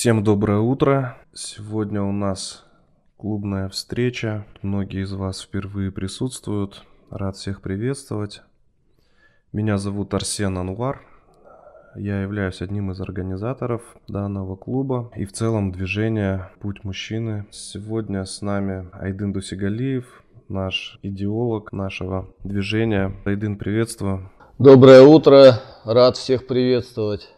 Всем 0.00 0.24
доброе 0.24 0.60
утро. 0.60 1.18
Сегодня 1.34 2.02
у 2.02 2.10
нас 2.10 2.64
клубная 3.18 3.68
встреча. 3.68 4.46
Многие 4.62 5.02
из 5.02 5.12
вас 5.12 5.42
впервые 5.42 5.92
присутствуют. 5.92 6.84
Рад 7.10 7.36
всех 7.36 7.60
приветствовать. 7.60 8.40
Меня 9.52 9.76
зовут 9.76 10.14
Арсен 10.14 10.56
Анвар. 10.56 11.02
Я 11.96 12.22
являюсь 12.22 12.62
одним 12.62 12.90
из 12.92 13.00
организаторов 13.02 13.82
данного 14.08 14.56
клуба 14.56 15.12
и 15.16 15.26
в 15.26 15.32
целом 15.32 15.70
движения 15.70 16.50
«Путь 16.60 16.82
мужчины». 16.82 17.46
Сегодня 17.50 18.24
с 18.24 18.40
нами 18.40 18.88
Айдын 18.94 19.34
Дусигалиев, 19.34 20.24
наш 20.48 20.98
идеолог 21.02 21.72
нашего 21.72 22.26
движения. 22.42 23.14
Айдын, 23.26 23.58
приветствую. 23.58 24.30
Доброе 24.58 25.02
утро, 25.02 25.60
рад 25.84 26.16
всех 26.16 26.46
приветствовать 26.46 27.28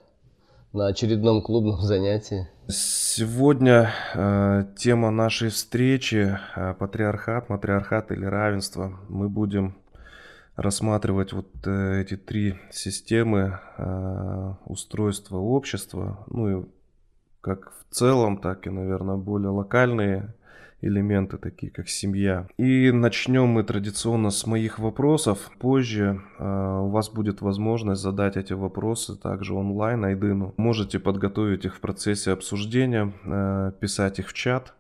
на 0.73 0.87
очередном 0.87 1.43
клубном 1.43 1.81
занятии. 1.83 2.49
Сегодня 2.69 3.91
э, 4.15 4.65
тема 4.77 5.11
нашей 5.11 5.51
встречи 5.51 6.39
э, 6.57 6.75
патриархат, 6.75 7.49
матриархат 7.49 8.13
или 8.13 8.25
равенство. 8.25 8.99
Мы 9.09 9.29
будем 9.29 9.77
рассматривать 10.57 11.33
вот 11.33 11.49
э, 11.67 12.03
эти 12.03 12.17
три 12.17 12.59
системы 12.71 13.59
э, 13.77 14.55
устройства 14.67 15.39
общества, 15.39 16.25
ну 16.29 16.49
и 16.49 16.65
как 17.41 17.73
в 17.73 17.95
целом, 17.95 18.39
так 18.39 18.67
и, 18.67 18.71
наверное, 18.71 19.17
более 19.17 19.51
локальные 19.51 20.35
элементы, 20.83 21.39
такие 21.39 21.73
как 21.73 21.89
семья. 21.89 22.47
И 22.59 22.91
начнем 22.91 23.49
мы 23.49 23.63
традиционно 23.63 24.31
с 24.31 24.47
моих 24.47 24.79
вопросов. 24.79 25.51
Позже 25.59 26.21
э, 26.39 26.79
у 26.83 26.89
вас 26.89 27.09
будет 27.09 27.41
возможность 27.41 28.03
задать 28.03 28.37
эти 28.37 28.53
вопросы 28.53 29.17
также 29.17 29.55
онлайн 29.55 30.05
Айдыну. 30.05 30.55
Можете 30.57 30.99
подготовить 30.99 31.65
их 31.65 31.77
в 31.77 31.81
процессе 31.81 32.33
обсуждения, 32.33 33.13
э, 33.25 33.73
писать 33.81 34.19
их 34.19 34.29
в 34.29 34.33
чат. 34.35 34.75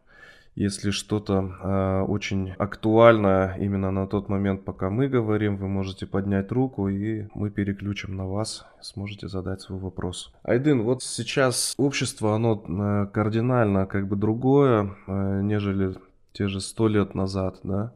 Если 0.54 0.90
что-то 0.90 1.50
э, 1.62 2.00
очень 2.02 2.50
актуально 2.58 3.56
именно 3.58 3.90
на 3.90 4.06
тот 4.06 4.28
момент, 4.28 4.64
пока 4.64 4.90
мы 4.90 5.08
говорим, 5.08 5.56
вы 5.56 5.66
можете 5.66 6.06
поднять 6.06 6.52
руку, 6.52 6.88
и 6.88 7.26
мы 7.34 7.50
переключим 7.50 8.16
на 8.16 8.26
вас, 8.26 8.66
сможете 8.82 9.28
задать 9.28 9.62
свой 9.62 9.78
вопрос. 9.78 10.30
Айдын, 10.42 10.82
вот 10.82 11.02
сейчас 11.02 11.74
общество, 11.78 12.34
оно 12.34 12.62
э, 12.66 13.06
кардинально 13.12 13.86
как 13.86 14.06
бы 14.08 14.16
другое, 14.16 14.94
э, 15.06 15.40
нежели 15.42 15.94
те 16.34 16.48
же 16.48 16.60
сто 16.60 16.86
лет 16.86 17.14
назад, 17.14 17.60
да. 17.62 17.92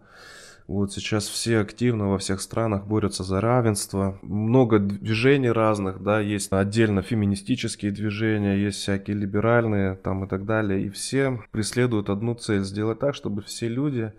Вот 0.67 0.93
сейчас 0.93 1.29
все 1.29 1.59
активно 1.61 2.09
во 2.09 2.19
всех 2.19 2.41
странах 2.41 2.87
борются 2.87 3.23
за 3.23 3.41
равенство. 3.41 4.19
Много 4.23 4.81
движений 4.81 5.51
разных, 5.51 6.03
да, 6.03 6.19
есть 6.21 6.53
отдельно 6.53 7.03
феминистические 7.03 7.93
движения, 7.93 8.57
есть 8.57 8.79
всякие 8.81 9.17
либеральные 9.17 9.95
там 9.95 10.25
и 10.25 10.29
так 10.29 10.45
далее. 10.45 10.85
И 10.85 10.89
все 10.91 11.41
преследуют 11.53 12.11
одну 12.11 12.35
цель, 12.35 12.65
сделать 12.65 12.99
так, 12.99 13.15
чтобы 13.15 13.43
все 13.43 13.69
люди 13.69 14.13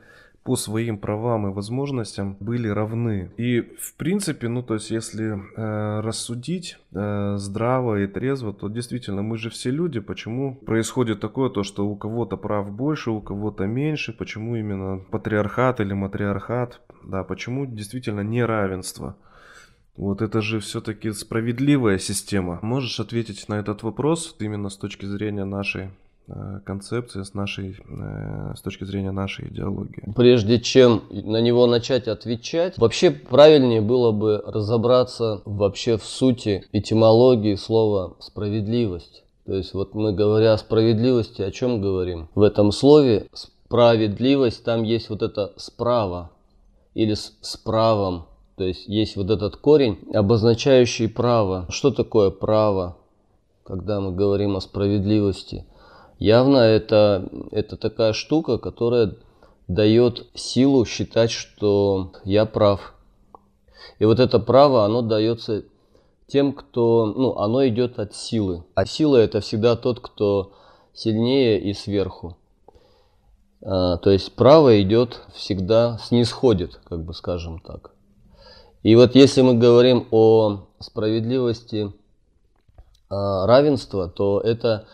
по 0.48 0.56
своим 0.56 0.98
правам 0.98 1.48
и 1.48 1.54
возможностям 1.54 2.38
были 2.40 2.70
равны. 2.70 3.32
И 3.36 3.60
в 3.82 3.96
принципе, 3.96 4.48
ну 4.48 4.64
то 4.64 4.76
есть 4.76 4.92
если 4.92 5.34
э, 5.36 6.00
рассудить 6.00 6.78
э, 6.94 7.36
здраво 7.38 8.02
и 8.02 8.08
трезво, 8.08 8.54
то 8.54 8.70
действительно 8.70 9.22
мы 9.24 9.38
же 9.38 9.50
все 9.50 9.72
люди. 9.72 10.00
Почему 10.00 10.56
происходит 10.56 11.20
такое, 11.20 11.50
то 11.50 11.64
что 11.64 11.86
у 11.86 11.98
кого-то 11.98 12.38
прав 12.38 12.72
больше, 12.72 13.12
у 13.12 13.20
кого-то 13.20 13.68
меньше? 13.68 14.14
Почему 14.14 14.56
именно 14.56 15.00
патриархат 15.12 15.82
или 15.82 15.92
матриархат? 15.92 16.80
Да, 17.04 17.26
почему 17.26 17.66
действительно 17.66 18.22
неравенство? 18.22 19.18
Вот 19.98 20.22
это 20.22 20.40
же 20.42 20.62
все-таки 20.62 21.12
справедливая 21.12 21.98
система. 21.98 22.60
Можешь 22.62 23.02
ответить 23.02 23.50
на 23.50 23.56
этот 23.56 23.84
вопрос 23.84 24.34
именно 24.40 24.70
с 24.70 24.78
точки 24.78 25.06
зрения 25.06 25.44
нашей 25.44 25.90
Э, 26.30 26.60
концепции 26.66 27.24
с 27.24 27.34
нашей, 27.34 27.78
э, 27.88 28.54
с 28.58 28.60
точки 28.60 28.84
зрения 28.84 29.12
нашей 29.12 29.48
идеологии. 29.48 30.12
Прежде 30.14 30.60
чем 30.60 31.04
на 31.10 31.40
него 31.40 31.68
начать 31.68 32.10
отвечать, 32.10 32.78
вообще 32.78 33.12
правильнее 33.12 33.80
было 33.80 34.12
бы 34.12 34.44
разобраться 34.46 35.42
вообще 35.46 35.96
в 35.96 36.04
сути 36.04 36.66
этимологии 36.74 37.56
слова 37.56 38.18
справедливость. 38.20 39.24
То 39.46 39.54
есть 39.54 39.74
вот 39.74 39.94
мы 39.94 40.12
говоря 40.12 40.52
о 40.52 40.58
справедливости, 40.58 41.42
о 41.42 41.52
чем 41.52 41.80
говорим? 41.80 42.28
В 42.36 42.42
этом 42.42 42.74
слове 42.74 43.28
справедливость, 43.32 44.66
там 44.66 44.84
есть 44.84 45.10
вот 45.10 45.22
это 45.22 45.54
справа 45.56 46.32
или 46.94 47.14
с 47.14 47.56
правом. 47.64 48.26
То 48.58 48.66
есть 48.66 48.86
есть 48.90 49.16
вот 49.16 49.30
этот 49.30 49.56
корень, 49.56 49.98
обозначающий 50.14 51.08
право. 51.08 51.68
Что 51.70 51.90
такое 51.90 52.32
право, 52.32 52.98
когда 53.64 54.02
мы 54.02 54.12
говорим 54.12 54.58
о 54.58 54.60
справедливости? 54.60 55.64
Явно 56.20 56.58
это, 56.58 57.30
это 57.52 57.78
такая 57.78 58.14
штука, 58.14 58.58
которая 58.58 59.16
дает 59.68 60.28
силу 60.34 60.86
считать, 60.86 61.32
что 61.32 62.14
я 62.24 62.46
прав. 62.46 62.96
И 64.00 64.06
вот 64.06 64.20
это 64.20 64.40
право, 64.40 64.86
оно 64.86 65.02
дается 65.02 65.64
тем, 66.28 66.54
кто, 66.54 67.06
ну, 67.06 67.38
оно 67.38 67.68
идет 67.68 68.00
от 68.00 68.16
силы. 68.16 68.64
А 68.76 68.86
сила 68.86 69.18
это 69.18 69.42
всегда 69.42 69.76
тот, 69.76 70.00
кто 70.00 70.54
сильнее 70.94 71.60
и 71.60 71.74
сверху. 71.74 72.38
А, 73.62 73.98
то 73.98 74.10
есть 74.10 74.34
право 74.34 74.82
идет 74.82 75.22
всегда, 75.34 76.00
снисходит, 76.04 76.80
как 76.84 77.04
бы 77.04 77.14
скажем 77.14 77.60
так. 77.60 77.92
И 78.84 78.96
вот 78.96 79.16
если 79.16 79.42
мы 79.42 79.56
говорим 79.56 80.08
о 80.12 80.68
справедливости 80.80 81.92
а, 83.10 83.46
равенства, 83.46 84.10
то 84.10 84.40
это 84.40 84.86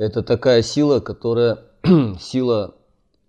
это 0.00 0.22
такая 0.22 0.62
сила, 0.62 1.00
которая 1.00 1.58
сила, 2.18 2.74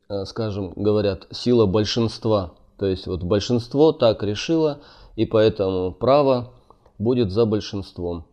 э, 0.08 0.24
скажем, 0.24 0.72
говорят, 0.78 1.28
сила 1.30 1.66
большинства. 1.66 2.54
То 2.78 2.86
есть 2.86 3.08
вот 3.08 3.24
большинство 3.24 3.92
так 3.92 4.24
решило, 4.24 4.80
и 5.18 5.26
поэтому 5.26 5.92
право 5.92 6.54
будет 6.98 7.30
за 7.32 7.46
большинством. 7.46 8.24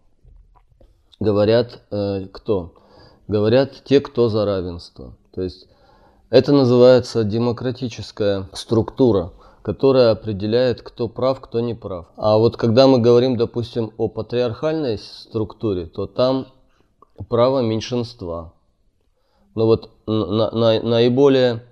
Говорят 1.19 1.81
э, 1.91 2.27
кто? 2.31 2.75
Говорят 3.27 3.83
те, 3.85 4.01
кто 4.01 4.29
за 4.29 4.45
равенство. 4.45 5.17
То 5.35 5.43
есть 5.43 5.67
это 6.31 6.53
называется 6.53 7.25
демократическая 7.25 8.49
структура, 8.53 9.33
которая 9.63 10.13
определяет, 10.13 10.83
кто 10.83 11.09
прав, 11.09 11.41
кто 11.41 11.59
не 11.59 11.75
прав. 11.75 12.07
А 12.17 12.39
вот 12.39 12.57
когда 12.57 12.87
мы 12.87 13.01
говорим, 13.01 13.37
допустим, 13.37 13.91
о 13.97 14.07
патриархальной 14.07 14.97
структуре, 14.97 15.87
то 15.87 16.07
там 16.07 16.47
право 17.29 17.61
меньшинства. 17.61 18.55
Но 19.55 19.67
вот 19.67 19.91
на, 20.07 20.51
на, 20.51 20.83
наиболее 20.83 21.63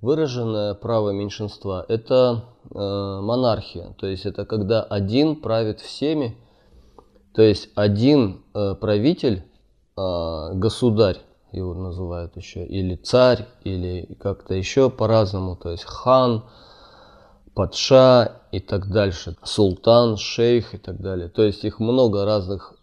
выраженное 0.00 0.74
право 0.74 1.10
меньшинства– 1.10 1.84
это 1.88 2.44
э, 2.70 2.74
монархия. 2.74 3.94
То 3.98 4.06
есть 4.06 4.26
это 4.26 4.44
когда 4.44 4.82
один 4.82 5.40
правит 5.40 5.80
всеми, 5.80 6.36
то 7.34 7.42
есть 7.42 7.70
один 7.74 8.42
э, 8.54 8.74
правитель, 8.74 9.44
э, 9.96 10.50
государь, 10.54 11.18
его 11.52 11.74
называют 11.74 12.36
еще, 12.36 12.64
или 12.64 12.96
царь, 12.96 13.46
или 13.64 14.16
как-то 14.20 14.54
еще 14.54 14.90
по-разному, 14.90 15.56
то 15.56 15.70
есть 15.70 15.84
хан, 15.84 16.44
падша 17.54 18.42
и 18.50 18.60
так 18.60 18.90
дальше, 18.90 19.36
султан, 19.42 20.16
шейх 20.16 20.74
и 20.74 20.78
так 20.78 21.00
далее. 21.00 21.28
То 21.28 21.42
есть 21.42 21.64
их 21.64 21.78
много 21.78 22.24
разных 22.24 22.74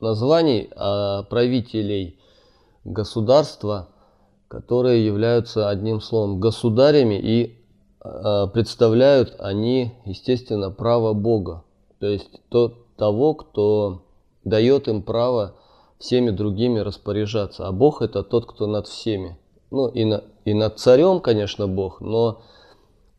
названий 0.00 0.70
а, 0.74 1.22
правителей 1.24 2.18
государства, 2.84 3.88
которые 4.48 5.04
являются 5.04 5.68
одним 5.68 6.00
словом 6.00 6.40
государями 6.40 7.14
и 7.14 7.58
а, 8.00 8.46
представляют 8.48 9.36
они, 9.38 9.92
естественно, 10.04 10.70
право 10.70 11.12
Бога, 11.12 11.64
то 11.98 12.06
есть 12.06 12.40
то, 12.48 12.74
того, 12.96 13.34
кто 13.34 14.02
дает 14.44 14.88
им 14.88 15.02
право 15.02 15.54
всеми 15.98 16.30
другими 16.30 16.80
распоряжаться. 16.80 17.68
А 17.68 17.72
Бог 17.72 18.02
это 18.02 18.22
тот, 18.22 18.46
кто 18.46 18.66
над 18.66 18.86
всеми. 18.86 19.38
Ну 19.70 19.88
и, 19.88 20.04
на, 20.04 20.24
и 20.44 20.54
над 20.54 20.78
царем, 20.78 21.20
конечно, 21.20 21.68
Бог, 21.68 22.00
но 22.00 22.42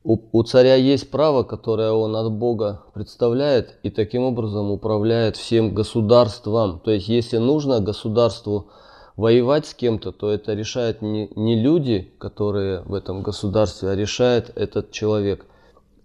у, 0.04 0.18
у 0.32 0.44
царя 0.44 0.76
есть 0.76 1.12
право, 1.12 1.44
которое 1.44 1.92
он 1.92 2.16
от 2.16 2.32
Бога 2.32 2.84
представляет 2.94 3.78
и 3.84 3.90
таким 3.90 4.24
образом 4.24 4.72
управляет 4.72 5.38
всем 5.38 5.74
государством. 5.74 6.80
То 6.80 6.92
есть, 6.92 7.08
если 7.08 7.38
нужно 7.38 7.80
государству 7.80 8.68
воевать 9.16 9.68
с 9.68 9.74
кем-то, 9.74 10.12
то 10.12 10.32
это 10.32 10.54
решает 10.54 11.02
не, 11.02 11.30
не 11.36 11.62
люди, 11.62 12.12
которые 12.18 12.82
в 12.82 12.94
этом 12.94 13.22
государстве, 13.22 13.90
а 13.90 13.96
решает 13.96 14.52
этот 14.56 14.92
человек. 14.92 15.46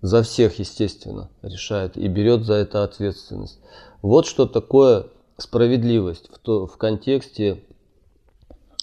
За 0.03 0.23
всех, 0.23 0.59
естественно, 0.59 1.31
решает 1.43 1.97
и 1.97 2.07
берет 2.07 2.45
за 2.45 2.55
это 2.55 2.85
ответственность. 2.85 3.59
Вот 4.03 4.27
что 4.27 4.47
такое 4.47 5.07
справедливость 5.39 6.31
в, 6.33 6.39
то, 6.39 6.67
в 6.67 6.77
контексте 6.77 7.65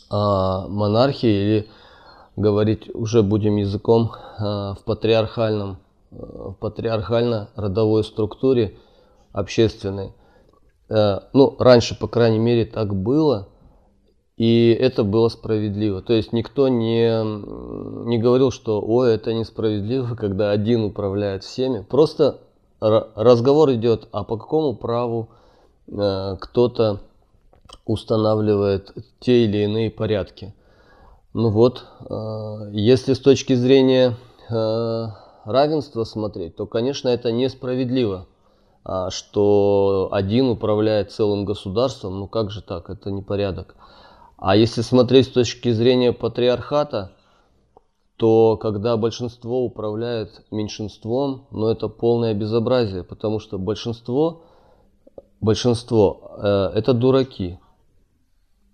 а, 0.10 0.68
монархии 0.68 1.30
или 1.30 1.70
говорить 2.36 2.94
уже 2.94 3.24
будем 3.24 3.58
языком 3.58 4.12
э, 4.14 4.42
в 4.42 4.80
патриархальном, 4.86 5.78
э, 6.12 6.16
в 6.16 6.56
патриархально-родовой 6.60 8.04
структуре 8.04 8.78
общественной. 9.32 10.14
Э, 10.90 11.20
ну, 11.34 11.56
раньше, 11.60 11.98
по 11.98 12.08
крайней 12.08 12.40
мере, 12.40 12.66
так 12.66 12.96
было. 12.96 13.50
И 14.36 14.76
это 14.80 15.04
было 15.04 15.30
справедливо. 15.30 16.02
То 16.02 16.14
есть 16.14 16.34
никто 16.34 16.68
не, 16.68 17.08
не 18.08 18.18
говорил, 18.18 18.50
что 18.50 18.82
ой, 18.82 19.14
это 19.14 19.34
несправедливо, 19.34 20.16
когда 20.20 20.52
один 20.52 20.84
управляет 20.84 21.44
всеми. 21.44 21.82
Просто 21.82 22.40
разговор 22.80 23.72
идет, 23.74 24.08
а 24.12 24.24
по 24.24 24.38
какому 24.38 24.76
праву 24.76 25.30
э, 25.88 26.36
кто-то 26.40 27.00
устанавливает 27.86 28.92
те 29.20 29.46
или 29.46 29.60
иные 29.64 29.90
порядки. 29.90 30.54
Ну 31.34 31.50
вот, 31.50 31.86
э, 32.10 32.70
если 32.74 33.14
с 33.14 33.20
точки 33.20 33.54
зрения 33.54 34.16
э, 34.50 35.08
равенства 35.46 36.04
смотреть, 36.04 36.56
то, 36.56 36.68
конечно, 36.68 37.10
это 37.10 37.32
несправедливо, 37.32 38.28
а, 38.86 39.10
что 39.10 40.10
один 40.12 40.50
управляет 40.50 41.12
целым 41.12 41.46
государством, 41.46 42.20
ну 42.20 42.28
как 42.28 42.52
же 42.52 42.62
так, 42.62 42.90
это 42.90 43.12
не 43.12 43.22
порядок. 43.22 43.76
А 44.38 44.56
если 44.56 44.82
смотреть 44.82 45.28
с 45.28 45.32
точки 45.32 45.72
зрения 45.72 46.12
патриархата, 46.12 47.14
то 48.18 48.58
когда 48.58 48.96
большинство 48.98 49.64
управляет 49.64 50.46
меньшинством, 50.52 51.48
ну 51.50 51.68
это 51.68 51.88
полное 51.88 52.34
безобразие, 52.34 53.04
потому 53.04 53.40
что 53.40 53.58
большинство, 53.58 54.44
большинство 55.42 56.32
э, 56.38 56.72
это 56.76 56.94
дураки. 56.94 57.58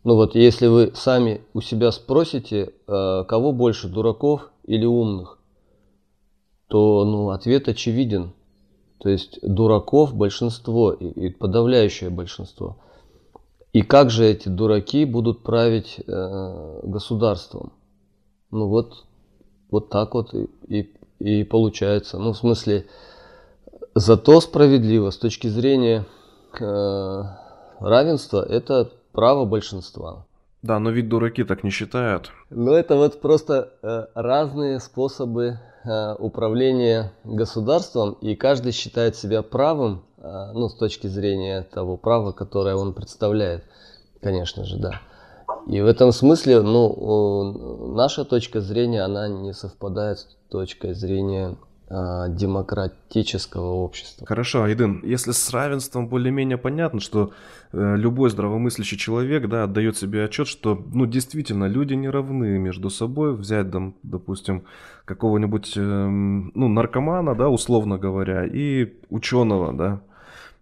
Ну 0.04 0.16
вот 0.16 0.36
если 0.36 0.68
вы 0.68 0.92
сами 0.96 1.42
у 1.54 1.62
себя 1.62 1.92
спросите, 1.92 2.74
э, 2.88 3.24
кого 3.28 3.52
больше, 3.52 3.90
дураков 3.90 4.50
или 4.66 4.86
умных, 4.86 5.38
то 6.68 7.04
ну, 7.06 7.30
ответ 7.30 7.68
очевиден. 7.68 8.34
То 9.00 9.10
есть 9.10 9.40
дураков 9.42 10.14
большинство 10.14 10.92
и, 10.92 11.30
подавляющее 11.30 12.10
большинство– 12.10 12.78
и 13.72 13.84
как 13.84 14.10
же 14.10 14.26
эти 14.26 14.50
дураки 14.50 15.06
будут 15.06 15.44
править 15.44 16.00
э, 16.06 16.80
государством? 16.84 17.74
Ну 18.50 18.68
вот, 18.68 19.06
вот 19.70 19.90
так 19.90 20.16
вот 20.16 20.34
и, 20.34 20.50
и, 20.68 20.92
и 21.20 21.44
получается. 21.44 22.18
Ну, 22.18 22.34
в 22.34 22.38
смысле, 22.38 22.88
зато 23.94 24.42
справедливо 24.42 25.12
с 25.12 25.18
точки 25.18 25.48
зрения 25.48 26.06
э, 26.60 27.24
равенства 27.80 28.44
это 28.44 28.92
право 29.20 29.46
большинства. 29.46 30.26
Да, 30.62 30.80
но 30.80 30.90
ведь 30.90 31.10
дураки 31.10 31.44
так 31.44 31.64
не 31.64 31.70
считают. 31.70 32.32
Ну, 32.50 32.74
это 32.74 32.96
вот 32.96 33.22
просто 33.22 33.74
э, 33.82 34.06
разные 34.14 34.80
способы 34.80 35.60
э, 35.86 36.16
управления 36.20 37.12
государством, 37.24 38.14
и 38.22 38.36
каждый 38.36 38.72
считает 38.74 39.16
себя 39.16 39.42
правым 39.42 40.04
Э, 40.22 40.52
ну, 40.54 40.70
с 40.70 40.76
точки 40.76 41.08
зрения 41.08 41.62
того 41.62 41.98
права, 41.98 42.32
которое 42.32 42.76
он 42.76 42.94
представляет, 42.94 43.64
конечно 44.22 44.66
же, 44.66 44.78
да. 44.78 45.02
И 45.68 45.82
в 45.82 45.86
этом 45.86 46.12
смысле, 46.12 46.62
ну, 46.62 47.94
наша 47.96 48.26
точка 48.26 48.62
зрения, 48.62 49.02
она 49.02 49.28
не 49.28 49.54
совпадает 49.54 50.20
с 50.20 50.28
точкой 50.50 50.94
зрения 50.94 51.56
демократического 51.90 53.72
общества. 53.74 54.28
Хорошо, 54.28 54.64
Айдын, 54.64 55.02
если 55.04 55.32
с 55.32 55.50
равенством 55.52 56.08
более-менее 56.08 56.58
понятно, 56.58 57.00
что 57.00 57.32
э, 57.72 57.96
любой 57.98 58.30
здравомыслящий 58.30 58.98
человек, 58.98 59.48
да, 59.50 59.64
отдает 59.64 59.98
себе 59.98 60.26
отчет, 60.26 60.48
что, 60.48 60.80
ну, 60.94 61.08
действительно, 61.08 61.66
люди 61.66 61.96
не 61.96 62.10
равны 62.10 62.60
между 62.60 62.90
собой, 62.90 63.36
взять, 63.36 63.72
там, 63.72 63.96
допустим, 64.04 64.66
какого-нибудь, 65.06 65.74
э, 65.78 65.82
ну, 65.82 66.68
наркомана, 66.68 67.34
да, 67.34 67.50
условно 67.50 67.98
говоря, 67.98 68.46
и 68.46 68.94
ученого, 69.10 69.74
да, 69.74 70.02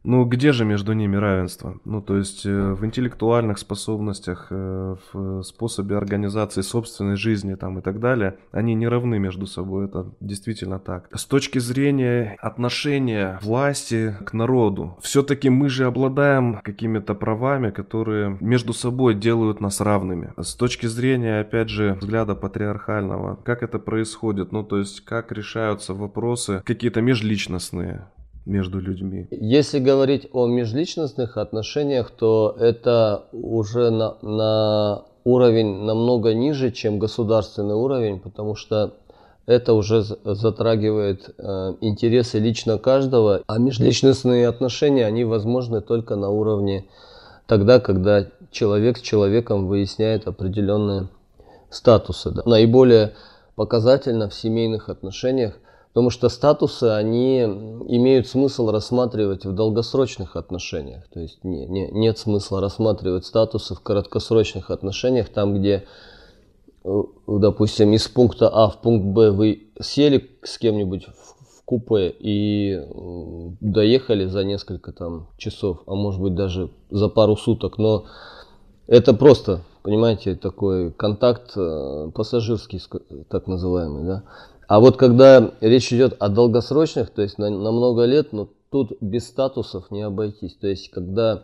ну, 0.08 0.24
где 0.24 0.54
же 0.54 0.64
между 0.64 0.94
ними 0.94 1.18
равенство? 1.18 1.80
Ну, 1.84 2.02
то 2.02 2.16
есть 2.16 2.46
э, 2.46 2.74
в 2.74 2.86
интеллектуальных 2.86 3.58
способностях, 3.58 4.48
э, 4.52 4.96
в 5.12 5.42
способе 5.44 5.98
организации 5.98 6.62
собственной 6.62 7.18
жизни 7.18 7.56
там 7.56 7.80
и 7.80 7.82
так 7.82 8.00
далее, 8.00 8.38
они 8.52 8.74
не 8.74 8.88
равны 8.88 9.20
между 9.20 9.46
собой, 9.48 9.86
это 9.86 10.06
действительно 10.22 10.80
так. 10.80 11.10
С 11.14 11.26
точки 11.26 11.60
зрения 11.60 12.38
отношения 12.40 13.38
власти 13.44 14.16
к 14.26 14.32
народу, 14.32 14.98
все-таки 15.02 15.50
мы 15.50 15.68
же 15.68 15.84
обладаем 15.86 16.62
какими-то 16.64 17.14
правами, 17.14 17.72
которые 17.72 18.38
между 18.40 18.72
собой 18.72 19.14
делают 19.14 19.60
нас 19.60 19.82
равными. 19.82 20.32
С 20.38 20.56
точки 20.56 20.86
зрения, 20.86 21.42
опять 21.42 21.68
же, 21.68 21.98
взгляда 22.00 22.34
патриархального, 22.36 23.36
как 23.44 23.62
это 23.62 23.78
происходит? 23.78 24.54
Ну, 24.54 24.64
то 24.64 24.78
есть 24.78 25.02
как 25.02 25.34
решаются 25.34 25.94
вопросы 25.94 26.62
какие-то 26.66 27.02
межличностные, 27.02 28.08
между 28.48 28.80
людьми? 28.80 29.28
Если 29.32 29.80
говорить 29.80 30.28
о 30.32 30.48
межличностных 30.48 31.38
отношениях, 31.38 32.12
то 32.12 32.56
это 32.60 33.26
уже 33.32 33.90
на, 33.90 34.16
на 34.22 35.04
уровень 35.24 35.84
намного 35.84 36.34
ниже, 36.34 36.72
чем 36.72 37.00
государственный 37.00 37.76
уровень, 37.76 38.20
потому 38.20 38.56
что 38.56 38.94
это 39.46 39.74
уже 39.74 40.04
затрагивает 40.04 41.34
э, 41.38 41.74
интересы 41.82 42.40
лично 42.40 42.78
каждого, 42.78 43.42
а 43.48 43.58
межличностные 43.60 44.48
отношения, 44.48 45.06
они 45.06 45.24
возможны 45.24 45.82
только 45.82 46.16
на 46.16 46.30
уровне 46.30 46.86
тогда, 47.46 47.80
когда 47.80 48.28
человек 48.52 48.98
с 48.98 49.02
человеком 49.02 49.68
выясняет 49.68 50.28
определенные 50.28 51.08
статусы. 51.70 52.32
Да. 52.32 52.44
Наиболее 52.46 53.14
показательно 53.56 54.30
в 54.30 54.34
семейных 54.34 54.90
отношениях 54.90 55.58
Потому 55.98 56.12
что 56.12 56.30
статусы, 56.30 56.84
они 56.84 57.40
имеют 57.42 58.28
смысл 58.28 58.70
рассматривать 58.70 59.48
в 59.48 59.54
долгосрочных 59.56 60.36
отношениях. 60.36 61.08
То 61.12 61.20
есть 61.22 61.44
не, 61.44 61.66
не, 61.66 61.90
нет 61.90 62.20
смысла 62.20 62.62
рассматривать 62.62 63.26
статусы 63.26 63.74
в 63.74 63.82
краткосрочных 63.82 64.70
отношениях, 64.70 65.30
там, 65.30 65.56
где, 65.56 65.86
э, 66.84 67.04
допустим, 67.26 67.94
из 67.94 68.08
пункта 68.08 68.48
А 68.48 68.70
в 68.70 68.80
пункт 68.80 69.08
Б 69.08 69.32
вы 69.32 69.70
сели 69.82 70.30
с 70.44 70.60
кем-нибудь 70.60 71.08
в, 71.08 71.62
в 71.62 71.66
купе 71.66 72.10
и 72.20 72.74
э, 72.74 73.50
доехали 73.60 74.28
за 74.28 74.44
несколько 74.44 74.92
там 74.92 75.30
часов, 75.40 75.80
а 75.88 75.96
может 75.96 76.22
быть 76.22 76.36
даже 76.36 76.70
за 76.92 77.10
пару 77.10 77.36
суток, 77.36 77.80
но 77.80 78.06
это 78.86 79.16
просто, 79.16 79.62
понимаете, 79.82 80.36
такой 80.36 80.92
контакт 80.92 81.54
э, 81.56 82.12
пассажирский, 82.14 82.84
так 83.30 83.48
называемый, 83.48 84.04
да. 84.04 84.24
А 84.68 84.80
вот 84.82 84.98
когда 84.98 85.54
речь 85.62 85.94
идет 85.94 86.16
о 86.20 86.28
долгосрочных, 86.28 87.10
то 87.10 87.22
есть 87.22 87.38
на, 87.38 87.50
на 87.50 87.72
много 87.72 88.04
лет, 88.04 88.34
ну 88.34 88.50
тут 88.70 88.98
без 89.00 89.28
статусов 89.28 89.92
не 89.92 90.02
обойтись. 90.02 90.56
То 90.56 90.68
есть 90.68 90.90
когда 90.90 91.44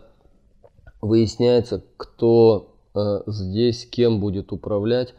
выясняется, 1.00 1.82
кто 1.96 2.74
э, 2.94 3.22
здесь 3.26 3.86
кем 3.86 4.20
будет 4.20 4.52
управлять 4.52 5.14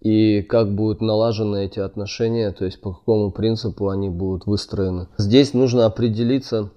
и 0.00 0.40
как 0.40 0.74
будут 0.74 1.02
налажены 1.02 1.66
эти 1.66 1.78
отношения, 1.78 2.52
то 2.52 2.64
есть 2.64 2.80
по 2.80 2.94
какому 2.94 3.30
принципу 3.30 3.90
они 3.90 4.08
будут 4.08 4.46
выстроены. 4.46 5.08
Здесь 5.18 5.52
нужно 5.52 5.84
определиться 5.84 6.70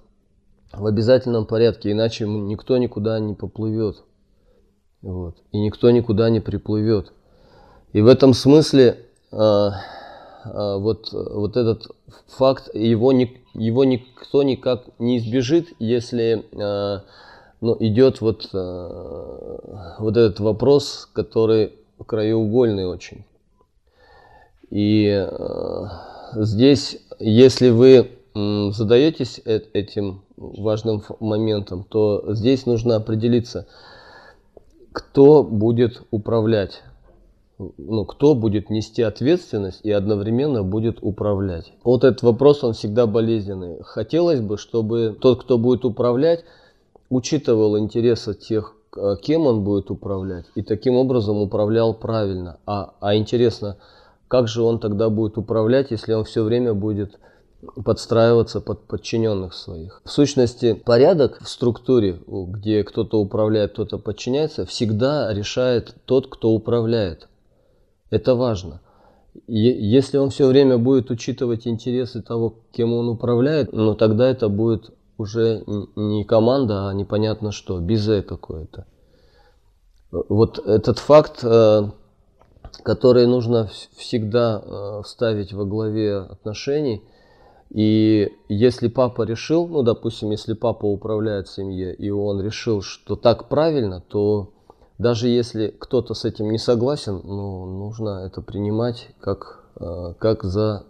в 0.72 0.84
обязательном 0.84 1.46
порядке, 1.46 1.92
иначе 1.92 2.26
никто 2.26 2.76
никуда 2.76 3.18
не 3.18 3.32
поплывет. 3.32 4.04
Вот. 5.00 5.36
И 5.52 5.58
никто 5.58 5.90
никуда 5.90 6.28
не 6.28 6.40
приплывет. 6.40 7.12
И 7.92 8.02
в 8.02 8.08
этом 8.08 8.34
смысле 8.34 8.98
э, 9.32 9.70
вот, 10.44 11.12
вот 11.12 11.56
этот 11.56 11.88
факт, 12.28 12.74
его, 12.74 13.12
не, 13.12 13.38
его 13.54 13.84
никто 13.84 14.42
никак 14.42 14.84
не 14.98 15.18
избежит, 15.18 15.68
если 15.78 16.44
а, 16.60 17.02
ну, 17.60 17.76
идет 17.80 18.20
вот, 18.20 18.48
а, 18.52 19.96
вот 19.98 20.16
этот 20.16 20.40
вопрос, 20.40 21.08
который 21.12 21.74
краеугольный 22.06 22.86
очень. 22.86 23.24
И 24.70 25.28
здесь, 26.34 26.98
если 27.20 27.70
вы 27.70 28.10
задаетесь 28.34 29.40
э, 29.44 29.60
этим 29.72 30.22
важным 30.36 31.04
моментом, 31.20 31.84
то 31.88 32.34
здесь 32.34 32.66
нужно 32.66 32.96
определиться, 32.96 33.68
кто 34.92 35.44
будет 35.44 36.02
управлять 36.10 36.82
ну, 37.78 38.04
кто 38.04 38.34
будет 38.34 38.70
нести 38.70 39.02
ответственность 39.02 39.80
и 39.82 39.90
одновременно 39.90 40.62
будет 40.62 40.98
управлять. 41.00 41.72
Вот 41.82 42.04
этот 42.04 42.22
вопрос, 42.22 42.64
он 42.64 42.72
всегда 42.72 43.06
болезненный. 43.06 43.78
Хотелось 43.82 44.40
бы, 44.40 44.58
чтобы 44.58 45.16
тот, 45.20 45.42
кто 45.42 45.58
будет 45.58 45.84
управлять, 45.84 46.44
учитывал 47.10 47.78
интересы 47.78 48.34
тех, 48.34 48.74
а, 48.96 49.16
кем 49.16 49.46
он 49.46 49.64
будет 49.64 49.90
управлять, 49.90 50.46
и 50.54 50.62
таким 50.62 50.96
образом 50.96 51.38
управлял 51.38 51.94
правильно. 51.94 52.58
А, 52.66 52.94
а 53.00 53.16
интересно, 53.16 53.76
как 54.28 54.48
же 54.48 54.62
он 54.62 54.78
тогда 54.78 55.10
будет 55.10 55.38
управлять, 55.38 55.90
если 55.90 56.12
он 56.12 56.24
все 56.24 56.42
время 56.42 56.74
будет 56.74 57.18
подстраиваться 57.84 58.60
под 58.60 58.86
подчиненных 58.86 59.54
своих. 59.54 60.02
В 60.04 60.10
сущности, 60.10 60.74
порядок 60.74 61.38
в 61.42 61.48
структуре, 61.48 62.18
где 62.26 62.84
кто-то 62.84 63.18
управляет, 63.18 63.72
кто-то 63.72 63.98
подчиняется, 63.98 64.66
всегда 64.66 65.32
решает 65.32 65.94
тот, 66.04 66.26
кто 66.28 66.50
управляет. 66.50 67.28
Это 68.10 68.34
важно. 68.34 68.80
Если 69.46 70.18
он 70.18 70.30
все 70.30 70.46
время 70.46 70.78
будет 70.78 71.10
учитывать 71.10 71.66
интересы 71.66 72.22
того, 72.22 72.54
кем 72.72 72.92
он 72.92 73.08
управляет, 73.08 73.72
ну 73.72 73.94
тогда 73.94 74.28
это 74.28 74.48
будет 74.48 74.92
уже 75.18 75.64
не 75.96 76.24
команда, 76.24 76.88
а 76.88 76.94
непонятно 76.94 77.52
что, 77.52 77.80
безе 77.80 78.22
какое-то. 78.22 78.86
Вот 80.10 80.64
этот 80.64 81.00
факт, 81.00 81.40
э, 81.42 81.90
который 82.84 83.26
нужно 83.26 83.68
всегда 83.96 84.62
э, 84.64 85.02
ставить 85.04 85.52
во 85.52 85.64
главе 85.64 86.18
отношений. 86.18 87.02
И 87.70 88.30
если 88.48 88.86
папа 88.86 89.22
решил, 89.22 89.66
ну, 89.66 89.82
допустим, 89.82 90.30
если 90.30 90.52
папа 90.52 90.86
управляет 90.86 91.48
семьей, 91.48 91.94
и 91.94 92.10
он 92.10 92.40
решил, 92.40 92.82
что 92.82 93.16
так 93.16 93.48
правильно, 93.48 94.00
то 94.00 94.53
даже 94.98 95.28
если 95.28 95.68
кто-то 95.68 96.14
с 96.14 96.24
этим 96.24 96.50
не 96.50 96.58
согласен, 96.58 97.20
ну, 97.24 97.66
нужно 97.66 98.24
это 98.26 98.40
принимать 98.42 99.08
как, 99.20 99.64
э, 99.80 100.14
как 100.18 100.44
за, 100.44 100.84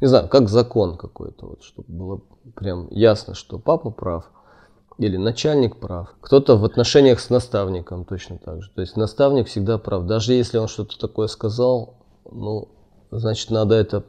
не 0.00 0.06
знаю, 0.06 0.28
как 0.28 0.48
закон 0.48 0.96
какой-то, 0.96 1.46
вот, 1.46 1.62
чтобы 1.62 1.92
было 1.92 2.20
прям 2.54 2.88
ясно, 2.90 3.34
что 3.34 3.58
папа 3.58 3.90
прав 3.90 4.30
или 4.98 5.16
начальник 5.16 5.76
прав. 5.76 6.14
Кто-то 6.20 6.56
в 6.56 6.64
отношениях 6.64 7.20
с 7.20 7.30
наставником 7.30 8.04
точно 8.04 8.38
так 8.38 8.62
же. 8.62 8.70
То 8.74 8.80
есть 8.80 8.96
наставник 8.96 9.48
всегда 9.48 9.78
прав. 9.78 10.06
Даже 10.06 10.34
если 10.34 10.58
он 10.58 10.68
что-то 10.68 10.98
такое 10.98 11.28
сказал, 11.28 11.94
ну, 12.30 12.68
значит, 13.10 13.50
надо 13.50 13.74
это 13.74 14.04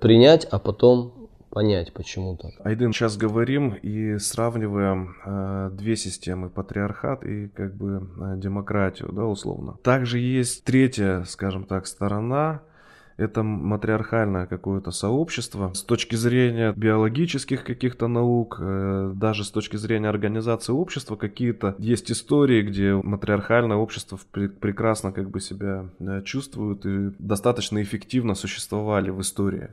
принять, 0.00 0.46
а 0.50 0.58
потом 0.58 1.21
понять, 1.52 1.92
почему 1.92 2.36
так. 2.36 2.52
Айдын, 2.64 2.92
сейчас 2.92 3.16
говорим 3.16 3.74
и 3.74 4.18
сравниваем 4.18 5.14
э, 5.24 5.70
две 5.72 5.96
системы, 5.96 6.48
патриархат 6.48 7.24
и 7.24 7.48
как 7.48 7.74
бы 7.74 8.08
э, 8.18 8.34
демократию, 8.38 9.12
да, 9.12 9.26
условно. 9.26 9.76
Также 9.82 10.18
есть 10.18 10.64
третья, 10.64 11.24
скажем 11.24 11.64
так, 11.64 11.86
сторона, 11.86 12.62
это 13.18 13.42
матриархальное 13.42 14.46
какое-то 14.46 14.90
сообщество. 14.90 15.72
С 15.74 15.82
точки 15.82 16.16
зрения 16.16 16.72
биологических 16.74 17.64
каких-то 17.64 18.08
наук, 18.08 18.56
э, 18.58 19.12
даже 19.14 19.44
с 19.44 19.50
точки 19.50 19.76
зрения 19.76 20.08
организации 20.08 20.72
общества, 20.72 21.16
какие-то 21.16 21.74
есть 21.78 22.10
истории, 22.10 22.62
где 22.62 22.94
матриархальное 22.94 23.76
общество 23.76 24.18
прекрасно 24.32 25.12
как 25.12 25.30
бы 25.30 25.40
себя 25.40 25.86
э, 26.00 26.22
чувствует 26.24 26.86
и 26.86 27.12
достаточно 27.18 27.82
эффективно 27.82 28.34
существовали 28.34 29.10
в 29.10 29.20
истории 29.20 29.68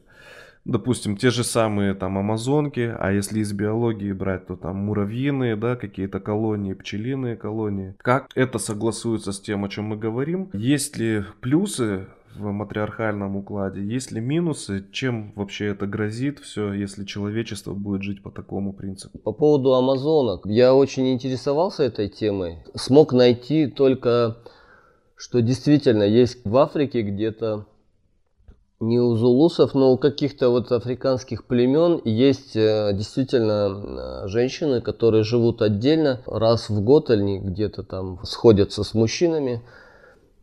допустим, 0.65 1.17
те 1.17 1.29
же 1.29 1.43
самые 1.43 1.93
там 1.93 2.17
амазонки, 2.17 2.95
а 2.99 3.11
если 3.11 3.39
из 3.39 3.53
биологии 3.53 4.11
брать, 4.11 4.47
то 4.47 4.55
там 4.55 4.77
муравьиные, 4.77 5.55
да, 5.55 5.75
какие-то 5.75 6.19
колонии, 6.19 6.73
пчелиные 6.73 7.35
колонии. 7.35 7.95
Как 7.99 8.29
это 8.35 8.59
согласуется 8.59 9.31
с 9.31 9.39
тем, 9.39 9.65
о 9.65 9.69
чем 9.69 9.85
мы 9.85 9.97
говорим? 9.97 10.49
Есть 10.53 10.97
ли 10.97 11.23
плюсы 11.41 12.07
в 12.35 12.51
матриархальном 12.51 13.35
укладе? 13.35 13.83
Есть 13.83 14.11
ли 14.11 14.21
минусы? 14.21 14.85
Чем 14.91 15.33
вообще 15.35 15.67
это 15.67 15.87
грозит 15.87 16.39
все, 16.39 16.73
если 16.73 17.05
человечество 17.05 17.73
будет 17.73 18.03
жить 18.03 18.21
по 18.21 18.31
такому 18.31 18.73
принципу? 18.73 19.17
По 19.19 19.31
поводу 19.31 19.73
амазонок. 19.73 20.45
Я 20.45 20.73
очень 20.73 21.11
интересовался 21.13 21.83
этой 21.83 22.09
темой. 22.09 22.59
Смог 22.75 23.13
найти 23.13 23.67
только, 23.67 24.37
что 25.15 25.41
действительно 25.41 26.03
есть 26.03 26.45
в 26.45 26.55
Африке 26.57 27.01
где-то 27.01 27.65
не 28.79 28.99
у 28.99 29.15
зулусов, 29.15 29.73
но 29.73 29.91
у 29.91 29.97
каких-то 29.97 30.49
вот 30.49 30.71
африканских 30.71 31.45
племен 31.45 32.01
есть 32.05 32.55
э, 32.55 32.91
действительно 32.93 34.23
э, 34.23 34.27
женщины, 34.27 34.81
которые 34.81 35.23
живут 35.23 35.61
отдельно, 35.61 36.21
раз 36.25 36.69
в 36.69 36.81
год 36.81 37.09
они 37.09 37.39
где-то 37.39 37.83
там 37.83 38.19
сходятся 38.23 38.83
с 38.83 38.93
мужчинами, 38.93 39.61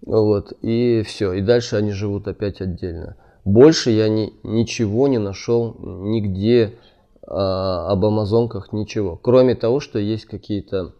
вот, 0.04 0.52
и 0.60 1.02
все, 1.02 1.32
и 1.32 1.40
дальше 1.40 1.76
они 1.76 1.92
живут 1.92 2.28
опять 2.28 2.60
отдельно. 2.60 3.16
Больше 3.46 3.90
я 3.90 4.08
ни, 4.08 4.34
ничего 4.42 5.08
не 5.08 5.18
нашел 5.18 5.74
нигде 5.78 6.74
а, 7.22 7.88
об 7.90 8.04
амазонках, 8.04 8.72
ничего. 8.72 9.16
Кроме 9.16 9.54
того, 9.54 9.80
что 9.80 9.98
есть 9.98 10.26
какие-то 10.26 10.92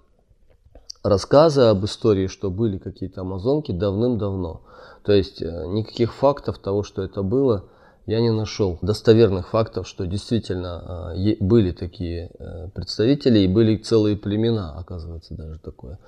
рассказы 1.03 1.63
об 1.63 1.85
истории, 1.85 2.29
что 2.29 2.51
были 2.51 2.79
какие-то 2.79 3.23
амазонки 3.23 3.73
давным-давно. 3.73 4.63
То 5.07 5.13
есть 5.13 5.41
э, 5.41 5.67
никаких 5.69 6.13
фактов 6.13 6.59
того, 6.59 6.83
что 6.83 7.03
это 7.03 7.23
было, 7.23 7.67
я 8.07 8.21
не 8.21 8.31
нашел. 8.31 8.79
Достоверных 8.83 9.51
фактов, 9.51 9.87
что 9.87 10.05
действительно 10.05 11.13
э, 11.15 11.37
были 11.39 11.71
такие 11.71 12.33
э, 12.39 12.69
представители 12.75 13.39
и 13.39 13.47
были 13.47 13.77
целые 13.77 14.17
племена, 14.17 14.77
оказывается, 14.77 15.35
даже 15.35 15.61
такое. 15.61 16.01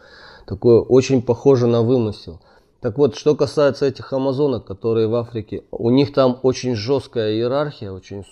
Такое 0.46 0.80
очень 0.80 1.22
похоже 1.22 1.68
на 1.68 1.82
вымысел. 1.82 2.40
Так 2.80 2.98
вот, 2.98 3.14
что 3.14 3.36
касается 3.36 3.86
этих 3.86 4.12
амазонок, 4.12 4.64
которые 4.64 5.06
в 5.06 5.14
Африке, 5.14 5.62
у 5.70 5.90
них 5.90 6.12
там 6.12 6.40
очень 6.42 6.74
жесткая 6.74 7.34
иерархия, 7.34 7.92
очень, 7.92 8.24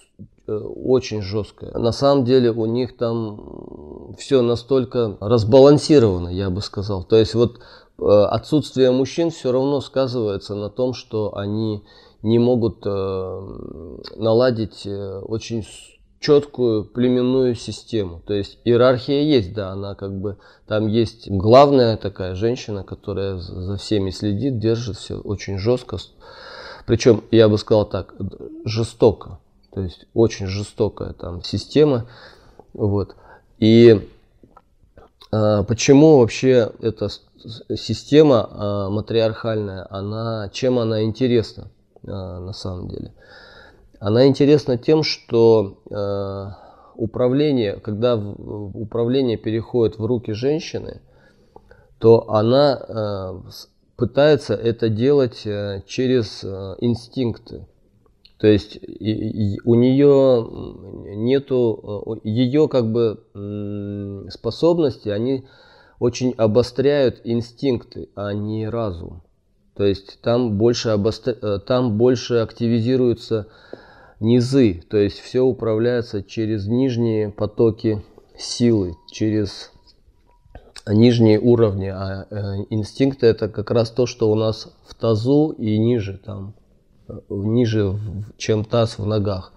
очень 0.46 1.23
жесткая. 1.23 1.73
На 1.73 1.92
самом 1.92 2.25
деле 2.25 2.50
у 2.50 2.66
них 2.66 2.96
там 2.96 4.14
все 4.18 4.42
настолько 4.42 5.16
разбалансировано, 5.20 6.28
я 6.28 6.50
бы 6.50 6.61
сказал. 6.61 7.02
То 7.04 7.16
есть 7.16 7.35
вот 7.35 7.58
отсутствие 7.98 8.90
мужчин 8.90 9.30
все 9.30 9.52
равно 9.52 9.80
сказывается 9.80 10.54
на 10.54 10.68
том, 10.70 10.94
что 10.94 11.36
они 11.36 11.82
не 12.22 12.38
могут 12.38 12.82
э, 12.84 13.58
наладить 14.16 14.86
э, 14.86 15.18
очень 15.20 15.64
четкую 16.18 16.84
племенную 16.84 17.54
систему. 17.54 18.20
То 18.26 18.34
есть 18.34 18.58
иерархия 18.64 19.22
есть, 19.22 19.54
да, 19.54 19.70
она 19.70 19.94
как 19.94 20.18
бы 20.18 20.38
там 20.66 20.88
есть 20.88 21.30
главная 21.30 21.96
такая 21.96 22.34
женщина, 22.34 22.82
которая 22.82 23.36
за 23.36 23.76
всеми 23.76 24.10
следит, 24.10 24.58
держит 24.58 24.96
все 24.96 25.18
очень 25.18 25.58
жестко. 25.58 25.98
Причем, 26.86 27.22
я 27.30 27.48
бы 27.48 27.58
сказал 27.58 27.84
так, 27.86 28.14
жестоко. 28.64 29.38
То 29.72 29.82
есть 29.82 30.06
очень 30.14 30.46
жестокая 30.46 31.12
там 31.12 31.42
система. 31.42 32.06
Вот. 32.72 33.14
И 33.58 34.08
а, 35.30 35.64
почему 35.64 36.18
вообще 36.18 36.72
эта 36.80 37.08
система 37.76 38.49
а, 38.50 38.90
матриархальная, 38.90 39.87
она, 39.90 40.49
чем 40.52 40.78
она 40.78 41.02
интересна 41.02 41.71
а, 42.07 42.40
на 42.40 42.52
самом 42.52 42.88
деле? 42.88 43.12
Она 43.99 44.26
интересна 44.26 44.76
тем, 44.76 45.02
что 45.02 45.78
управление, 46.97 47.76
когда 47.81 48.14
управление 48.16 49.38
переходит 49.38 49.99
в 49.99 50.05
руки 50.05 50.33
женщины, 50.33 51.00
то 51.99 52.28
она 52.28 53.43
пытается 53.97 54.52
это 54.52 54.90
делать 54.90 55.38
через 55.87 56.45
инстинкты. 56.45 57.66
То 58.37 58.49
есть 58.49 58.78
у 59.64 59.75
нее 59.75 60.47
нету, 61.16 62.21
ее 62.23 62.69
как 62.69 62.93
бы 62.93 64.26
способности, 64.31 65.09
они 65.09 65.47
очень 65.98 66.32
обостряют 66.36 67.20
инстинкты, 67.24 68.08
а 68.14 68.32
не 68.32 68.68
разум. 68.68 69.22
То 69.74 69.84
есть 69.84 70.20
там 70.22 70.56
больше, 70.56 70.90
обостр... 70.90 71.36
Э, 71.42 71.58
там 71.58 71.98
больше 71.98 72.36
активизируются 72.36 73.46
низы, 74.20 74.82
то 74.88 74.96
есть 74.96 75.20
все 75.20 75.40
управляется 75.40 76.22
через 76.22 76.66
нижние 76.66 77.30
потоки 77.30 78.02
силы, 78.38 78.96
через 79.10 79.72
нижние 80.86 81.38
уровни, 81.38 81.88
а 81.88 82.26
э, 82.30 82.36
инстинкты 82.70 83.26
это 83.26 83.48
как 83.48 83.70
раз 83.70 83.90
то, 83.90 84.06
что 84.06 84.30
у 84.30 84.34
нас 84.34 84.74
в 84.86 84.94
тазу 84.94 85.50
и 85.58 85.76
ниже 85.78 86.18
там 86.24 86.54
ниже, 87.28 87.98
чем 88.36 88.64
таз 88.64 88.98
в 88.98 89.06
ногах. 89.06 89.52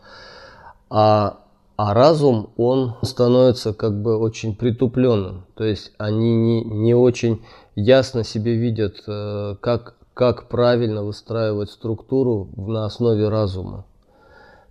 А, 0.90 1.40
а 1.82 1.94
разум, 1.94 2.50
он 2.58 2.96
становится 3.04 3.74
как 3.74 4.02
бы 4.02 4.18
очень 4.18 4.54
притупленным. 4.54 5.46
То 5.56 5.64
есть 5.64 5.94
они 5.98 6.36
не, 6.36 6.62
не 6.62 6.94
очень 6.94 7.42
ясно 7.74 8.26
себе 8.26 8.56
видят, 8.56 9.02
э, 9.08 9.56
как, 9.62 9.96
как 10.14 10.50
правильно 10.50 11.06
выстраивать 11.06 11.70
структуру 11.70 12.50
на 12.58 12.84
основе 12.84 13.30
разума. 13.30 13.86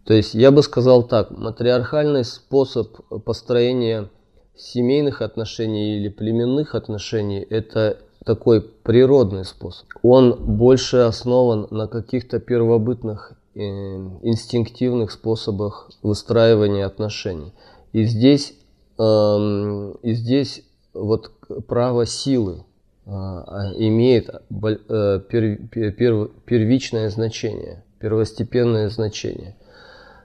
То 0.05 0.13
есть 0.13 0.35
я 0.35 0.51
бы 0.51 0.63
сказал 0.63 1.03
так, 1.03 1.31
матриархальный 1.31 2.27
способ 2.27 3.01
построения 3.25 4.11
семейных 4.55 5.23
отношений 5.23 5.97
или 5.97 6.11
племенных 6.11 6.75
отношений– 6.75 7.41
это 7.51 7.97
такой 8.27 8.61
природный 8.61 9.47
способ. 9.47 9.87
Он 10.03 10.37
больше 10.39 10.99
основан 10.99 11.69
на 11.71 11.87
каких-то 11.87 12.39
первобытных 12.39 13.33
инстинктивных 13.59 15.11
способах 15.11 15.91
выстраивания 16.03 16.87
отношений. 16.87 17.53
И 17.93 18.05
здесь, 18.05 18.55
э, 18.99 19.95
и 20.03 20.13
здесь 20.13 20.65
вот 20.95 21.33
право 21.67 22.07
силы 22.07 22.65
э, 23.07 23.11
имеет 23.11 24.29
э, 24.29 25.21
пер, 25.29 25.57
пер, 25.69 26.31
первичное 26.45 27.11
значение, 27.11 27.85
первостепенное 27.99 28.89
значение. 28.91 29.57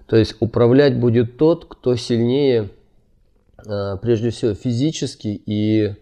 То 0.08 0.18
есть 0.18 0.36
управлять 0.40 1.00
будет 1.00 1.38
тот, 1.38 1.66
кто 1.66 1.96
сильнее, 1.96 2.70
э, 3.66 3.98
прежде 4.02 4.30
всего 4.30 4.54
физически 4.54 5.42
и 5.46 5.96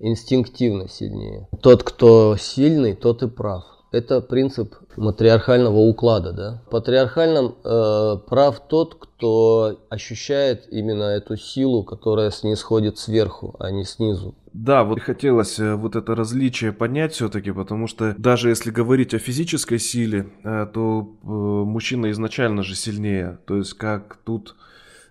инстинктивно 0.00 0.88
сильнее. 0.88 1.48
Тот, 1.62 1.82
кто 1.82 2.36
сильный, 2.36 2.94
тот 2.94 3.22
и 3.22 3.28
прав. 3.28 3.64
Это 3.94 4.20
принцип 4.20 4.74
матриархального 4.96 5.78
уклада. 5.78 6.32
Да? 6.32 6.62
В 6.66 6.70
патриархальном 6.70 7.54
э, 7.64 8.16
прав 8.28 8.60
тот, 8.68 8.96
кто 8.96 9.78
ощущает 9.88 10.66
именно 10.70 11.04
эту 11.04 11.36
силу, 11.36 11.84
которая 11.84 12.30
снисходит 12.30 12.98
сверху, 12.98 13.54
а 13.58 13.70
не 13.70 13.84
снизу. 13.84 14.34
Да, 14.52 14.84
вот 14.84 15.00
хотелось 15.00 15.58
э, 15.58 15.74
вот 15.74 15.96
это 15.96 16.14
различие 16.14 16.72
понять 16.72 17.12
все-таки, 17.12 17.50
потому 17.50 17.86
что 17.86 18.14
даже 18.18 18.50
если 18.50 18.70
говорить 18.70 19.14
о 19.14 19.18
физической 19.18 19.78
силе, 19.78 20.28
э, 20.44 20.66
то 20.72 21.08
э, 21.22 21.26
мужчина 21.26 22.10
изначально 22.10 22.62
же 22.62 22.76
сильнее. 22.76 23.38
То 23.46 23.56
есть 23.56 23.74
как 23.74 24.18
тут 24.24 24.54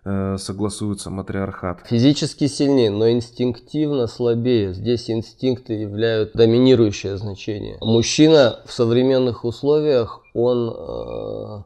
Э, 0.05 0.35
согласуется 0.37 1.09
матриархат. 1.09 1.87
Физически 1.87 2.47
сильнее, 2.47 2.89
но 2.89 3.09
инстинктивно 3.09 4.07
слабее. 4.07 4.73
Здесь 4.73 5.09
инстинкты 5.09 5.73
являют 5.73 6.33
доминирующее 6.33 7.15
значение. 7.17 7.77
Мужчина 7.79 8.59
в 8.65 8.73
современных 8.73 9.45
условиях, 9.45 10.21
он 10.33 10.75
э, 10.75 11.63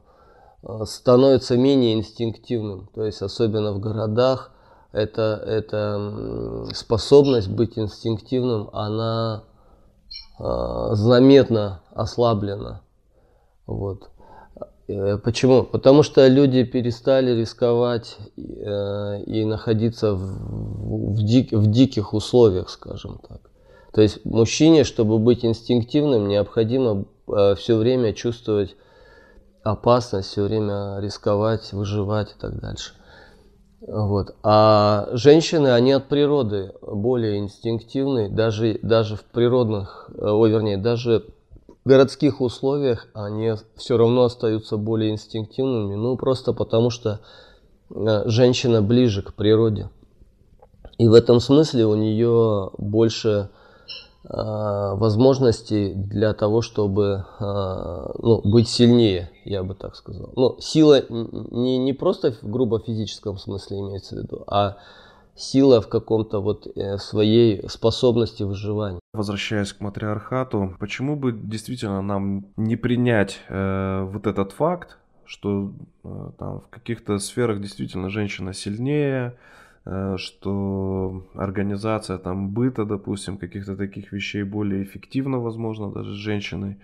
э, 0.62 0.86
становится 0.86 1.58
менее 1.58 1.96
инстинктивным. 1.96 2.90
То 2.94 3.06
есть 3.06 3.24
особенно 3.24 3.74
в 3.74 3.80
городах, 3.80 4.52
это, 4.92 5.44
это 5.44 6.68
способность 6.76 7.50
быть 7.50 7.80
инстинктивным, 7.80 8.70
она 8.72 9.46
э, 10.40 10.44
заметно 10.92 11.82
ослаблена. 11.92 12.82
Вот. 13.66 14.12
Э, 14.88 15.18
почему? 15.18 15.64
Потому 15.64 16.04
что 16.04 16.28
люди 16.28 16.64
перестали 16.64 17.32
рисковать 17.32 18.18
э, 18.38 19.22
и 19.26 19.46
находиться 19.46 20.14
в, 20.14 21.14
в, 21.14 21.24
дик, 21.24 21.52
в 21.52 21.70
диких 21.70 22.14
условиях, 22.14 22.70
скажем 22.70 23.20
так. 23.28 23.42
То 23.94 24.02
есть 24.02 24.24
мужчине, 24.26 24.84
чтобы 24.84 25.20
быть 25.20 25.44
инстинктивным, 25.44 26.28
необходимо 26.28 27.06
э, 27.28 27.56
все 27.56 27.78
время 27.78 28.14
чувствовать 28.14 28.76
опасность, 29.64 30.30
все 30.30 30.44
время 30.44 31.00
рисковать, 31.00 31.74
выживать 31.74 32.32
и 32.32 32.40
так 32.40 32.60
дальше. 32.60 32.94
Вот. 33.82 34.36
А 34.44 35.10
женщины, 35.12 35.68
они 35.68 35.92
от 35.92 36.08
природы 36.08 36.74
более 36.82 37.38
инстинктивны, 37.38 38.30
даже, 38.30 38.80
даже 38.82 39.16
в 39.16 39.24
природных, 39.24 40.10
ой, 40.18 40.50
вернее, 40.50 40.78
даже 40.78 41.26
городских 41.88 42.42
условиях 42.42 43.08
они 43.14 43.54
все 43.76 43.98
равно 43.98 44.24
остаются 44.24 44.78
более 44.78 45.12
инстинктивными, 45.12 45.96
ну 45.96 46.16
просто 46.18 46.54
потому 46.54 46.90
что 46.90 47.22
э, 47.90 48.24
женщина 48.26 48.82
ближе 48.82 49.24
к 49.24 49.34
природе. 49.34 49.90
И 50.98 51.08
в 51.08 51.14
этом 51.14 51.40
смысле 51.40 51.86
у 51.86 51.96
нее 51.96 52.72
больше 52.78 53.50
э, 54.24 54.28
возможностей 54.30 55.94
для 55.94 56.34
того, 56.34 56.62
чтобы 56.62 57.26
э, 57.40 58.06
ну, 58.20 58.42
быть 58.44 58.68
сильнее, 58.68 59.32
я 59.46 59.64
бы 59.64 59.74
так 59.74 59.96
сказал. 59.96 60.32
Ну, 60.36 60.58
сила 60.60 61.04
не, 61.10 61.78
не 61.78 61.94
просто 61.94 62.34
в 62.34 62.50
грубо 62.50 62.80
физическом 62.80 63.38
смысле 63.38 63.80
имеется 63.80 64.16
в 64.16 64.20
виду, 64.20 64.44
а 64.48 64.78
сила 65.38 65.82
в 65.82 65.88
каком-то 65.88 66.42
вот 66.42 66.68
э, 66.76 66.98
своей 66.98 67.68
способности 67.70 68.44
выживания. 68.44 69.00
Возвращаясь 69.14 69.74
к 69.74 69.82
матриархату, 69.82 70.76
почему 70.80 71.16
бы 71.16 71.32
действительно 71.32 72.02
нам 72.02 72.46
не 72.58 72.76
принять 72.76 73.40
э, 73.48 74.08
вот 74.12 74.28
этот 74.28 74.52
факт, 74.52 74.98
что 75.26 75.74
э, 76.04 76.32
там 76.40 76.62
в 76.62 76.68
каких-то 76.70 77.20
сферах 77.20 77.62
действительно 77.62 78.10
женщина 78.10 78.54
сильнее, 78.54 79.38
э, 79.86 80.16
что 80.18 81.24
организация 81.36 82.18
там 82.18 82.50
быта, 82.50 82.86
допустим, 82.86 83.38
каких-то 83.38 83.76
таких 83.76 84.12
вещей 84.12 84.44
более 84.44 84.84
эффективна, 84.84 85.40
возможно, 85.40 85.92
даже 85.92 86.14
с 86.14 86.18
женщиной. 86.18 86.78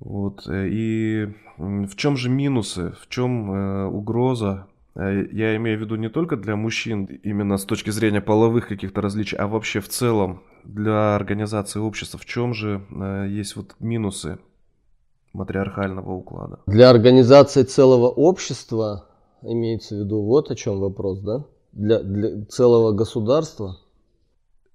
Вот. 0.00 0.46
Э, 0.48 0.68
и 0.68 1.34
в 1.58 1.96
чем 1.96 2.16
же 2.16 2.30
минусы, 2.30 2.94
в 3.00 3.08
чем 3.08 3.52
э, 3.52 3.86
угроза 3.86 4.66
я 4.98 5.56
имею 5.56 5.78
в 5.78 5.80
виду 5.80 5.96
не 5.96 6.08
только 6.08 6.36
для 6.36 6.56
мужчин, 6.56 7.04
именно 7.04 7.56
с 7.56 7.64
точки 7.64 7.90
зрения 7.90 8.20
половых 8.20 8.68
каких-то 8.68 9.00
различий, 9.00 9.38
а 9.38 9.46
вообще 9.46 9.80
в 9.80 9.88
целом 9.88 10.42
для 10.64 11.14
организации 11.14 11.78
общества. 11.78 12.18
В 12.18 12.26
чем 12.26 12.52
же 12.52 12.82
э, 12.90 13.26
есть 13.28 13.56
вот 13.56 13.76
минусы 13.78 14.38
матриархального 15.32 16.12
уклада? 16.12 16.60
Для 16.66 16.90
организации 16.90 17.62
целого 17.62 18.08
общества 18.08 19.06
имеется 19.42 19.94
в 19.94 19.98
виду 20.00 20.22
вот 20.22 20.50
о 20.50 20.56
чем 20.56 20.80
вопрос, 20.80 21.20
да? 21.20 21.44
Для, 21.72 22.02
для 22.02 22.44
целого 22.46 22.92
государства? 22.92 23.78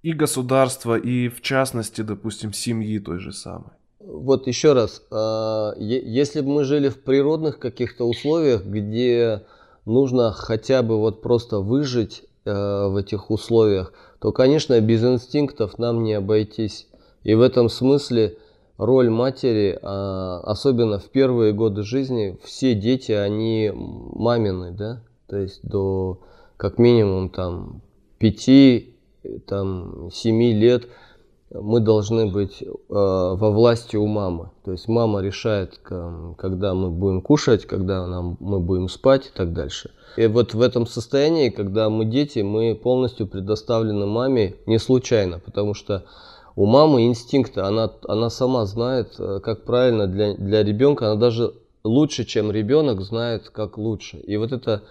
И 0.03 0.13
государства, 0.13 0.97
и 0.97 1.29
в 1.29 1.41
частности, 1.41 2.01
допустим, 2.01 2.53
семьи 2.53 2.99
той 2.99 3.19
же 3.19 3.31
самой. 3.31 3.71
Вот 3.99 4.47
еще 4.47 4.73
раз, 4.73 5.01
а, 5.11 5.73
если 5.77 6.41
бы 6.41 6.49
мы 6.49 6.63
жили 6.65 6.89
в 6.89 7.01
природных 7.03 7.57
каких-то 7.59 8.05
условиях, 8.05 8.65
где 8.65 9.43
нужно 9.85 10.31
хотя 10.31 10.81
бы 10.83 10.97
вот 10.97 11.21
просто 11.21 11.59
выжить 11.59 12.23
э, 12.45 12.87
в 12.87 12.95
этих 12.95 13.31
условиях, 13.31 13.93
то, 14.19 14.31
конечно, 14.31 14.79
без 14.79 15.03
инстинктов 15.03 15.77
нам 15.77 16.03
не 16.03 16.13
обойтись. 16.13 16.87
И 17.23 17.33
в 17.35 17.41
этом 17.41 17.69
смысле 17.69 18.37
роль 18.77 19.09
матери, 19.09 19.77
э, 19.81 20.39
особенно 20.43 20.99
в 20.99 21.05
первые 21.05 21.53
годы 21.53 21.83
жизни, 21.83 22.37
все 22.43 22.75
дети, 22.75 23.11
они 23.11 23.71
мамины, 23.73 24.71
да, 24.71 25.01
то 25.27 25.37
есть 25.37 25.59
до 25.63 26.19
как 26.57 26.77
минимум 26.77 27.29
там 27.29 27.81
5, 28.19 29.45
там 29.47 30.09
7 30.11 30.41
лет– 30.53 30.87
мы 31.53 31.79
должны 31.79 32.25
быть 32.31 32.61
э, 32.61 32.65
во 32.89 33.51
власти 33.51 33.95
у 33.95 34.07
мамы. 34.07 34.51
То 34.65 34.71
есть 34.71 34.87
мама 34.87 35.21
решает, 35.21 35.79
когда 36.37 36.73
мы 36.73 36.89
будем 36.89 37.21
кушать, 37.21 37.65
когда 37.65 38.07
нам, 38.07 38.37
мы 38.39 38.59
будем 38.59 38.89
спать 38.89 39.27
и 39.27 39.37
так 39.37 39.53
дальше. 39.53 39.91
И 40.17 40.27
вот 40.27 40.53
в 40.53 40.61
этом 40.61 40.85
состоянии, 40.87 41.49
когда 41.49 41.89
мы 41.89 42.05
дети, 42.05 42.39
мы 42.39 42.75
полностью 42.75 43.27
предоставлены 43.27 44.05
маме 44.05 44.55
не 44.65 44.79
случайно, 44.79 45.39
потому 45.39 45.73
что 45.73 46.03
у 46.55 46.65
мамы 46.65 47.07
инстинкты, 47.07 47.61
она, 47.61 47.91
она 48.07 48.29
сама 48.29 48.65
знает, 48.65 49.15
э, 49.17 49.39
как 49.43 49.63
правильно 49.63 50.07
для, 50.07 50.35
для 50.35 50.63
ребенка, 50.63 51.11
она 51.11 51.19
даже 51.19 51.53
лучше, 51.83 52.25
чем 52.25 52.51
ребенок, 52.51 53.01
знает, 53.01 53.49
как 53.49 53.77
лучше. 53.77 54.17
И 54.17 54.37
вот 54.37 54.51
эта 54.51 54.83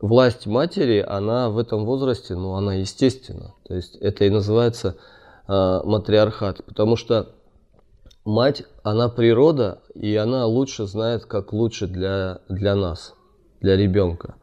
власть 0.00 0.46
матери, 0.46 1.04
она 1.06 1.50
в 1.50 1.58
этом 1.58 1.84
возрасте, 1.84 2.34
ну, 2.34 2.54
она 2.54 2.74
естественна. 2.74 3.54
То 3.66 3.74
есть 3.74 3.96
это 3.96 4.24
и 4.24 4.30
называется 4.30 4.96
э, 5.48 5.80
матриархат, 5.84 6.64
потому 6.64 6.96
что 6.96 7.30
мать, 8.24 8.64
она 8.82 9.08
природа, 9.08 9.82
и 9.94 10.14
она 10.16 10.46
лучше 10.46 10.86
знает, 10.86 11.26
как 11.26 11.52
лучше 11.52 11.86
для, 11.86 12.40
для 12.48 12.74
нас, 12.74 13.14
для 13.60 13.76
ребенка. 13.76 14.34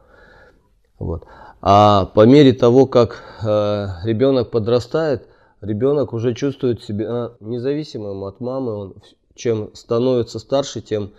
Вот. 0.97 1.25
А 1.61 2.05
по 2.05 2.25
мере 2.25 2.53
того, 2.53 2.85
как 2.85 3.23
э, 3.41 3.87
ребенок 4.03 4.51
подрастает, 4.51 5.27
ребенок 5.61 6.13
уже 6.13 6.33
чувствует 6.33 6.83
себя 6.83 7.31
независимым 7.39 8.23
от 8.23 8.39
мамы. 8.39 8.73
Он, 8.73 8.95
чем 9.35 9.73
становится 9.75 10.39
старше, 10.39 10.81
тем 10.81 11.11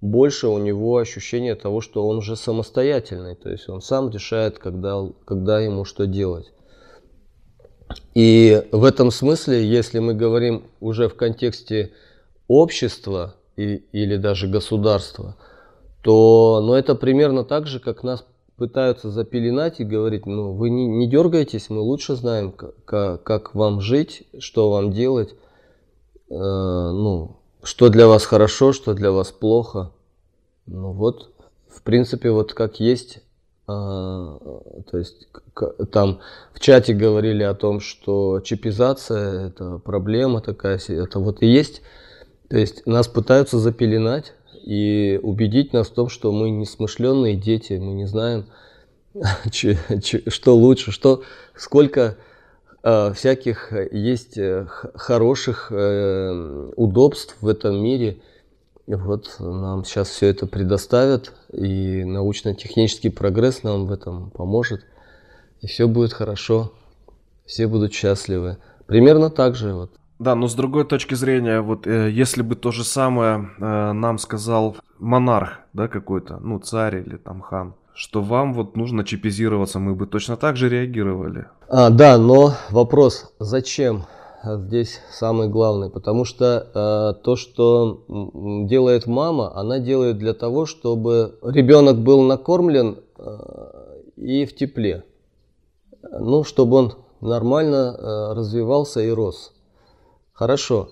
больше 0.00 0.46
у 0.46 0.58
него 0.58 0.98
ощущение 0.98 1.56
того, 1.56 1.80
что 1.80 2.06
он 2.06 2.18
уже 2.18 2.36
самостоятельный. 2.36 3.34
То 3.34 3.50
есть 3.50 3.68
он 3.68 3.80
сам 3.80 4.10
решает, 4.10 4.58
когда, 4.58 5.04
когда 5.24 5.60
ему 5.60 5.84
что 5.84 6.06
делать. 6.06 6.52
И 8.14 8.62
в 8.72 8.84
этом 8.84 9.10
смысле, 9.10 9.64
если 9.64 9.98
мы 9.98 10.14
говорим 10.14 10.64
уже 10.80 11.08
в 11.08 11.14
контексте 11.14 11.92
общества 12.48 13.34
и, 13.56 13.82
или 13.92 14.16
даже 14.16 14.48
государства, 14.48 15.36
то 16.02 16.60
ну, 16.62 16.74
это 16.74 16.94
примерно 16.94 17.44
так 17.44 17.66
же, 17.66 17.80
как 17.80 18.02
нас 18.02 18.24
пытаются 18.56 19.10
запеленать 19.10 19.78
и 19.78 19.84
говорить, 19.84 20.26
ну 20.26 20.52
вы 20.52 20.70
не, 20.70 20.86
не 20.86 21.08
дергайтесь, 21.08 21.70
мы 21.70 21.80
лучше 21.80 22.16
знаем, 22.16 22.52
как, 22.52 23.22
как 23.22 23.54
вам 23.54 23.80
жить, 23.80 24.24
что 24.40 24.70
вам 24.70 24.92
делать, 24.92 25.34
э, 26.28 26.34
ну, 26.34 27.36
что 27.62 27.88
для 27.88 28.08
вас 28.08 28.24
хорошо, 28.26 28.72
что 28.72 28.94
для 28.94 29.12
вас 29.12 29.30
плохо. 29.30 29.92
Ну 30.66 30.92
вот, 30.92 31.30
в 31.68 31.82
принципе, 31.82 32.30
вот 32.30 32.52
как 32.52 32.80
есть 32.80 33.22
то 33.68 34.96
есть 34.96 35.28
там 35.92 36.20
в 36.54 36.60
чате 36.60 36.94
говорили 36.94 37.42
о 37.42 37.54
том, 37.54 37.80
что 37.80 38.40
чипизация 38.40 39.48
это 39.48 39.78
проблема 39.78 40.40
такая, 40.40 40.80
это 40.88 41.18
вот 41.18 41.42
и 41.42 41.46
есть. 41.46 41.82
То 42.48 42.56
есть 42.56 42.86
нас 42.86 43.08
пытаются 43.08 43.58
запеленать 43.58 44.32
и 44.64 45.20
убедить 45.22 45.74
нас 45.74 45.88
в 45.88 45.92
том, 45.92 46.08
что 46.08 46.32
мы 46.32 46.48
несмышленные 46.48 47.36
дети, 47.36 47.74
мы 47.74 47.92
не 47.92 48.06
знаем, 48.06 48.46
что 49.52 50.56
лучше, 50.56 50.90
что 50.90 51.22
сколько 51.54 52.16
а, 52.82 53.12
всяких 53.12 53.72
есть 53.92 54.38
э, 54.38 54.66
хороших 54.94 55.70
э, 55.70 56.70
удобств 56.76 57.36
в 57.42 57.48
этом 57.48 57.82
мире– 57.82 58.22
вот 58.96 59.36
нам 59.38 59.84
сейчас 59.84 60.08
все 60.08 60.28
это 60.28 60.46
предоставят, 60.46 61.34
и 61.52 62.04
научно-технический 62.04 63.10
прогресс 63.10 63.62
нам 63.62 63.86
в 63.86 63.92
этом 63.92 64.30
поможет, 64.30 64.84
и 65.60 65.66
все 65.66 65.86
будет 65.86 66.12
хорошо, 66.12 66.72
все 67.44 67.66
будут 67.66 67.92
счастливы. 67.92 68.58
Примерно 68.86 69.30
так 69.30 69.54
же 69.54 69.74
вот. 69.74 69.90
Да, 70.18 70.34
но 70.34 70.48
с 70.48 70.54
другой 70.54 70.84
точки 70.84 71.14
зрения, 71.14 71.60
вот 71.60 71.86
э, 71.86 72.10
если 72.10 72.42
бы 72.42 72.56
то 72.56 72.72
же 72.72 72.82
самое 72.82 73.50
э, 73.58 73.92
нам 73.92 74.18
сказал 74.18 74.76
монарх, 74.98 75.60
да, 75.72 75.86
какой-то, 75.86 76.38
ну, 76.38 76.58
царь 76.58 76.96
или 77.06 77.16
там 77.16 77.40
хан, 77.40 77.74
что 77.94 78.22
вам 78.22 78.54
вот 78.54 78.76
нужно 78.76 79.04
чипизироваться, 79.04 79.78
мы 79.78 79.94
бы 79.94 80.06
точно 80.06 80.36
так 80.36 80.56
же 80.56 80.68
реагировали. 80.68 81.46
А, 81.68 81.90
да, 81.90 82.18
но 82.18 82.54
вопрос, 82.70 83.32
зачем? 83.38 84.06
Здесь 84.44 85.00
самый 85.10 85.48
главный, 85.48 85.90
потому 85.90 86.24
что 86.24 86.66
э, 86.72 87.22
то, 87.24 87.34
что 87.34 88.04
делает 88.08 89.06
мама, 89.06 89.56
она 89.56 89.80
делает 89.80 90.18
для 90.18 90.32
того, 90.32 90.64
чтобы 90.64 91.38
ребенок 91.42 91.98
был 91.98 92.22
накормлен 92.22 92.98
э, 93.18 94.02
и 94.16 94.46
в 94.46 94.54
тепле, 94.54 95.04
ну, 96.02 96.44
чтобы 96.44 96.76
он 96.76 96.92
нормально 97.20 97.96
э, 97.98 98.32
развивался 98.34 99.00
и 99.00 99.10
рос. 99.10 99.52
Хорошо, 100.32 100.90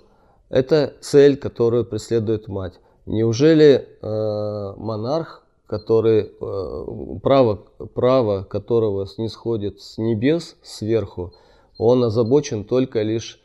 это 0.48 0.94
цель, 1.00 1.36
которую 1.36 1.84
преследует 1.84 2.48
мать. 2.48 2.80
Неужели 3.06 3.86
э, 4.02 4.74
монарх, 4.76 5.44
который, 5.68 6.32
э, 6.40 7.18
право, 7.22 7.60
право 7.94 8.42
которого 8.42 9.06
снисходит 9.06 9.80
с 9.80 9.98
небес 9.98 10.56
сверху, 10.62 11.32
он 11.78 12.04
озабочен 12.04 12.64
только 12.64 13.02
лишь 13.02 13.40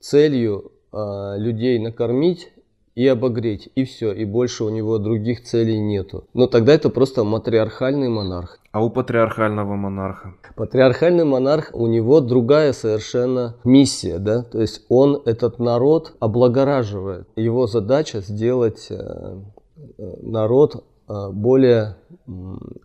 целью 0.00 0.72
э, 0.92 1.34
людей 1.38 1.78
накормить 1.78 2.52
и 2.96 3.06
обогреть, 3.06 3.68
и 3.74 3.84
все, 3.84 4.12
и 4.12 4.24
больше 4.24 4.64
у 4.64 4.70
него 4.70 4.98
других 4.98 5.42
целей 5.44 5.78
нету. 5.78 6.24
Но 6.32 6.46
тогда 6.46 6.72
это 6.72 6.88
просто 6.88 7.24
матриархальный 7.24 8.08
монарх. 8.08 8.58
А 8.72 8.82
у 8.82 8.88
патриархального 8.88 9.74
монарха? 9.76 10.34
Патриархальный 10.54 11.24
монарх, 11.24 11.70
у 11.74 11.86
него 11.86 12.20
другая 12.20 12.72
совершенно 12.72 13.56
миссия, 13.64 14.18
да, 14.18 14.42
то 14.42 14.60
есть 14.60 14.86
он 14.88 15.20
этот 15.26 15.58
народ 15.58 16.14
облагораживает. 16.20 17.28
Его 17.36 17.66
задача 17.66 18.20
сделать 18.20 18.86
э, 18.90 19.40
народ 20.22 20.84
э, 21.08 21.28
более 21.30 21.96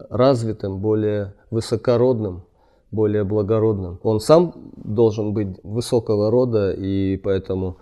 развитым, 0.10 0.80
более 0.80 1.34
высокородным, 1.52 2.44
более 2.91 3.23
благородным. 3.23 3.99
Он 4.04 4.19
сам 4.19 4.54
должен 4.75 5.34
быть 5.34 5.60
высокого 5.63 6.30
рода, 6.30 6.71
и 6.71 7.17
поэтому 7.17 7.77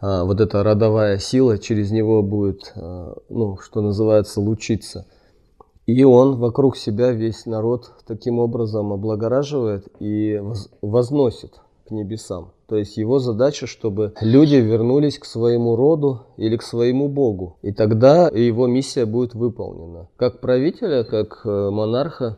а, 0.00 0.24
вот 0.24 0.40
эта 0.40 0.62
родовая 0.62 1.18
сила 1.18 1.58
через 1.58 1.90
него 1.90 2.22
будет, 2.22 2.72
а, 2.76 3.14
ну, 3.28 3.58
что 3.58 3.80
называется, 3.80 4.40
лучиться. 4.40 5.06
И 5.86 6.04
он 6.04 6.36
вокруг 6.36 6.76
себя 6.76 7.12
весь 7.12 7.46
народ 7.46 7.92
таким 8.06 8.38
образом 8.38 8.92
облагораживает 8.92 9.88
и 10.00 10.40
возносит 10.82 11.60
к 11.86 11.90
небесам. 11.90 12.52
То 12.68 12.76
есть 12.76 12.98
его 12.98 13.18
задача, 13.18 13.66
чтобы 13.66 14.12
люди 14.20 14.56
вернулись 14.56 15.18
к 15.18 15.24
своему 15.24 15.74
роду 15.76 16.26
или 16.36 16.58
к 16.58 16.62
своему 16.62 17.08
Богу. 17.08 17.56
И 17.62 17.72
тогда 17.72 18.28
его 18.28 18.66
миссия 18.66 19.06
будет 19.06 19.34
выполнена. 19.34 20.08
Как 20.16 20.40
правителя, 20.40 21.04
как 21.04 21.40
э, 21.46 21.70
монарха, 21.70 22.36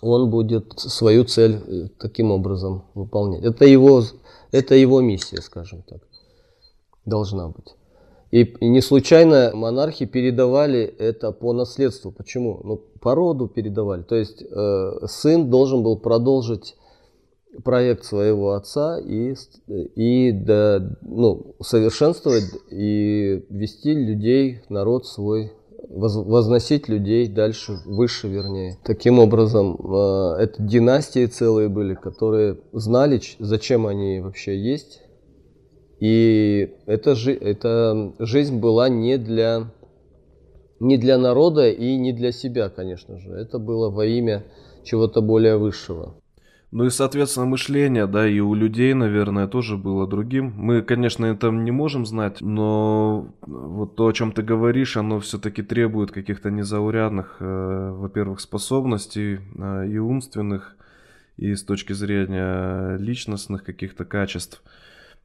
он 0.00 0.30
будет 0.30 0.78
свою 0.78 1.24
цель 1.24 1.56
э, 1.66 1.88
таким 1.98 2.30
образом 2.30 2.84
выполнять. 2.94 3.44
Это 3.44 3.64
его, 3.64 4.02
это 4.52 4.74
его 4.74 5.00
миссия, 5.00 5.40
скажем 5.40 5.82
так 5.82 6.00
должна 7.04 7.48
быть. 7.48 7.74
И, 8.30 8.54
не 8.60 8.80
случайно 8.80 9.50
монархи 9.54 10.06
передавали 10.06 10.82
это 10.82 11.32
по 11.32 11.52
наследству. 11.52 12.12
Почему? 12.12 12.60
Ну, 12.62 12.76
по 13.00 13.14
роду 13.14 13.48
передавали. 13.48 14.02
То 14.02 14.14
есть 14.14 14.42
э, 14.42 14.92
сын 15.06 15.50
должен 15.50 15.82
был 15.82 15.98
продолжить 15.98 16.76
проект 17.64 18.04
своего 18.04 18.52
отца 18.52 19.00
и, 19.00 19.34
и 19.66 20.30
да, 20.30 20.96
ну, 21.02 21.56
совершенствовать 21.60 22.44
и 22.70 23.44
вести 23.50 23.92
людей, 23.94 24.60
народ 24.68 25.06
свой, 25.06 25.52
возносить 25.88 26.88
людей 26.88 27.28
дальше, 27.28 27.78
выше 27.84 28.28
вернее. 28.28 28.78
Таким 28.84 29.18
образом, 29.18 29.76
э, 29.76 30.42
это 30.42 30.62
династии 30.62 31.26
целые 31.26 31.68
были, 31.68 31.94
которые 31.94 32.58
знали, 32.72 33.20
зачем 33.38 33.86
они 33.86 34.20
вообще 34.20 34.58
есть, 34.58 35.02
и 36.00 36.76
эта, 36.86 37.14
жи 37.14 37.32
эта 37.32 38.14
жизнь 38.18 38.58
была 38.58 38.88
не 38.88 39.18
для, 39.18 39.70
не 40.80 40.96
для 40.96 41.18
народа 41.18 41.68
и 41.68 41.96
не 41.96 42.12
для 42.12 42.32
себя, 42.32 42.70
конечно 42.70 43.18
же. 43.18 43.30
Это 43.32 43.58
было 43.58 43.90
во 43.90 44.06
имя 44.06 44.44
чего-то 44.82 45.20
более 45.20 45.58
высшего. 45.58 46.14
Ну 46.72 46.84
и, 46.84 46.90
соответственно, 46.90 47.46
мышление, 47.46 48.06
да, 48.06 48.28
и 48.28 48.38
у 48.38 48.54
людей, 48.54 48.94
наверное, 48.94 49.48
тоже 49.48 49.76
было 49.76 50.06
другим. 50.06 50.52
Мы, 50.56 50.82
конечно, 50.82 51.26
это 51.26 51.50
не 51.50 51.72
можем 51.72 52.06
знать, 52.06 52.40
но 52.40 53.34
вот 53.40 53.96
то, 53.96 54.06
о 54.06 54.12
чем 54.12 54.30
ты 54.30 54.42
говоришь, 54.42 54.96
оно 54.96 55.18
все-таки 55.18 55.62
требует 55.62 56.12
каких-то 56.12 56.52
незаурядных, 56.52 57.38
э, 57.40 57.90
во-первых, 57.92 58.38
способностей 58.38 59.40
э, 59.56 59.88
и 59.88 59.98
умственных, 59.98 60.76
и 61.36 61.56
с 61.56 61.64
точки 61.64 61.92
зрения 61.92 62.96
личностных 62.98 63.64
каких-то 63.64 64.04
качеств. 64.04 64.62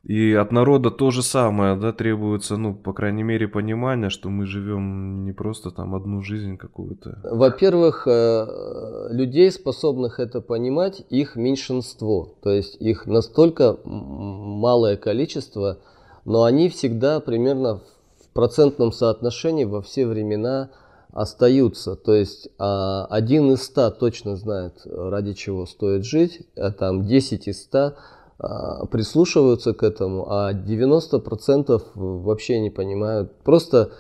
И 0.06 0.34
от 0.34 0.52
народа 0.52 0.92
то 0.92 1.10
же 1.10 1.24
самое, 1.24 1.76
да, 1.76 1.92
требуется, 1.92 2.58
ну, 2.58 2.76
по 2.76 2.94
крайней 2.94 3.24
мере, 3.24 3.48
понимание, 3.48 4.12
что 4.12 4.30
мы 4.30 4.46
живем 4.46 5.26
не 5.26 5.32
просто 5.32 5.72
там 5.72 5.96
одну 5.96 6.22
жизнь 6.22 6.58
какую-то. 6.58 7.20
Во-первых, 7.24 8.08
э, 8.08 9.08
людей, 9.10 9.52
способных 9.52 10.20
это 10.20 10.42
понимать, 10.42 11.04
их 11.10 11.36
меньшинство. 11.36 12.36
То 12.44 12.52
есть 12.52 12.76
их 12.80 13.08
настолько 13.08 13.78
малое 13.84 14.96
количество, 14.96 15.80
но 16.24 16.44
они 16.44 16.70
всегда 16.70 17.20
примерно 17.20 17.82
в 18.20 18.34
процентном 18.34 18.92
соотношении 18.92 19.64
во 19.64 19.82
все 19.82 20.06
времена 20.06 20.70
остаются. 21.14 21.96
То 21.96 22.14
есть 22.14 22.50
а, 22.60 23.06
один 23.06 23.52
из 23.54 23.64
ста 23.64 23.90
точно 23.90 24.36
знает, 24.36 24.82
ради 24.86 25.34
чего 25.34 25.66
стоит 25.66 26.06
жить, 26.06 26.42
а 26.56 26.72
там 26.72 27.06
10 27.06 27.48
из 27.48 27.64
100 27.64 27.80
а, 27.80 27.94
прислушиваются 28.38 29.74
к 29.74 29.84
этому, 29.84 30.30
а 30.30 30.54
90% 30.54 31.82
вообще 31.96 32.60
не 32.60 32.70
понимают. 32.70 33.32
Просто 33.44 33.92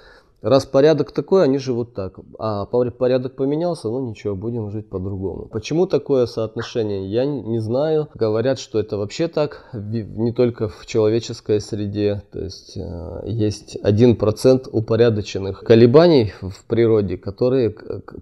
раз 0.41 0.65
порядок 0.65 1.11
такой, 1.11 1.43
они 1.43 1.57
живут 1.57 1.93
так. 1.93 2.19
А 2.37 2.65
порядок 2.65 3.35
поменялся, 3.35 3.87
ну 3.87 4.07
ничего, 4.07 4.35
будем 4.35 4.69
жить 4.69 4.89
по-другому. 4.89 5.47
Почему 5.51 5.87
такое 5.87 6.25
соотношение, 6.27 7.09
я 7.09 7.25
не 7.25 7.59
знаю. 7.59 8.09
Говорят, 8.13 8.59
что 8.59 8.79
это 8.79 8.97
вообще 8.97 9.27
так, 9.27 9.69
не 9.73 10.31
только 10.33 10.67
в 10.69 10.85
человеческой 10.85 11.61
среде. 11.61 12.21
То 12.31 12.43
есть 12.43 12.77
э, 12.77 13.21
есть 13.25 13.77
1% 13.83 14.69
упорядоченных 14.71 15.61
колебаний 15.61 16.33
в 16.41 16.65
природе, 16.65 17.17
которые 17.17 17.75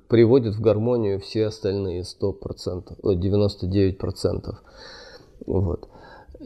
приводят 0.07 0.55
в 0.55 0.61
гармонию 0.61 1.19
все 1.19 1.47
остальные 1.47 2.03
100%, 2.03 2.97
99%. 3.03 4.55
Вот. 5.45 5.89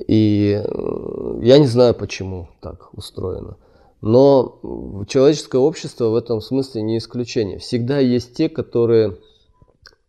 И 0.08 0.62
э, 0.64 1.40
я 1.42 1.58
не 1.58 1.68
знаю, 1.68 1.96
почему 1.96 2.50
так 2.62 2.90
устроено. 2.94 3.58
Но 4.02 4.60
человеческое 5.08 5.58
общество 5.58 6.10
в 6.10 6.16
этом 6.16 6.40
смысле 6.40 6.84
не 6.84 7.00
исключение. 7.00 7.58
Всегда 7.58 7.98
есть 7.98 8.36
те, 8.36 8.48
которые 8.48 9.18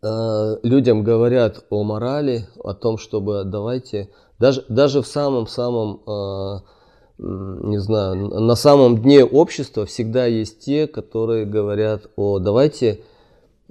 э, 0.03 0.57
людям 0.63 1.03
говорят 1.05 1.65
о 1.71 1.83
морали, 1.85 2.47
о 2.63 2.75
том, 2.75 2.99
чтобы 2.99 3.45
давайте, 3.45 4.11
даже, 4.39 4.65
даже 4.69 5.01
в 5.01 5.07
самом-самом, 5.07 6.03
э, 6.07 6.61
не 7.19 7.79
знаю, 7.79 8.17
на 8.17 8.55
самом 8.57 8.99
дне 8.99 9.25
общества 9.25 9.87
всегда 9.87 10.27
есть 10.27 10.61
те, 10.61 10.87
которые 10.87 11.47
говорят 11.47 12.11
о 12.17 12.39
давайте 12.41 13.01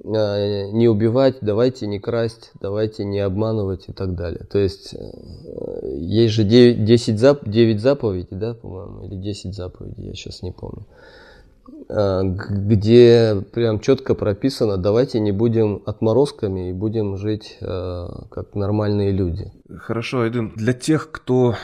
не 0.04 0.88
убивать, 0.88 1.38
давайте 1.42 1.88
не 1.88 2.00
красть, 2.00 2.52
давайте 2.62 3.04
не 3.04 3.20
обманывать 3.20 3.90
и 3.90 3.94
так 3.94 4.16
далее. 4.16 4.46
То 4.50 4.60
есть 4.60 4.94
э, 4.94 5.90
есть 5.98 6.34
же 6.34 6.44
9, 6.44 6.86
10 6.86 7.20
зап, 7.20 7.48
9 7.48 7.80
заповедей, 7.80 8.38
да, 8.38 8.54
по-моему, 8.54 9.06
или 9.06 9.16
10 9.16 9.56
заповедей, 9.56 10.08
я 10.08 10.14
сейчас 10.14 10.44
не 10.44 10.52
помню, 10.52 10.86
э, 11.90 12.22
где 12.24 13.44
прям 13.54 13.80
четко 13.80 14.14
прописано, 14.14 14.78
давайте 14.78 15.20
не 15.20 15.32
будем 15.32 15.82
отморозками 15.86 16.70
и 16.70 16.74
будем 16.74 17.18
жить 17.18 17.58
как 17.60 18.54
нормальные 18.54 19.12
люди. 19.12 19.52
Хорошо, 19.80 20.22
Айдын, 20.22 20.54
для 20.56 20.74
тех, 20.74 21.10
кто 21.12 21.56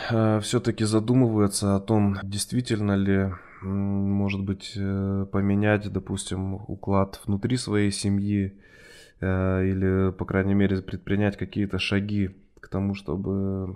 все-таки 0.41 0.85
задумывается 0.85 1.75
о 1.75 1.79
том, 1.79 2.17
действительно 2.23 2.95
ли 2.95 3.29
может 3.63 4.43
быть, 4.43 4.73
э, 4.75 5.25
поменять, 5.31 5.91
допустим, 5.91 6.55
уклад 6.67 7.21
внутри 7.25 7.57
своей 7.57 7.91
семьи 7.91 8.53
э, 9.19 9.65
или, 9.65 10.11
по 10.11 10.25
крайней 10.25 10.53
мере, 10.53 10.81
предпринять 10.81 11.37
какие-то 11.37 11.79
шаги 11.79 12.35
к 12.59 12.67
тому, 12.67 12.93
чтобы 12.95 13.75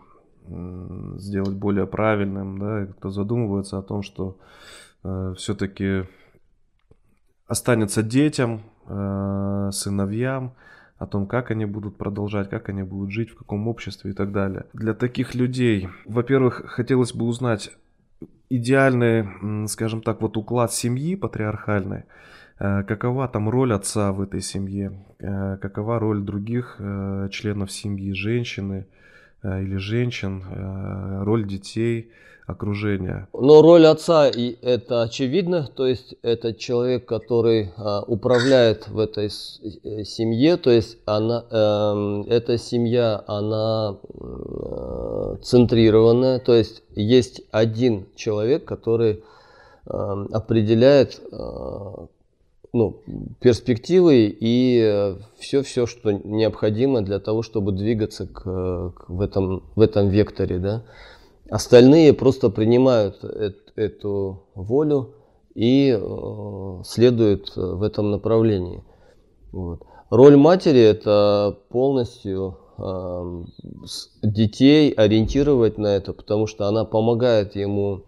сделать 1.17 1.55
более 1.55 1.87
правильным, 1.87 2.57
да, 2.57 2.85
кто 2.85 3.09
задумывается 3.09 3.77
о 3.77 3.81
том, 3.81 4.01
что 4.01 4.37
э, 5.03 5.33
все-таки 5.37 6.03
останется 7.47 8.01
детям, 8.01 8.61
сыновьям, 8.85 10.53
о 10.97 11.05
том, 11.05 11.27
как 11.27 11.51
они 11.51 11.65
будут 11.65 11.97
продолжать, 11.97 12.49
как 12.49 12.69
они 12.69 12.83
будут 12.83 13.11
жить, 13.11 13.31
в 13.31 13.35
каком 13.35 13.67
обществе 13.67 14.11
и 14.11 14.13
так 14.13 14.31
далее. 14.31 14.65
Для 14.71 14.93
таких 14.93 15.35
людей, 15.35 15.89
во-первых, 16.05 16.63
хотелось 16.67 17.13
бы 17.13 17.25
узнать 17.25 17.71
идеальный, 18.49 19.67
скажем 19.67 20.01
так, 20.01 20.21
вот 20.21 20.37
уклад 20.37 20.73
семьи 20.73 21.15
патриархальной, 21.15 22.03
э, 22.59 22.83
какова 22.83 23.27
там 23.27 23.49
роль 23.49 23.73
отца 23.73 24.11
в 24.11 24.21
этой 24.21 24.41
семье, 24.41 25.05
э, 25.19 25.57
какова 25.61 25.99
роль 25.99 26.21
других 26.21 26.77
э, 26.79 27.29
членов 27.31 27.71
семьи, 27.71 28.13
женщины 28.13 28.87
или 29.43 29.77
женщин, 29.77 30.43
роль 31.23 31.45
детей– 31.45 32.11
окружения. 32.47 33.27
Но 33.33 33.61
роль 33.61 33.85
отца 33.85 34.31
это 34.61 35.01
очевидно, 35.03 35.69
то 35.75 35.85
есть 35.85 36.15
это 36.21 36.53
человек, 36.53 37.05
который 37.05 37.73
а, 37.75 38.03
управляет 38.07 38.87
в 38.87 38.99
этой 38.99 39.25
э, 39.25 40.03
семье, 40.05 40.55
то 40.55 40.71
есть 40.71 40.97
она, 41.05 41.43
э, 41.51 42.23
эта 42.29 42.57
семья, 42.57 43.21
она 43.27 43.97
э, 44.01 45.35
центрированная, 45.43 46.39
то 46.39 46.53
есть 46.55 46.83
есть 46.95 47.41
один 47.51 48.05
человек, 48.15 48.63
который 48.63 49.23
э, 49.85 50.25
определяет 50.31 51.21
э, 51.29 51.35
ну, 52.71 53.01
перспективы 53.41 54.33
и 54.39 55.15
все-все, 55.37 55.85
что 55.85 56.13
необходимо 56.13 57.01
для 57.01 57.19
того, 57.19 57.41
чтобы 57.41 57.73
двигаться 57.73 58.25
к, 58.25 58.41
к, 58.41 59.09
в, 59.09 59.21
этом, 59.21 59.63
в 59.75 59.81
этом 59.81 60.07
векторе, 60.07 60.59
да. 60.59 60.83
Остальные 61.49 62.13
просто 62.13 62.49
принимают 62.49 63.23
эту 63.75 64.43
волю 64.53 65.13
и 65.55 65.97
э, 65.97 66.81
следуют 66.83 67.53
э, 67.55 67.61
в 67.61 67.83
этом 67.83 68.11
направлении. 68.11 68.83
Вот. 69.51 69.83
Роль 70.09 70.35
матери 70.35 70.81
это 70.81 71.57
полностью 71.69 72.57
э, 72.77 73.43
детей 74.23 74.91
ориентировать 74.91 75.77
на 75.77 75.87
это, 75.87 76.11
потому 76.13 76.47
что 76.47 76.67
она 76.67 76.85
помогает 76.85 77.55
ему 77.55 78.03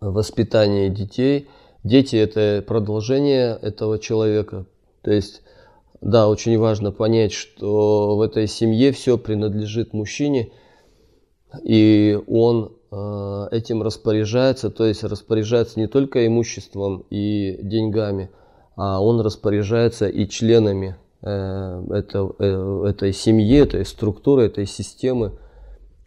в 0.00 0.12
воспитании 0.12 0.88
детей. 0.90 1.48
Дети 1.82 2.16
это 2.16 2.62
продолжение 2.66 3.58
этого 3.60 3.98
человека. 3.98 4.66
То 5.02 5.12
есть, 5.12 5.42
да, 6.00 6.28
очень 6.28 6.58
важно 6.58 6.92
понять, 6.92 7.32
что 7.32 8.16
в 8.16 8.20
этой 8.20 8.46
семье 8.48 8.92
все 8.92 9.16
принадлежит 9.16 9.94
мужчине– 9.94 10.50
и 11.62 12.18
он 12.26 12.72
э, 12.90 13.48
этим 13.52 13.82
распоряжается, 13.82 14.70
то 14.70 14.84
есть 14.84 15.04
распоряжается 15.04 15.78
не 15.78 15.86
только 15.86 16.26
имуществом 16.26 17.04
и 17.10 17.58
деньгами, 17.62 18.30
а 18.76 19.02
он 19.02 19.20
распоряжается 19.20 20.08
и 20.08 20.28
членами 20.28 20.96
э, 21.22 21.26
э, 21.28 22.84
этой 22.88 23.12
семьи, 23.12 23.58
этой 23.58 23.84
структуры, 23.84 24.46
этой 24.46 24.66
системы, 24.66 25.38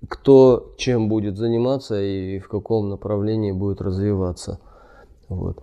кто 0.08 0.74
чем 0.78 1.10
будет 1.10 1.38
заниматься 1.38 2.02
и 2.02 2.40
в 2.40 2.50
каком 2.50 2.90
направлении 2.90 3.52
будет 3.52 3.82
развиваться. 3.82 4.60
Вот. 5.30 5.58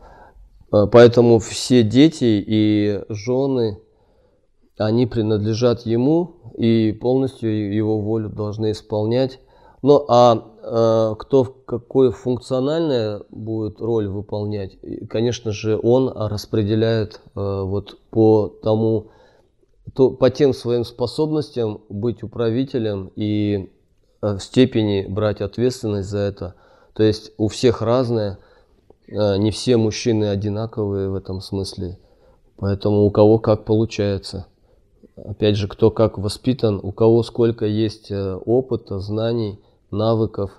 Поэтому 0.70 1.38
все 1.38 1.84
дети 1.84 2.44
и 2.44 3.00
жены, 3.08 3.78
они 4.76 5.06
принадлежат 5.06 5.82
ему 5.86 6.52
и 6.56 6.92
полностью 6.92 7.74
его 7.74 8.00
волю 8.00 8.28
должны 8.28 8.72
исполнять. 8.72 9.38
Ну 9.86 10.02
а 10.08 10.42
э, 10.62 11.14
кто 11.18 11.44
какую 11.44 12.10
функциональную 12.10 13.26
будет 13.28 13.82
роль 13.82 14.08
выполнять, 14.08 14.78
конечно 15.10 15.52
же, 15.52 15.78
он 15.78 16.08
распределяет 16.08 17.20
э, 17.36 17.62
вот 17.62 17.98
по 18.08 18.48
тому, 18.62 19.08
то, 19.94 20.08
по 20.08 20.30
тем 20.30 20.54
своим 20.54 20.86
способностям 20.86 21.82
быть 21.90 22.22
управителем 22.22 23.12
и 23.14 23.70
э, 24.22 24.36
в 24.36 24.40
степени 24.40 25.04
брать 25.06 25.42
ответственность 25.42 26.08
за 26.08 26.20
это. 26.20 26.54
То 26.94 27.02
есть 27.02 27.32
у 27.36 27.48
всех 27.48 27.82
разное, 27.82 28.38
э, 29.06 29.36
не 29.36 29.50
все 29.50 29.76
мужчины 29.76 30.30
одинаковые 30.30 31.10
в 31.10 31.14
этом 31.14 31.42
смысле. 31.42 31.98
Поэтому 32.56 33.02
у 33.02 33.10
кого 33.10 33.38
как 33.38 33.66
получается. 33.66 34.46
Опять 35.14 35.56
же, 35.56 35.68
кто 35.68 35.90
как 35.90 36.16
воспитан, 36.16 36.80
у 36.82 36.90
кого 36.90 37.22
сколько 37.22 37.66
есть 37.66 38.10
э, 38.10 38.34
опыта, 38.46 38.98
знаний– 38.98 39.60
навыков, 39.94 40.50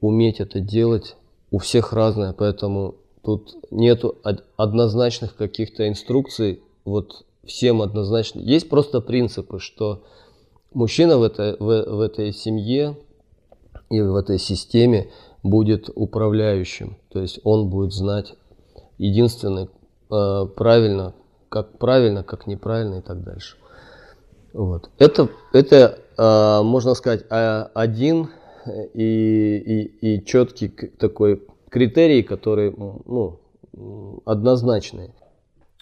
уметь 0.00 0.40
это 0.40 0.60
делать. 0.60 1.16
У 1.50 1.58
всех 1.58 1.92
разное, 1.92 2.32
поэтому 2.32 2.96
тут 3.22 3.54
нету 3.70 4.18
однозначных 4.56 5.36
каких-то 5.36 5.88
инструкций. 5.88 6.62
Вот 6.84 7.24
всем 7.44 7.80
однозначно. 7.80 8.40
Есть 8.40 8.68
просто 8.68 9.00
принципы, 9.00 9.60
что 9.60 10.02
мужчина 10.72 11.18
в 11.18 11.22
этой, 11.22 11.56
в, 11.56 11.96
в 11.96 12.00
этой 12.00 12.32
семье 12.32 12.96
и 13.90 14.00
в 14.00 14.16
этой 14.16 14.38
системе 14.38 15.10
будет 15.42 15.90
управляющим. 15.94 16.96
То 17.10 17.20
есть 17.20 17.40
он 17.44 17.70
будет 17.70 17.92
знать 17.92 18.34
единственное 18.98 19.68
э, 20.10 20.46
правильно, 20.56 21.14
как 21.48 21.78
правильно, 21.78 22.22
как 22.22 22.46
неправильно 22.46 22.96
и 22.96 23.02
так 23.02 23.22
дальше. 23.22 23.56
Вот. 24.52 24.90
Это, 24.98 25.28
это 25.52 25.98
э, 26.16 26.62
можно 26.62 26.94
сказать, 26.94 27.24
а, 27.30 27.70
один 27.74 28.30
и, 28.94 29.88
и, 30.00 30.16
и 30.16 30.24
четкий 30.24 30.68
такой 30.68 31.42
критерий, 31.68 32.22
который 32.22 32.72
ну, 32.76 33.40
однозначный. 34.24 35.10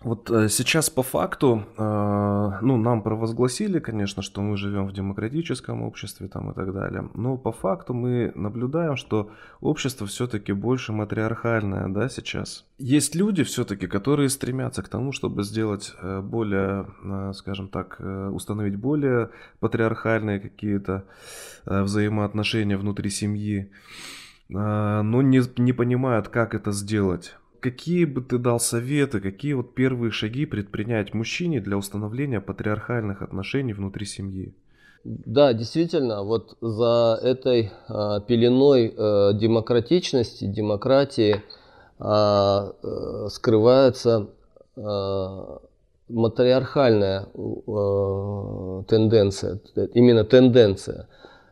Вот 0.05 0.31
э, 0.31 0.49
сейчас 0.49 0.91
по 0.91 1.03
факту, 1.03 1.65
э, 1.79 2.59
ну, 2.63 2.77
нам 2.77 3.03
провозгласили, 3.03 3.79
конечно, 3.79 4.23
что 4.23 4.41
мы 4.41 4.57
живем 4.57 4.87
в 4.87 4.93
демократическом 4.93 5.83
обществе 5.83 6.29
там 6.29 6.51
и 6.51 6.55
так 6.55 6.73
далее, 6.73 7.09
но 7.15 7.37
по 7.37 7.53
факту 7.53 7.95
мы 7.95 8.33
наблюдаем, 8.35 8.97
что 8.97 9.31
общество 9.61 10.07
все-таки 10.07 10.53
больше 10.53 10.93
матриархальное, 10.93 11.89
да, 11.89 12.09
сейчас. 12.09 12.67
Есть 12.79 13.15
люди 13.15 13.45
все-таки, 13.45 13.87
которые 13.87 14.29
стремятся 14.29 14.83
к 14.83 14.89
тому, 14.89 15.13
чтобы 15.13 15.45
сделать 15.45 15.95
э, 16.03 16.21
более, 16.21 16.87
скажем 17.35 17.69
так, 17.69 18.01
установить 18.01 18.77
более 18.77 19.31
патриархальные 19.61 20.41
какие-то 20.41 21.05
взаимоотношения 21.65 22.77
внутри 22.77 23.11
семьи, 23.11 23.71
но 24.49 25.23
не, 25.23 25.41
не 25.61 25.73
понимают, 25.73 26.29
как 26.29 26.55
это 26.55 26.73
сделать 26.73 27.37
какие 27.63 28.05
бы 28.05 28.21
ты 28.21 28.39
дал 28.39 28.61
советы, 28.61 29.21
какие 29.21 29.55
вот 29.55 29.75
первые 29.75 30.11
шаги 30.11 30.45
предпринять 30.45 31.15
мужчине 31.15 31.61
для 31.61 31.79
установления 31.79 32.41
патриархальных 32.41 33.23
отношений 33.23 33.73
внутри 33.73 34.05
семьи? 34.05 34.55
Да, 35.05 35.53
действительно, 35.53 36.23
вот 36.23 36.57
за 36.61 37.19
этой 37.23 37.73
а, 37.89 38.21
пеленой 38.21 38.93
а, 38.97 39.33
демократичности, 39.33 40.45
демократии 40.45 41.43
а, 41.99 42.73
а, 42.83 43.29
скрывается 43.29 44.31
а, 44.77 45.61
матриархальная 46.09 47.27
а, 47.35 48.83
тенденция, 48.89 49.61
именно 49.95 50.25
тенденция. 50.25 51.09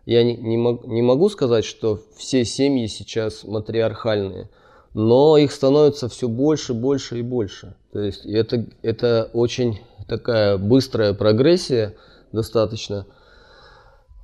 Я 0.07 0.25
не, 0.25 0.37
не, 0.37 0.57
мог, 0.57 0.87
не 0.87 1.03
могу 1.03 1.29
сказать, 1.29 1.65
что 1.65 2.01
все 2.17 2.45
семьи 2.45 2.87
сейчас 2.87 3.45
матриархальные– 3.45 4.49
но 4.95 5.37
их 5.37 5.53
становится 5.53 6.09
все 6.09 6.29
больше, 6.29 6.75
больше 6.75 7.19
и 7.19 7.23
больше. 7.23 7.75
То 7.93 8.01
есть 8.01 8.27
это, 8.27 8.67
это 8.83 9.31
очень 9.33 9.81
такая 10.09 10.59
быстрая 10.59 11.15
прогрессия 11.15 11.95
достаточно. 12.33 13.07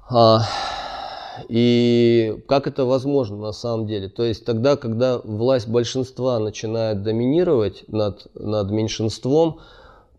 А, 0.09 0.43
и 1.49 2.43
как 2.49 2.67
это 2.67 2.85
возможно 2.85 3.37
на 3.37 3.53
самом 3.53 3.87
деле? 3.87 4.09
То 4.09 4.25
есть 4.25 4.45
тогда, 4.45 4.77
когда 4.77 5.19
власть 5.19 5.69
большинства 5.69 6.39
начинает 6.39 7.03
доминировать 7.03 7.85
над, 7.89 8.27
над 8.35 8.71
меньшинством, 8.71 9.61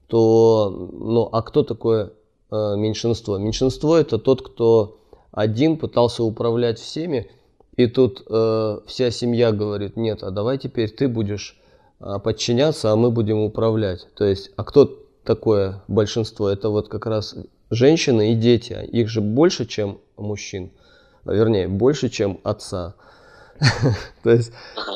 то, 0.08 0.70
ну, 0.70 1.28
а 1.32 1.42
кто 1.42 1.64
такое 1.64 2.14
э, 2.52 2.76
меньшинство? 2.78 3.38
Меньшинство 3.38 3.98
это 3.98 4.18
тот, 4.18 4.42
кто 4.42 4.98
один 5.32 5.78
пытался 5.78 6.24
управлять 6.24 6.80
всеми, 6.80 7.30
и 7.78 7.86
тут 7.86 8.24
э, 8.28 8.80
вся 8.88 9.12
семья 9.12 9.52
говорит, 9.52 9.98
нет, 9.98 10.24
а 10.24 10.32
давай 10.32 10.58
теперь 10.58 10.90
ты 10.90 11.08
будешь 11.08 11.62
э, 12.00 12.18
подчиняться, 12.24 12.92
а 12.92 12.96
мы 12.96 13.12
будем 13.12 13.38
управлять. 13.38 14.08
То 14.16 14.26
есть, 14.26 14.52
а 14.56 14.64
кто 14.64 15.06
такое 15.24 15.84
большинство? 15.88 16.50
Это 16.50 16.70
вот 16.70 16.90
как 16.90 17.06
раз 17.06 17.36
женщины 17.70 18.32
и 18.32 18.36
дети. 18.36 18.74
Их 18.92 19.10
же 19.10 19.22
больше, 19.22 19.68
чем 19.68 20.00
мужчин. 20.18 20.72
Вернее, 21.24 21.68
больше, 21.68 22.10
чем 22.10 22.40
отца. 22.44 22.96
То 24.24 24.32
есть 24.32 24.52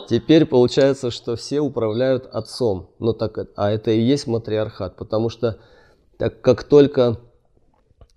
теперь 0.10 0.46
получается, 0.46 1.12
что 1.12 1.36
все 1.36 1.60
управляют 1.60 2.26
отцом. 2.34 2.89
Но 2.98 3.13
так, 3.13 3.38
а 3.56 3.70
это 3.70 3.91
и 3.91 4.02
есть 4.02 4.26
матриархат, 4.26 4.96
потому 4.96 5.30
что 5.30 5.60
так 6.17 6.41
как 6.41 6.63
только 6.63 7.17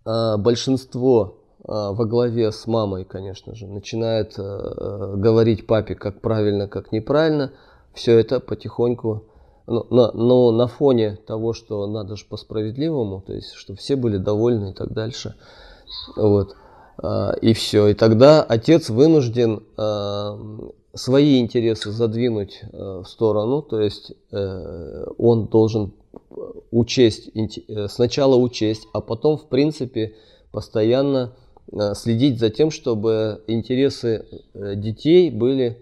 э, 0.06 0.36
большинство 0.38 1.36
а, 1.36 1.43
во 1.66 2.04
главе 2.04 2.52
с 2.52 2.66
мамой, 2.66 3.04
конечно 3.04 3.54
же, 3.54 3.66
начинает 3.66 4.34
э, 4.38 5.14
говорить 5.16 5.66
папе, 5.66 5.94
как 5.94 6.20
правильно, 6.20 6.68
как 6.68 6.92
неправильно, 6.92 7.52
все 7.94 8.18
это 8.18 8.40
потихоньку 8.40 9.24
но, 9.66 9.86
но, 9.90 10.10
но 10.12 10.52
на 10.52 10.66
фоне 10.66 11.18
того, 11.26 11.52
что 11.52 11.86
надо 11.86 12.16
же 12.16 12.24
по-справедливому, 12.26 13.22
то 13.26 13.32
есть, 13.32 13.52
чтобы 13.54 13.78
все 13.78 13.96
были 13.96 14.18
довольны 14.18 14.70
и 14.70 14.72
так 14.74 14.92
дальше. 14.92 15.34
Вот. 16.16 16.54
А, 16.98 17.32
и 17.40 17.54
все. 17.54 17.88
И 17.88 17.94
тогда 17.94 18.42
отец 18.42 18.90
вынужден 18.90 19.62
а, 19.76 20.38
свои 20.92 21.40
интересы 21.40 21.90
задвинуть 21.90 22.60
а, 22.72 23.02
в 23.02 23.08
сторону, 23.08 23.62
то 23.62 23.80
есть 23.80 24.12
э, 24.30 25.06
он 25.18 25.46
должен 25.46 25.92
учесть, 26.70 27.30
э, 27.34 27.88
сначала 27.88 28.36
учесть, 28.36 28.86
а 28.92 29.00
потом, 29.00 29.38
в 29.38 29.46
принципе, 29.48 30.14
постоянно 30.52 31.32
следить 31.94 32.38
за 32.38 32.50
тем, 32.50 32.70
чтобы 32.70 33.42
интересы 33.46 34.26
э, 34.54 34.74
детей 34.76 35.30
были 35.30 35.78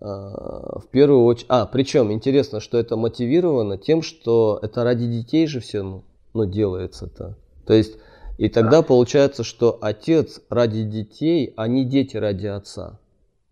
в 0.00 0.84
первую 0.92 1.24
очередь... 1.24 1.46
А, 1.48 1.66
причем 1.66 2.12
интересно, 2.12 2.60
что 2.60 2.78
это 2.78 2.96
мотивировано 2.96 3.78
тем, 3.78 4.02
что 4.02 4.60
это 4.62 4.84
ради 4.84 5.08
детей 5.08 5.48
же 5.48 5.58
все 5.58 5.82
ну, 5.82 6.04
ну, 6.34 6.44
делается-то. 6.44 7.36
То 7.66 7.74
есть 7.74 7.96
и 8.38 8.48
тогда 8.48 8.82
получается, 8.82 9.42
что 9.42 9.76
отец 9.80 10.40
ради 10.48 10.84
детей, 10.84 11.52
а 11.56 11.66
не 11.66 11.84
дети 11.84 12.16
ради 12.16 12.46
отца. 12.46 13.00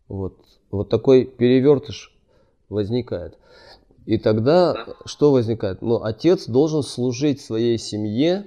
Вот, 0.06 0.36
вот 0.70 0.88
такой 0.88 1.24
перевертыш 1.24 2.16
возникает. 2.68 3.36
И 4.06 4.18
тогда 4.18 4.86
что 5.04 5.32
возникает? 5.32 5.82
Ну, 5.82 6.04
отец 6.04 6.46
должен 6.46 6.84
служить 6.84 7.40
своей 7.40 7.76
семье, 7.78 8.46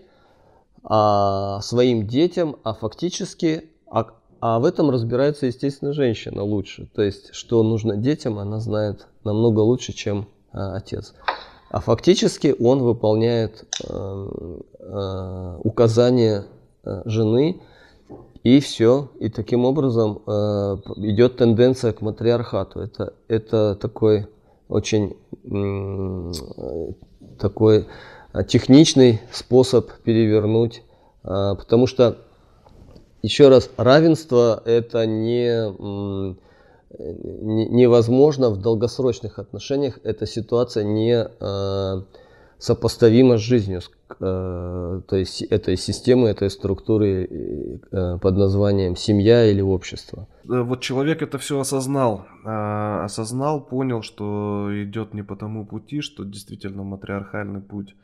а, 0.83 1.61
своим 1.61 2.07
детям, 2.07 2.57
а 2.63 2.73
фактически, 2.73 3.65
а, 3.89 4.07
а 4.41 4.59
в 4.59 4.65
этом 4.65 4.89
разбирается, 4.89 5.45
естественно, 5.45 5.93
женщина 5.93 6.43
лучше. 6.43 6.89
То 6.95 7.01
есть, 7.01 7.33
что 7.33 7.63
нужно 7.63 7.97
детям, 7.97 8.39
она 8.39 8.59
знает 8.59 9.07
намного 9.23 9.59
лучше, 9.59 9.93
чем 9.93 10.27
а, 10.51 10.75
отец. 10.75 11.13
А 11.69 11.81
фактически 11.81 12.55
он 12.59 12.81
выполняет 12.81 13.63
э, 13.87 14.29
э, 14.79 15.57
указания 15.63 16.45
э, 16.83 17.03
жены, 17.05 17.61
и 18.43 18.59
все. 18.59 19.09
И 19.19 19.29
таким 19.29 19.65
образом 19.65 20.21
э, 20.25 20.31
идет 20.97 21.37
тенденция 21.37 21.93
к 21.93 22.01
матриархату. 22.01 22.79
Это, 22.79 23.13
это 23.27 23.75
такой 23.75 24.27
очень 24.67 25.15
э, 25.43 26.93
такой 27.37 27.87
техничный 28.47 29.21
способ 29.31 29.91
перевернуть, 30.03 30.83
э, 31.23 31.55
потому 31.57 31.87
что 31.87 32.17
еще 33.21 33.49
раз, 33.49 33.69
равенство 33.77 34.61
это 34.65 35.05
не 35.05 36.37
невозможно 36.97 38.49
в 38.49 38.57
долгосрочных 38.57 39.39
отношениях, 39.39 39.99
эта 40.03 40.25
ситуация 40.25 40.83
не 40.83 41.23
э, 41.23 42.01
сопоставима 42.57 43.37
с 43.37 43.41
жизнью, 43.41 43.81
э, 44.19 45.01
то 45.07 45.15
есть 45.15 45.43
этой 45.43 45.77
системы, 45.77 46.29
этой 46.29 46.49
структуры 46.49 47.79
э, 47.91 48.17
под 48.19 48.37
названием 48.37 48.95
семья 48.95 49.45
или 49.45 49.61
общество. 49.61 50.27
Вот 50.43 50.81
человек 50.81 51.21
это 51.21 51.37
все 51.37 51.59
осознал, 51.59 52.25
осознал, 52.43 53.61
понял, 53.61 54.01
что 54.01 54.69
идет 54.71 55.13
не 55.13 55.21
по 55.21 55.35
тому 55.35 55.65
пути, 55.65 56.01
что 56.01 56.23
действительно 56.23 56.83
матриархальный 56.83 57.61
путь 57.61 57.95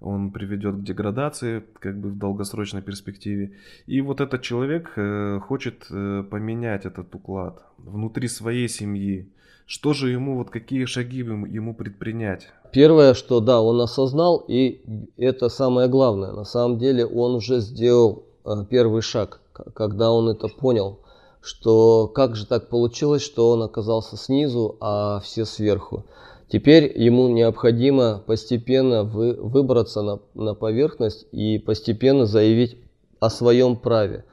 он 0.00 0.30
приведет 0.30 0.76
к 0.76 0.82
деградации, 0.82 1.64
как 1.80 1.98
бы 1.98 2.10
в 2.10 2.18
долгосрочной 2.18 2.82
перспективе. 2.82 3.52
И 3.86 4.00
вот 4.00 4.20
этот 4.20 4.42
человек 4.42 4.92
э, 4.96 5.40
хочет 5.40 5.86
э, 5.90 6.22
поменять 6.30 6.86
этот 6.86 7.12
уклад 7.14 7.62
внутри 7.78 8.28
своей 8.28 8.68
семьи. 8.68 9.28
Что 9.66 9.92
же 9.92 10.10
ему, 10.10 10.36
вот 10.36 10.50
какие 10.50 10.84
шаги 10.84 11.18
ему 11.18 11.74
предпринять? 11.74 12.48
Первое, 12.72 13.14
что 13.14 13.40
да, 13.40 13.60
он 13.60 13.80
осознал, 13.80 14.44
и 14.46 14.80
это 15.16 15.48
самое 15.48 15.88
главное. 15.88 16.32
На 16.32 16.44
самом 16.44 16.78
деле 16.78 17.04
он 17.04 17.34
уже 17.34 17.60
сделал 17.60 18.24
э, 18.44 18.50
первый 18.70 19.02
шаг, 19.02 19.40
когда 19.74 20.12
он 20.12 20.28
это 20.28 20.48
понял, 20.48 21.00
что 21.40 22.06
как 22.06 22.36
же 22.36 22.46
так 22.46 22.68
получилось, 22.68 23.22
что 23.22 23.50
он 23.50 23.62
оказался 23.62 24.16
снизу, 24.16 24.76
а 24.80 25.20
все 25.20 25.44
сверху. 25.44 26.04
Теперь 26.48 26.98
ему 26.98 27.28
необходимо 27.28 28.22
постепенно 28.26 29.04
вы, 29.04 29.34
выбраться 29.34 30.00
на, 30.02 30.20
на 30.34 30.54
поверхность 30.54 31.26
и 31.30 31.58
постепенно 31.58 32.24
заявить 32.24 32.78
о 33.20 33.28
своем 33.28 33.76
праве. 33.76 34.24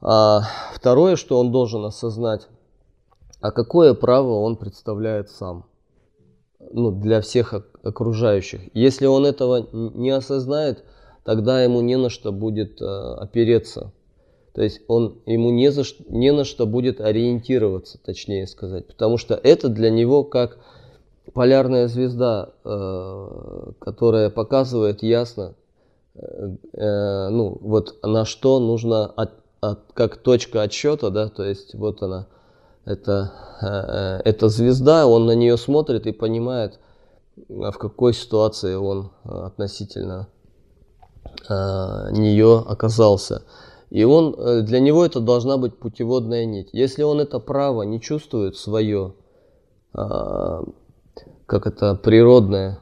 А 0.00 0.42
второе, 0.72 1.16
что 1.16 1.38
он 1.38 1.50
должен 1.50 1.84
осознать, 1.84 2.46
а 3.40 3.50
какое 3.50 3.94
право 3.94 4.40
он 4.40 4.56
представляет 4.56 5.30
сам 5.30 5.66
ну, 6.70 6.92
для 6.92 7.20
всех 7.20 7.54
окружающих. 7.82 8.60
Если 8.74 9.06
он 9.06 9.26
этого 9.26 9.68
не 9.72 10.10
осознает, 10.10 10.84
тогда 11.24 11.62
ему 11.62 11.80
не 11.80 11.96
на 11.96 12.08
что 12.08 12.32
будет 12.32 12.80
э, 12.80 12.84
опереться. 12.84 13.92
То 14.54 14.62
есть 14.62 14.80
он, 14.88 15.20
ему 15.26 15.50
не, 15.50 15.70
за, 15.70 15.84
не 16.08 16.32
на 16.32 16.44
что 16.44 16.66
будет 16.66 17.00
ориентироваться, 17.00 17.98
точнее 18.02 18.46
сказать. 18.46 18.86
Потому 18.86 19.16
что 19.16 19.34
это 19.34 19.68
для 19.68 19.90
него 19.90 20.24
как 20.24 20.58
полярная 21.32 21.88
звезда, 21.88 22.50
э, 22.64 23.72
которая 23.78 24.30
показывает 24.30 25.02
ясно, 25.02 25.54
э, 26.14 26.56
э, 26.72 27.28
ну, 27.28 27.56
вот 27.60 27.96
на 28.02 28.24
что 28.24 28.58
нужно, 28.58 29.06
от, 29.06 29.32
от, 29.60 29.92
как 29.94 30.16
точка 30.18 30.62
отсчета, 30.62 31.10
да, 31.10 31.28
то 31.28 31.44
есть 31.44 31.74
вот 31.74 32.02
она, 32.02 32.26
это, 32.84 34.20
это 34.24 34.48
звезда, 34.48 35.06
он 35.06 35.26
на 35.26 35.34
нее 35.34 35.56
смотрит 35.58 36.06
и 36.06 36.12
понимает, 36.12 36.78
в 37.48 37.72
какой 37.72 38.14
ситуации 38.14 38.74
он 38.74 39.10
относительно 39.24 40.28
нее 41.48 42.64
оказался. 42.66 43.42
И 43.90 44.02
он, 44.04 44.64
для 44.64 44.80
него 44.80 45.04
это 45.04 45.20
должна 45.20 45.58
быть 45.58 45.78
путеводная 45.78 46.46
нить. 46.46 46.70
Если 46.72 47.02
он 47.02 47.20
это 47.20 47.38
право 47.38 47.82
не 47.82 48.00
чувствует 48.00 48.56
свое, 48.56 49.12
как 51.50 51.66
это 51.66 51.96
природное, 51.96 52.78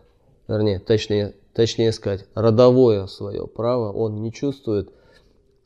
вернее, 0.47 0.79
точнее, 0.79 1.35
точнее 1.55 1.91
сказать, 1.91 2.27
родовое 2.35 3.07
свое 3.07 3.47
право 3.47 3.91
он 3.91 4.21
не 4.21 4.31
чувствует, 4.31 4.93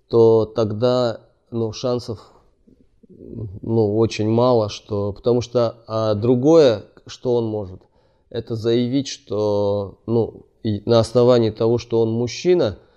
то 0.06 0.46
тогда 0.46 1.18
ну, 1.50 1.72
шансов 1.72 2.20
ну, 3.08 3.96
очень 3.96 4.28
мало, 4.28 4.68
что, 4.68 5.12
потому 5.12 5.40
что 5.40 5.82
а 5.88 6.14
другое, 6.14 6.84
что 7.06 7.34
он 7.34 7.46
может, 7.46 7.80
это 8.30 8.54
заявить, 8.54 9.08
что 9.08 9.98
ну, 10.06 10.46
на 10.62 11.00
основании 11.00 11.50
того, 11.50 11.78
что 11.78 12.00
он 12.00 12.12
мужчина– 12.12 12.78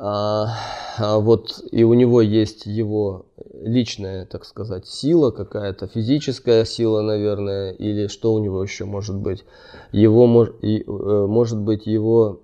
вот 0.00 1.60
и 1.72 1.82
у 1.82 1.94
него 1.94 2.20
есть 2.20 2.66
его 2.66 3.26
личная, 3.52 4.26
так 4.26 4.44
сказать, 4.44 4.86
сила 4.86 5.32
какая-то, 5.32 5.88
физическая 5.88 6.64
сила, 6.64 7.02
наверное, 7.02 7.72
или 7.72 8.06
что 8.06 8.32
у 8.32 8.38
него 8.38 8.62
еще 8.62 8.84
может 8.84 9.16
быть. 9.16 9.44
Его 9.90 10.46
э, 10.62 11.26
может 11.26 11.58
быть 11.58 11.86
его 11.86 12.40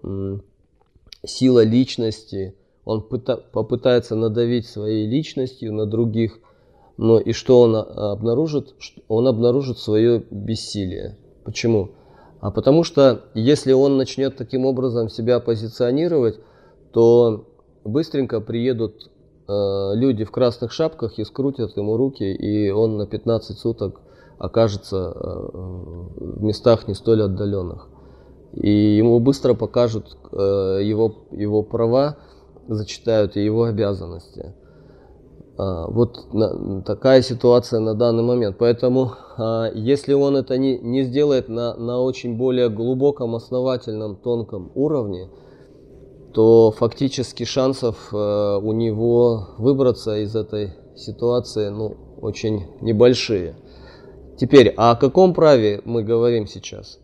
сила 1.24 1.64
личности. 1.64 2.54
Он 2.84 3.02
пыта, 3.02 3.36
попытается 3.36 4.14
надавить 4.16 4.66
своей 4.66 5.06
личностью 5.06 5.72
на 5.72 5.86
других, 5.86 6.38
но 6.96 7.18
и 7.18 7.32
что 7.32 7.60
он 7.60 7.76
обнаружит? 7.76 8.74
Он 9.08 9.26
обнаружит 9.26 9.78
свое 9.78 10.22
бессилие. 10.30 11.16
Почему? 11.44 11.92
А 12.40 12.50
потому 12.50 12.84
что 12.84 13.22
если 13.32 13.72
он 13.72 13.96
начнет 13.96 14.36
таким 14.36 14.66
образом 14.66 15.08
себя 15.08 15.40
позиционировать, 15.40 16.38
то 16.94 17.48
быстренько 17.85 18.40
приедут 18.40 19.11
э, 19.48 19.92
люди 19.94 20.24
в 20.24 20.30
красных 20.30 20.72
шапках 20.72 21.18
и 21.18 21.24
скрутят 21.24 21.76
ему 21.76 21.96
руки, 21.96 22.24
и 22.24 22.70
он 22.70 22.96
на 22.96 23.07
15 23.07 23.59
суток 23.59 24.00
окажется 24.38 25.12
э, 25.14 25.50
в 25.52 26.42
местах 26.42 26.87
не 26.88 26.94
столь 26.94 27.24
отдаленных. 27.24 27.88
И 28.52 28.70
ему 28.70 29.18
быстро 29.18 29.54
покажут 29.54 30.16
э, 30.30 30.37
его, 30.83 31.26
его 31.33 31.64
права, 31.64 32.16
зачитают 32.68 33.37
и 33.37 33.44
его 33.44 33.64
обязанности. 33.64 34.54
А, 35.57 35.87
вот 35.88 36.33
на, 36.33 36.83
такая 36.83 37.22
ситуация 37.22 37.80
на 37.80 37.94
данный 37.94 38.22
момент. 38.22 38.57
Поэтому, 38.59 39.12
а, 39.37 39.70
если 39.72 40.12
он 40.12 40.37
это 40.37 40.57
не, 40.59 40.78
не 40.78 41.02
сделает 41.02 41.48
на, 41.48 41.74
на 41.74 42.00
очень 42.00 42.37
более 42.37 42.68
глубоком, 42.68 43.35
основательном, 43.35 44.16
тонком 44.16 44.72
уровне, 44.74 45.28
то 46.34 46.72
фактически 46.72 47.44
шансов 47.44 48.08
э, 48.12 48.16
у 48.16 48.72
него 48.72 49.50
выбраться 49.56 50.18
из 50.18 50.35
этой 50.35 50.72
ситуации 50.96 51.68
ну, 51.68 51.96
очень 52.20 52.66
небольшие. 52.80 53.54
Теперь, 54.37 54.74
а 54.76 54.90
о 54.90 54.96
каком 54.96 55.32
праве 55.32 55.80
мы 55.85 56.02
говорим 56.02 56.48
сейчас? 56.48 56.98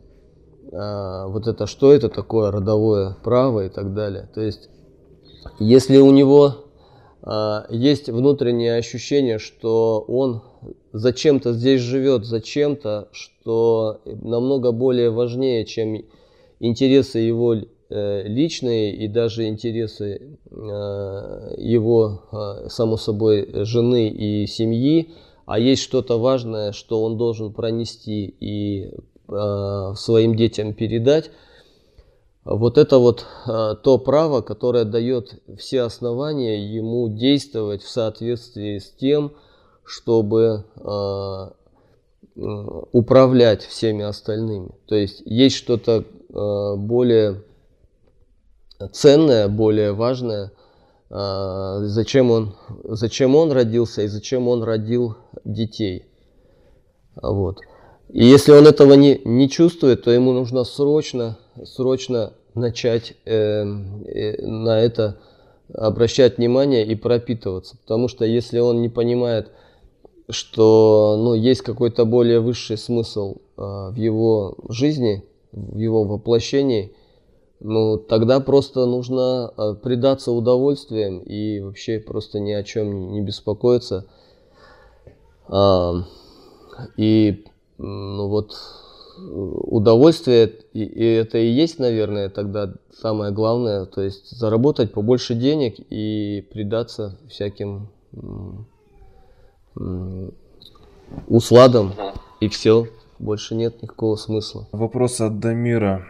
А, 0.72 1.28
вот 1.28 1.46
это, 1.46 1.66
что 1.66 1.92
это 1.92 2.08
такое 2.08 2.50
родовое 2.50 3.16
право 3.22 3.64
и 3.64 3.68
так 3.68 3.94
далее. 3.94 4.28
То 4.34 4.40
есть, 4.40 4.68
если 5.60 5.98
у 5.98 6.10
него 6.10 6.54
а, 7.22 7.66
есть 7.70 8.08
внутреннее 8.08 8.74
ощущение, 8.74 9.38
что 9.38 10.04
он 10.08 10.42
зачем-то 10.92 11.52
здесь 11.52 11.80
живет, 11.80 12.24
зачем-то, 12.24 13.08
что 13.12 14.00
намного 14.04 14.72
более 14.72 15.10
важнее, 15.10 15.64
чем 15.66 16.04
интересы 16.58 17.20
его 17.20 17.54
личные 17.90 18.94
и 18.94 19.08
даже 19.08 19.48
интересы 19.48 20.38
э, 20.50 21.54
его, 21.58 22.22
э, 22.32 22.68
само 22.68 22.96
собой, 22.96 23.64
жены 23.64 24.08
и 24.08 24.46
семьи, 24.46 25.10
а 25.46 25.58
есть 25.58 25.82
что-то 25.82 26.18
важное, 26.18 26.72
что 26.72 27.02
он 27.02 27.18
должен 27.18 27.52
пронести 27.52 28.34
и 28.40 28.92
своим 29.26 30.34
детям 30.34 30.74
передать, 30.74 31.30
вот 32.44 32.78
это 32.78 32.98
вот 32.98 33.26
э, 33.46 33.74
то 33.82 33.98
право, 33.98 34.40
которое 34.40 34.84
дает 34.84 35.40
все 35.58 35.82
основания 35.82 36.74
ему 36.74 37.08
действовать 37.08 37.82
в 37.82 37.88
соответствии 37.90 38.78
с 38.78 38.90
тем, 38.90 39.32
чтобы 39.84 40.64
э, 40.76 41.50
управлять 42.92 43.62
всеми 43.62 44.04
остальными. 44.04 44.70
То 44.86 44.94
есть 44.94 45.22
есть 45.26 45.56
что-то 45.56 46.02
э, 46.02 46.76
более 46.76 47.42
ценное, 48.88 49.48
более 49.48 49.92
важное, 49.92 50.52
э, 51.10 51.78
зачем, 51.82 52.30
он, 52.30 52.54
зачем 52.84 53.36
он 53.36 53.52
родился 53.52 54.02
и 54.02 54.06
зачем 54.06 54.48
он 54.48 54.62
родил 54.62 55.16
детей. 55.44 56.06
Вот. 57.20 57.60
И 58.08 58.24
если 58.24 58.52
он 58.52 58.66
этого 58.66 58.94
не, 58.94 59.20
не 59.24 59.48
чувствует, 59.48 60.02
то 60.02 60.10
ему 60.10 60.32
нужно 60.32 60.64
срочно, 60.64 61.38
срочно 61.64 62.32
начать 62.54 63.14
э, 63.24 63.62
э, 63.62 64.46
на 64.46 64.80
это 64.80 65.18
обращать 65.72 66.38
внимание 66.38 66.84
и 66.84 66.94
пропитываться. 66.94 67.76
Потому 67.76 68.08
что 68.08 68.24
если 68.24 68.58
он 68.58 68.82
не 68.82 68.88
понимает, 68.88 69.50
что 70.28 71.16
ну, 71.18 71.34
есть 71.34 71.62
какой-то 71.62 72.04
более 72.04 72.40
высший 72.40 72.76
смысл 72.76 73.36
э, 73.36 73.60
в 73.62 73.94
его 73.96 74.56
жизни, 74.68 75.24
в 75.52 75.78
его 75.78 76.04
воплощении, 76.04 76.94
ну, 77.60 77.98
тогда 77.98 78.40
просто 78.40 78.86
нужно 78.86 79.52
э, 79.56 79.74
предаться 79.82 80.32
удовольствиям 80.32 81.20
и 81.20 81.60
вообще 81.60 82.00
просто 82.00 82.40
ни 82.40 82.52
о 82.52 82.62
чем 82.62 83.12
не 83.12 83.20
беспокоиться. 83.20 84.06
А, 85.48 86.04
и 86.96 87.44
ну 87.76 88.28
вот 88.28 88.56
удовольствие, 89.18 90.50
и, 90.72 90.84
и 90.84 91.04
это 91.04 91.38
и 91.38 91.48
есть, 91.48 91.78
наверное, 91.78 92.30
тогда 92.30 92.72
самое 92.92 93.32
главное, 93.32 93.84
то 93.84 94.00
есть 94.00 94.30
заработать 94.30 94.92
побольше 94.92 95.34
денег 95.34 95.76
и 95.90 96.46
предаться 96.50 97.18
всяким 97.28 97.88
усладам, 101.28 101.92
и 102.40 102.48
все, 102.48 102.86
больше 103.18 103.54
нет 103.54 103.82
никакого 103.82 104.16
смысла. 104.16 104.66
Вопрос 104.72 105.20
от 105.20 105.40
Дамира. 105.40 106.06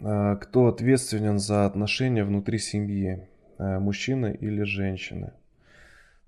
А, 0.00 0.36
кто 0.36 0.68
ответственен 0.68 1.38
за 1.38 1.66
отношения 1.66 2.24
внутри 2.24 2.58
семьи, 2.58 3.28
а, 3.58 3.80
мужчина 3.80 4.26
или 4.26 4.62
женщина? 4.62 5.34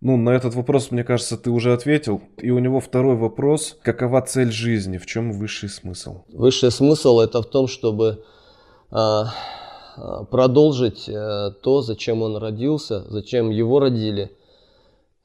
Ну, 0.01 0.17
на 0.17 0.31
этот 0.31 0.55
вопрос, 0.55 0.91
мне 0.91 1.05
кажется, 1.05 1.37
ты 1.37 1.51
уже 1.51 1.75
ответил. 1.75 2.23
И 2.39 2.51
у 2.51 2.59
него 2.59 2.81
второй 2.81 3.17
вопрос. 3.17 3.77
Какова 3.83 4.23
цель 4.23 4.51
жизни? 4.51 4.97
В 4.97 5.05
чем 5.05 5.33
высший 5.33 5.69
смысл? 5.69 6.23
Высший 6.33 6.71
смысл 6.71 7.21
это 7.21 7.43
в 7.43 7.47
том, 7.47 7.67
чтобы 7.67 8.25
а, 8.91 9.35
продолжить 10.31 11.05
то, 11.07 11.83
зачем 11.83 12.23
он 12.23 12.37
родился, 12.39 13.05
зачем 13.11 13.51
его 13.51 13.79
родили, 13.79 14.31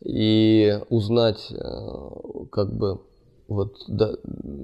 и 0.04 0.78
узнать, 0.90 1.54
как 2.52 2.74
бы, 2.74 3.00
вот, 3.48 3.76
да, 3.88 4.16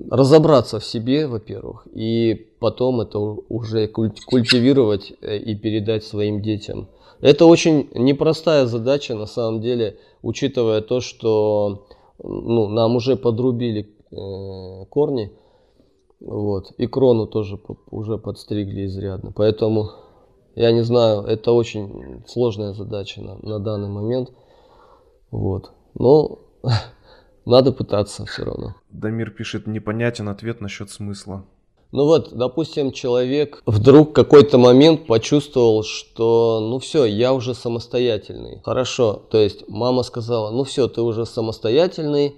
разобраться 0.09 0.79
в 0.79 0.85
себе, 0.85 1.27
во-первых, 1.27 1.87
и 1.93 2.47
потом 2.59 3.01
это 3.01 3.19
уже 3.19 3.87
культивировать 3.87 5.13
э, 5.21 5.37
и 5.37 5.55
передать 5.55 6.03
своим 6.03 6.41
детям. 6.41 6.87
Это 7.21 7.45
очень 7.45 7.89
непростая 7.93 8.65
задача, 8.65 9.13
на 9.15 9.27
самом 9.27 9.61
деле, 9.61 9.99
учитывая 10.23 10.81
то, 10.81 10.99
что 10.99 11.85
ну, 12.23 12.67
нам 12.67 12.95
уже 12.95 13.15
подрубили 13.15 13.87
э, 14.11 14.85
корни, 14.89 15.31
вот, 16.19 16.71
и 16.77 16.87
крону 16.87 17.27
тоже 17.27 17.59
уже 17.89 18.17
подстригли 18.17 18.85
изрядно. 18.85 19.31
Поэтому, 19.35 19.91
я 20.55 20.71
не 20.71 20.81
знаю, 20.81 21.21
это 21.21 21.51
очень 21.51 22.23
сложная 22.27 22.73
задача 22.73 23.21
на, 23.21 23.37
на 23.37 23.59
данный 23.59 23.89
момент. 23.89 24.31
Вот. 25.29 25.71
Но 25.93 26.39
надо 27.45 27.71
пытаться 27.71 28.25
все 28.25 28.43
равно. 28.43 28.75
Дамир 28.89 29.31
пишет, 29.31 29.67
непонятен 29.67 30.29
ответ 30.29 30.61
насчет 30.61 30.89
смысла. 30.89 31.45
Ну 31.91 32.05
вот, 32.05 32.31
допустим, 32.31 32.93
человек 32.93 33.61
вдруг 33.65 34.13
какой-то 34.13 34.57
момент 34.57 35.07
почувствовал, 35.07 35.83
что 35.83 36.59
ну 36.61 36.79
все, 36.79 37.03
я 37.03 37.33
уже 37.33 37.53
самостоятельный. 37.53 38.61
Хорошо, 38.63 39.21
то 39.29 39.37
есть 39.37 39.67
мама 39.67 40.03
сказала, 40.03 40.51
ну 40.51 40.63
все, 40.63 40.87
ты 40.87 41.01
уже 41.01 41.25
самостоятельный. 41.25 42.35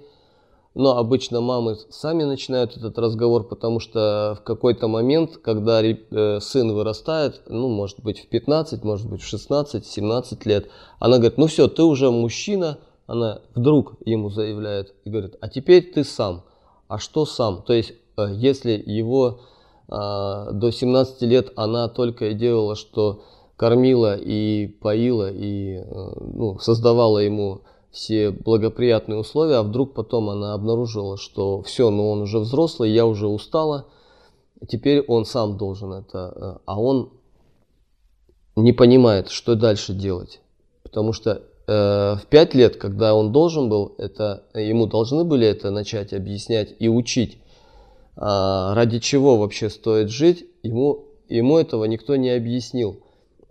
Но 0.76 0.98
обычно 0.98 1.40
мамы 1.40 1.76
сами 1.88 2.24
начинают 2.24 2.76
этот 2.76 2.98
разговор, 2.98 3.44
потому 3.44 3.78
что 3.78 4.36
в 4.40 4.42
какой-то 4.42 4.88
момент, 4.88 5.36
когда 5.36 5.80
э, 5.80 6.40
сын 6.40 6.72
вырастает, 6.72 7.42
ну, 7.46 7.68
может 7.68 8.00
быть, 8.00 8.18
в 8.18 8.26
15, 8.26 8.82
может 8.82 9.08
быть, 9.08 9.22
в 9.22 9.26
16, 9.26 9.86
17 9.86 10.46
лет, 10.46 10.68
она 10.98 11.18
говорит, 11.18 11.38
ну 11.38 11.46
все, 11.46 11.68
ты 11.68 11.84
уже 11.84 12.10
мужчина, 12.10 12.78
она 13.06 13.40
вдруг 13.54 13.94
ему 14.04 14.30
заявляет 14.30 14.94
и 15.04 15.10
говорит, 15.10 15.36
а 15.40 15.48
теперь 15.48 15.92
ты 15.92 16.04
сам. 16.04 16.44
А 16.88 16.98
что 16.98 17.26
сам? 17.26 17.62
То 17.62 17.72
есть 17.72 17.94
Э, 18.16 18.28
если 18.32 18.82
его 18.84 19.40
а, 19.88 20.50
до 20.52 20.70
17 20.70 21.22
лет 21.22 21.52
она 21.56 21.88
только 21.88 22.30
и 22.30 22.34
делала, 22.34 22.74
что 22.74 23.22
кормила 23.56 24.16
и 24.16 24.66
поила 24.66 25.30
и 25.30 25.76
э, 25.76 25.84
ну, 26.20 26.58
создавала 26.58 27.18
ему 27.18 27.60
все 27.90 28.30
благоприятные 28.30 29.18
условия, 29.18 29.56
а 29.56 29.62
вдруг 29.62 29.94
потом 29.94 30.30
она 30.30 30.54
обнаружила, 30.54 31.16
что 31.16 31.62
все, 31.62 31.90
ну 31.90 32.10
он 32.10 32.22
уже 32.22 32.40
взрослый, 32.40 32.92
я 32.92 33.06
уже 33.06 33.28
устала, 33.28 33.86
теперь 34.66 35.04
он 35.06 35.26
сам 35.26 35.56
должен 35.58 35.92
это, 35.92 36.32
э, 36.34 36.58
а 36.64 36.80
он 36.80 37.12
не 38.56 38.72
понимает, 38.72 39.28
что 39.28 39.54
дальше 39.54 39.92
делать, 39.92 40.40
потому 40.82 41.12
что 41.12 41.42
в 41.66 42.22
пять 42.28 42.54
лет, 42.54 42.76
когда 42.76 43.14
он 43.14 43.32
должен 43.32 43.68
был 43.68 43.94
это, 43.96 44.44
ему 44.54 44.86
должны 44.86 45.24
были 45.24 45.46
это 45.46 45.70
начать 45.70 46.12
объяснять 46.12 46.74
и 46.78 46.88
учить, 46.88 47.38
а, 48.16 48.74
ради 48.74 48.98
чего 48.98 49.36
вообще 49.36 49.70
стоит 49.70 50.10
жить, 50.10 50.46
ему, 50.62 51.04
ему 51.28 51.58
этого 51.58 51.84
никто 51.84 52.16
не 52.16 52.30
объяснил. 52.30 53.00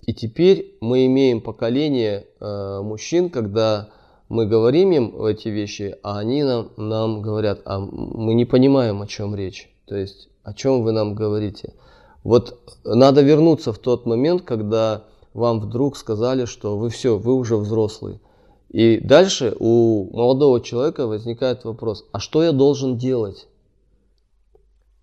И 0.05 0.14
теперь 0.14 0.78
мы 0.82 1.05
имеем 1.05 1.39
поколение 1.39 2.26
э, 2.39 2.82
мужчин, 2.84 3.30
когда 3.30 3.89
мы 4.28 4.47
говорим 4.47 4.91
им 4.91 5.26
эти 5.26 5.47
вещи, 5.47 5.95
а 6.03 6.20
они 6.20 6.43
нам, 6.43 6.72
нам 6.76 7.22
говорят, 7.22 7.61
а 7.66 7.80
мы 7.80 8.34
не 8.34 8.43
понимаем, 8.43 9.01
о 9.01 9.07
чем 9.07 9.34
речь. 9.34 9.70
То 9.86 9.95
есть, 9.95 10.28
о 10.43 10.53
чем 10.53 10.84
вы 10.84 10.91
нам 10.91 11.16
говорите. 11.16 11.74
Вот 12.24 12.59
надо 12.84 13.22
вернуться 13.22 13.72
в 13.72 13.80
тот 13.80 14.05
момент, 14.05 14.41
когда 14.41 15.03
вам 15.34 15.59
вдруг 15.59 15.97
сказали, 15.97 16.45
что 16.45 16.77
вы 16.77 16.89
все, 16.89 17.17
вы 17.17 17.34
уже 17.34 17.57
взрослый. 17.57 18.19
И 18.69 18.99
дальше 18.99 19.55
у 19.59 20.09
молодого 20.15 20.59
человека 20.61 21.05
возникает 21.05 21.63
вопрос, 21.63 22.05
а 22.11 22.19
что 22.19 22.43
я 22.43 22.51
должен 22.51 22.97
делать? 22.97 23.47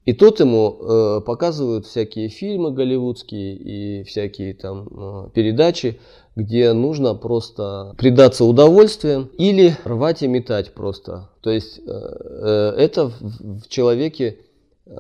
И 0.07 0.13
тут 0.13 0.41
ему 0.41 0.77
э, 0.81 1.21
показывают 1.21 1.87
всякие 1.87 2.29
фильмы 2.29 2.73
голливудские 2.73 3.55
и 3.55 4.03
всякие 4.05 4.55
там 4.55 4.89
э, 4.91 5.31
передачи, 5.35 6.01
где 6.35 6.73
нужно 6.73 7.15
просто 7.15 7.95
предаться 7.99 8.45
удовольствием 8.45 9.31
или 9.39 9.77
рвать 9.85 10.23
и 10.23 10.27
метать 10.27 10.73
просто. 10.75 11.29
То 11.43 11.51
есть 11.51 11.79
э, 11.79 11.83
э, 11.87 12.75
это 12.79 13.09
в, 13.11 13.21
в 13.61 13.69
человеке 13.69 14.39
э, 14.87 14.91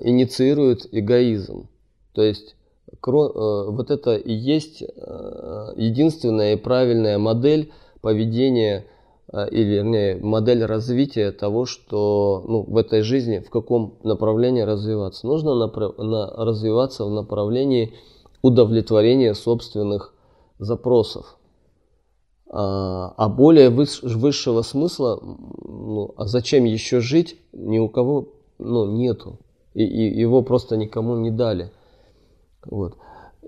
инициирует 0.00 0.88
эгоизм. 0.90 1.68
То 2.12 2.22
есть 2.22 2.56
вот 3.02 3.90
это 3.90 4.16
и 4.16 4.32
есть 4.32 4.82
э, 4.82 5.72
единственная 5.76 6.54
и 6.54 6.56
правильная 6.56 7.18
модель 7.18 7.72
поведения 8.00 8.84
а, 9.34 9.46
или 9.46 9.64
вернее, 9.64 10.16
модель 10.16 10.64
развития 10.64 11.32
того, 11.32 11.64
что 11.64 12.44
ну, 12.46 12.62
в 12.62 12.76
этой 12.76 13.02
жизни, 13.02 13.40
в 13.40 13.50
каком 13.50 13.94
направлении 14.04 14.60
развиваться. 14.60 15.26
Нужно 15.26 15.54
направ... 15.54 15.98
на... 15.98 16.30
развиваться 16.36 17.04
в 17.04 17.10
направлении 17.10 17.94
удовлетворения 18.42 19.34
собственных 19.34 20.14
запросов. 20.60 21.36
А, 22.48 23.12
а 23.16 23.28
более 23.28 23.70
выш... 23.70 24.02
высшего 24.02 24.62
смысла, 24.62 25.18
ну, 25.20 26.14
а 26.16 26.26
зачем 26.26 26.64
еще 26.64 27.00
жить, 27.00 27.36
ни 27.52 27.80
у 27.80 27.88
кого 27.88 28.28
ну, 28.58 28.84
нету. 28.84 29.38
И, 29.72 29.82
и 29.82 30.16
его 30.16 30.42
просто 30.42 30.76
никому 30.76 31.16
не 31.16 31.32
дали. 31.32 31.72
Вот. 32.66 32.94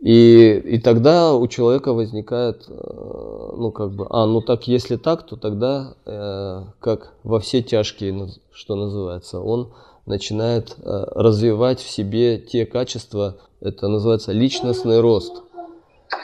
И, 0.00 0.62
и 0.64 0.78
тогда 0.78 1.34
у 1.34 1.46
человека 1.48 1.92
возникает, 1.92 2.66
э, 2.68 3.52
ну 3.56 3.72
как 3.72 3.92
бы, 3.92 4.06
а, 4.10 4.26
ну 4.26 4.42
так, 4.42 4.68
если 4.68 4.96
так, 4.96 5.26
то 5.26 5.36
тогда, 5.36 5.94
э, 6.04 6.64
как 6.80 7.14
во 7.24 7.40
все 7.40 7.62
тяжкие, 7.62 8.28
что 8.52 8.76
называется, 8.76 9.40
он 9.40 9.72
начинает 10.04 10.76
э, 10.78 11.04
развивать 11.14 11.80
в 11.80 11.90
себе 11.90 12.38
те 12.38 12.66
качества, 12.66 13.36
это 13.60 13.88
называется 13.88 14.32
личностный 14.32 15.00
рост. 15.00 15.42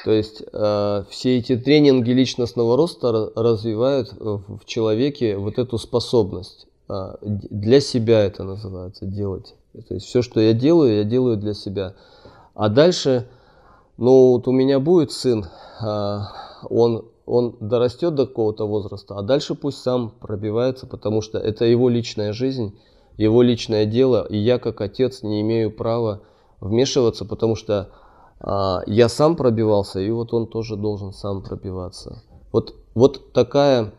То 0.04 0.12
есть 0.12 0.42
э, 0.52 1.04
все 1.08 1.38
эти 1.38 1.56
тренинги 1.56 2.10
личностного 2.10 2.76
роста 2.76 3.32
развивают 3.34 4.12
в 4.18 4.64
человеке 4.66 5.36
вот 5.36 5.58
эту 5.58 5.78
способность. 5.78 6.66
Э, 6.88 7.16
для 7.22 7.80
себя 7.80 8.20
это 8.24 8.44
называется 8.44 9.06
делать. 9.06 9.54
То 9.88 9.94
есть 9.94 10.06
все, 10.06 10.22
что 10.22 10.40
я 10.40 10.52
делаю, 10.52 10.96
я 10.96 11.04
делаю 11.04 11.36
для 11.36 11.54
себя. 11.54 11.94
А 12.54 12.68
дальше 12.68 13.28
ну, 13.98 14.32
вот 14.32 14.48
у 14.48 14.52
меня 14.52 14.80
будет 14.80 15.12
сын, 15.12 15.46
а, 15.80 16.32
он, 16.68 17.04
он 17.26 17.56
дорастет 17.60 18.14
до 18.14 18.26
какого-то 18.26 18.66
возраста, 18.66 19.16
а 19.16 19.22
дальше 19.22 19.54
пусть 19.54 19.78
сам 19.78 20.10
пробивается, 20.10 20.86
потому 20.86 21.20
что 21.20 21.38
это 21.38 21.64
его 21.66 21.88
личная 21.88 22.32
жизнь, 22.32 22.78
его 23.16 23.42
личное 23.42 23.84
дело, 23.84 24.26
и 24.28 24.36
я 24.36 24.58
как 24.58 24.80
отец 24.80 25.22
не 25.22 25.40
имею 25.42 25.70
права 25.70 26.20
вмешиваться, 26.60 27.24
потому 27.24 27.54
что 27.54 27.90
а, 28.40 28.80
я 28.86 29.08
сам 29.08 29.36
пробивался, 29.36 30.00
и 30.00 30.10
вот 30.10 30.32
он 30.32 30.46
тоже 30.46 30.76
должен 30.76 31.12
сам 31.12 31.42
пробиваться. 31.42 32.22
Вот, 32.50 32.74
вот 32.94 33.32
такая 33.32 33.92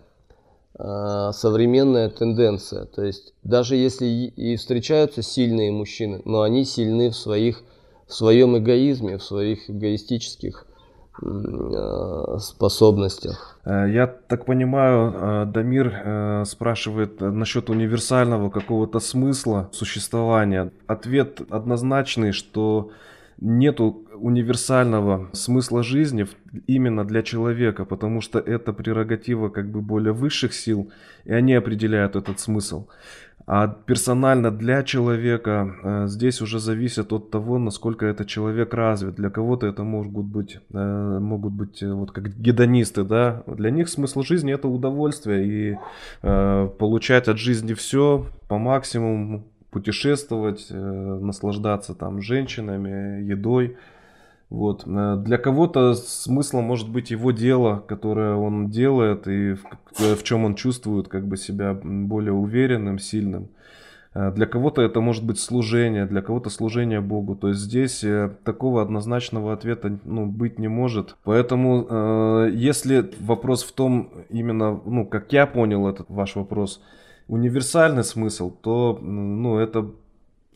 а, 0.75 1.31
современная 1.31 2.09
тенденция. 2.09 2.85
То 2.85 3.03
есть 3.03 3.33
даже 3.43 3.75
если 3.75 4.05
и 4.05 4.55
встречаются 4.57 5.21
сильные 5.21 5.71
мужчины, 5.71 6.21
но 6.25 6.41
они 6.41 6.65
сильны 6.65 7.09
в 7.09 7.15
своих 7.15 7.63
в 8.13 8.15
своем 8.15 8.55
эгоизме, 8.59 9.17
в 9.17 9.23
своих 9.23 9.71
эгоистических 9.71 10.67
э, 11.19 12.37
способностях. 12.39 13.59
Э, 13.65 13.89
я 13.89 14.05
так 14.05 14.45
понимаю, 14.45 15.13
э, 15.13 15.45
Дамир 15.47 16.45
спрашивает 16.45 17.19
насчет 17.21 17.71
универсального 17.71 18.51
какого-то 18.51 18.99
смысла 18.99 19.69
существования. 19.71 20.71
Ответ 20.85 21.41
однозначный, 21.49 22.33
что 22.33 22.91
нету 23.39 24.05
универсального 24.15 25.29
смысла 25.33 25.83
жизни 25.83 26.27
именно 26.67 27.05
для 27.05 27.23
человека, 27.23 27.85
потому 27.85 28.21
что 28.21 28.39
это 28.39 28.73
прерогатива 28.73 29.49
как 29.49 29.69
бы 29.69 29.81
более 29.81 30.13
высших 30.13 30.53
сил, 30.53 30.91
и 31.25 31.33
они 31.33 31.53
определяют 31.53 32.15
этот 32.15 32.39
смысл. 32.39 32.87
А 33.45 33.67
персонально 33.67 34.51
для 34.51 34.83
человека 34.83 35.75
э, 35.83 36.07
здесь 36.07 36.41
уже 36.41 36.59
зависит 36.59 37.11
от 37.11 37.29
того, 37.29 37.59
насколько 37.59 38.05
этот 38.05 38.27
человек 38.27 38.73
развит. 38.73 39.15
Для 39.15 39.29
кого-то 39.29 39.67
это 39.67 39.83
могут 39.83 40.25
быть, 40.25 40.59
э, 40.73 41.19
могут 41.19 41.51
быть 41.51 41.83
э, 41.83 41.91
вот 41.91 42.11
как 42.11 42.29
гедонисты, 42.37 43.03
да. 43.03 43.43
Для 43.47 43.69
них 43.69 43.89
смысл 43.89 44.23
жизни 44.23 44.53
это 44.53 44.69
удовольствие 44.69 45.45
и 45.45 45.77
получать 46.21 47.27
от 47.27 47.37
жизни 47.37 47.73
все 47.73 48.25
по 48.47 48.57
максимуму, 48.57 49.43
путешествовать, 49.73 50.67
э, 50.69 50.75
наслаждаться 50.75 51.95
там 51.95 52.21
женщинами, 52.21 53.23
едой. 53.23 53.75
Вот. 54.49 54.83
Э, 54.85 55.17
для 55.17 55.37
кого-то 55.37 55.95
смыслом 55.95 56.65
может 56.65 56.89
быть 56.89 57.09
его 57.09 57.31
дело, 57.31 57.83
которое 57.87 58.35
он 58.35 58.69
делает 58.69 59.27
и 59.27 59.55
в, 59.55 59.65
э, 59.99 60.15
в 60.15 60.23
чем 60.23 60.45
он 60.45 60.55
чувствует 60.55 61.07
как 61.07 61.27
бы 61.27 61.37
себя 61.37 61.73
более 61.73 62.33
уверенным, 62.33 62.99
сильным. 62.99 63.49
Для 64.35 64.45
кого-то 64.45 64.83
это 64.83 65.01
может 65.01 65.25
быть 65.25 65.39
служение, 65.39 66.05
для 66.05 66.21
кого-то 66.21 66.51
служение 66.51 67.01
Богу. 67.01 67.35
То 67.35 67.47
есть 67.47 67.61
здесь 67.61 68.05
такого 68.43 68.83
однозначного 68.83 69.53
ответа 69.53 69.97
ну, 70.03 70.27
быть 70.27 70.59
не 70.59 70.67
может. 70.67 71.15
Поэтому 71.23 72.45
если 72.53 73.09
вопрос 73.19 73.63
в 73.63 73.71
том, 73.71 74.11
именно, 74.29 74.79
ну, 74.85 75.07
как 75.07 75.33
я 75.33 75.47
понял 75.47 75.87
этот 75.87 76.11
ваш 76.11 76.35
вопрос, 76.35 76.79
универсальный 77.27 78.03
смысл, 78.03 78.51
то 78.51 78.97
ну, 79.01 79.57
это 79.57 79.91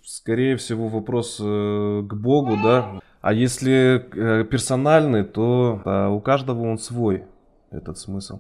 скорее 0.03 0.57
всего 0.57 0.87
вопрос 0.87 1.37
к 1.37 2.13
Богу, 2.13 2.57
да. 2.63 3.01
А 3.21 3.33
если 3.33 4.05
э, 4.15 4.45
персональный, 4.45 5.23
то 5.23 5.81
да, 5.83 6.09
у 6.09 6.21
каждого 6.21 6.61
он 6.61 6.77
свой, 6.77 7.25
этот 7.71 7.97
смысл. 7.97 8.39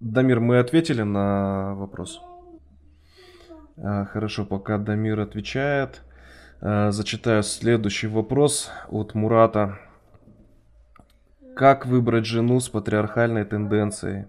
Дамир, 0.00 0.40
мы 0.40 0.58
ответили 0.58 1.02
на 1.02 1.74
вопрос? 1.74 2.20
А, 3.78 4.04
хорошо, 4.04 4.44
пока 4.44 4.78
Дамир 4.78 5.20
отвечает, 5.20 6.02
а, 6.60 6.90
зачитаю 6.90 7.42
следующий 7.42 8.06
вопрос 8.06 8.70
от 8.88 9.14
Мурата. 9.14 9.78
Как 11.56 11.86
выбрать 11.86 12.26
жену 12.26 12.60
с 12.60 12.68
патриархальной 12.68 13.44
тенденцией? 13.44 14.26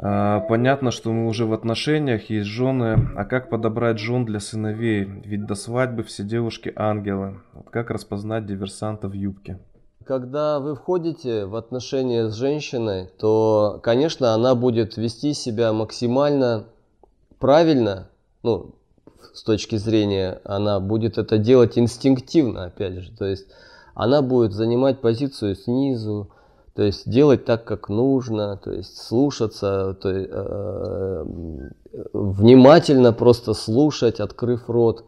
А, 0.00 0.40
понятно, 0.40 0.90
что 0.90 1.12
мы 1.12 1.26
уже 1.26 1.44
в 1.44 1.52
отношениях, 1.52 2.30
есть 2.30 2.46
жены. 2.46 3.10
А 3.16 3.24
как 3.24 3.50
подобрать 3.50 3.98
жен 3.98 4.24
для 4.24 4.40
сыновей? 4.40 5.04
Ведь 5.04 5.46
до 5.46 5.54
свадьбы 5.54 6.04
все 6.04 6.22
девушки 6.22 6.72
ангелы. 6.76 7.40
Вот 7.52 7.70
как 7.70 7.90
распознать 7.90 8.46
диверсанта 8.46 9.08
в 9.08 9.12
юбке? 9.12 9.58
Когда 10.04 10.60
вы 10.60 10.74
входите 10.74 11.44
в 11.44 11.56
отношения 11.56 12.28
с 12.28 12.34
женщиной, 12.34 13.10
то, 13.18 13.80
конечно, 13.82 14.32
она 14.32 14.54
будет 14.54 14.96
вести 14.96 15.34
себя 15.34 15.72
максимально 15.72 16.64
правильно, 17.38 18.08
ну, 18.42 18.74
с 19.34 19.42
точки 19.42 19.76
зрения, 19.76 20.40
она 20.44 20.80
будет 20.80 21.18
это 21.18 21.38
делать 21.38 21.76
инстинктивно, 21.76 22.64
опять 22.64 22.94
же. 22.94 23.16
То 23.16 23.26
есть 23.26 23.46
она 23.94 24.22
будет 24.22 24.52
занимать 24.52 25.00
позицию 25.00 25.56
снизу, 25.56 26.30
то 26.78 26.84
есть 26.84 27.10
делать 27.10 27.44
так, 27.44 27.64
как 27.64 27.88
нужно, 27.88 28.56
то 28.56 28.70
есть 28.70 28.98
слушаться, 28.98 29.96
то 30.00 30.10
есть, 30.10 30.30
э, 30.32 31.24
внимательно 32.12 33.12
просто 33.12 33.52
слушать, 33.52 34.20
открыв 34.20 34.70
рот. 34.70 35.04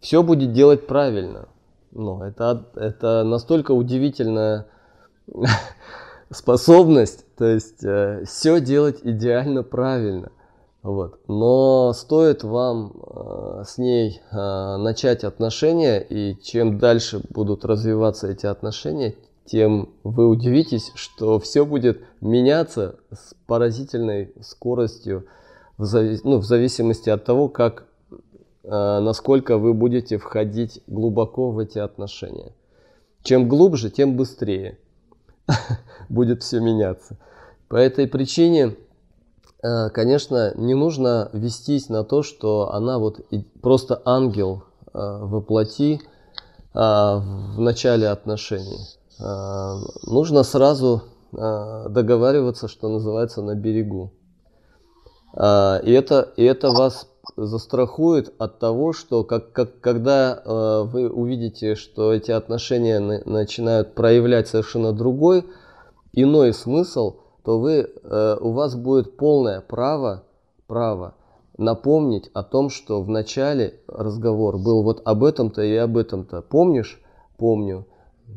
Все 0.00 0.22
будет 0.22 0.54
делать 0.54 0.86
правильно. 0.86 1.48
Ну, 1.90 2.22
это, 2.22 2.64
это 2.76 3.24
настолько 3.24 3.72
удивительная 3.72 4.68
способность, 6.30 7.26
то 7.36 7.44
есть 7.44 7.84
э, 7.84 8.24
все 8.24 8.58
делать 8.58 9.00
идеально 9.02 9.62
правильно. 9.64 10.32
Вот. 10.82 11.18
Но 11.28 11.92
стоит 11.92 12.42
вам 12.42 12.94
э, 12.94 13.64
с 13.66 13.76
ней 13.76 14.22
э, 14.30 14.76
начать 14.78 15.24
отношения, 15.24 16.00
и 16.00 16.40
чем 16.40 16.78
дальше 16.78 17.20
будут 17.28 17.66
развиваться 17.66 18.28
эти 18.28 18.46
отношения, 18.46 19.14
тем 19.44 19.90
вы 20.04 20.28
удивитесь, 20.28 20.92
что 20.94 21.38
все 21.38 21.64
будет 21.64 22.02
меняться 22.20 22.96
с 23.10 23.34
поразительной 23.46 24.32
скоростью 24.40 25.26
в, 25.78 25.84
зави 25.84 26.20
ну, 26.24 26.38
в 26.38 26.44
зависимости 26.44 27.10
от 27.10 27.24
того, 27.24 27.48
как, 27.48 27.86
э, 28.10 28.18
насколько 28.68 29.58
вы 29.58 29.74
будете 29.74 30.18
входить 30.18 30.80
глубоко 30.86 31.50
в 31.50 31.58
эти 31.58 31.78
отношения. 31.78 32.52
Чем 33.22 33.48
глубже, 33.48 33.90
тем 33.90 34.16
быстрее 34.16 34.78
будет 36.08 36.42
все 36.42 36.60
меняться. 36.60 37.18
По 37.68 37.76
этой 37.76 38.06
причине, 38.06 38.76
э, 39.62 39.90
конечно, 39.90 40.52
не 40.56 40.74
нужно 40.74 41.30
вестись 41.32 41.88
на 41.88 42.04
то, 42.04 42.22
что 42.22 42.72
она 42.72 42.98
вот 42.98 43.20
просто 43.60 44.00
ангел 44.04 44.64
э, 44.92 44.98
воплоти 44.98 45.94
э, 45.94 46.00
в 46.74 47.60
начале 47.60 48.08
отношений. 48.08 48.78
Э, 49.20 49.76
нужно 50.06 50.42
сразу 50.42 51.02
э, 51.32 51.88
договариваться, 51.88 52.68
что 52.68 52.88
называется, 52.88 53.42
на 53.42 53.54
берегу. 53.54 54.12
Э, 55.34 55.80
и 55.82 55.92
это, 55.92 56.32
и 56.36 56.44
это 56.44 56.70
вас 56.70 57.08
застрахует 57.36 58.32
от 58.38 58.58
того, 58.58 58.92
что 58.92 59.24
как, 59.24 59.52
как, 59.52 59.80
когда 59.80 60.42
вы 60.44 61.08
увидите, 61.08 61.76
что 61.76 62.12
эти 62.12 62.32
отношения 62.32 62.98
на, 62.98 63.22
начинают 63.24 63.94
проявлять 63.94 64.48
совершенно 64.48 64.92
другой, 64.92 65.46
иной 66.12 66.52
смысл, 66.52 67.18
то 67.44 67.60
вы, 67.60 67.88
у 68.40 68.50
вас 68.50 68.74
будет 68.74 69.16
полное 69.16 69.60
право, 69.60 70.24
право 70.66 71.14
напомнить 71.56 72.28
о 72.34 72.42
том, 72.42 72.70
что 72.70 73.02
в 73.02 73.08
начале 73.08 73.80
разговор 73.86 74.58
был 74.58 74.82
вот 74.82 75.00
об 75.04 75.24
этом-то 75.24 75.62
и 75.62 75.76
об 75.76 75.96
этом-то. 75.96 76.42
Помнишь? 76.42 77.00
Помню. 77.38 77.86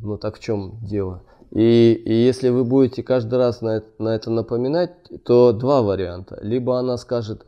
Ну 0.02 0.18
так 0.18 0.38
в 0.38 0.40
чем 0.40 0.80
дело? 0.82 1.24
И, 1.52 1.94
и 1.94 2.14
если 2.14 2.50
вы 2.50 2.64
будете 2.64 3.04
каждый 3.04 3.40
раз 3.40 3.62
на 3.62 3.82
на 3.98 4.16
это 4.16 4.30
напоминать, 4.30 4.92
то 5.24 5.54
два 5.54 5.82
варианта. 5.82 6.38
Либо 6.42 6.78
она 6.80 6.98
скажет, 6.98 7.46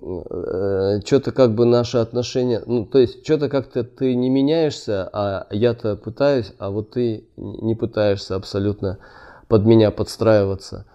э, 0.00 1.00
что-то 1.04 1.32
как 1.32 1.54
бы 1.54 1.64
наши 1.64 1.98
отношения, 1.98 2.62
ну 2.66 2.86
то 2.86 2.98
есть 2.98 3.24
что-то 3.24 3.48
как-то 3.48 3.84
ты 3.84 4.14
не 4.14 4.30
меняешься, 4.30 5.08
а 5.12 5.46
я-то 5.50 5.96
пытаюсь, 5.96 6.52
а 6.58 6.70
вот 6.70 6.90
ты 6.90 7.26
не 7.36 7.74
пытаешься 7.74 8.36
абсолютно 8.36 8.98
под 9.48 9.66
меня 9.66 9.90
подстраиваться. 9.90 10.86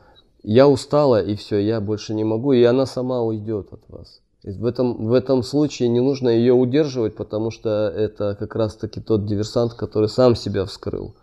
Я 0.42 0.68
устала 0.68 1.22
и 1.22 1.36
все, 1.36 1.60
я 1.60 1.82
больше 1.82 2.14
не 2.14 2.24
могу, 2.24 2.54
и 2.54 2.64
она 2.64 2.86
сама 2.86 3.22
уйдет 3.22 3.72
от 3.72 3.82
вас. 3.90 4.22
В 4.44 4.66
этом, 4.66 5.08
в 5.08 5.14
этом 5.14 5.44
случае 5.44 5.90
не 5.90 6.00
нужно 6.00 6.30
ее 6.30 6.54
удерживать, 6.54 7.16
потому 7.16 7.52
что 7.52 7.90
это 7.90 8.36
как 8.36 8.56
раз 8.56 8.76
таки 8.76 9.02
тот 9.02 9.26
диверсант, 9.26 9.74
который 9.74 10.10
сам 10.10 10.36
себя 10.36 10.66
вскрыл. 10.66 11.16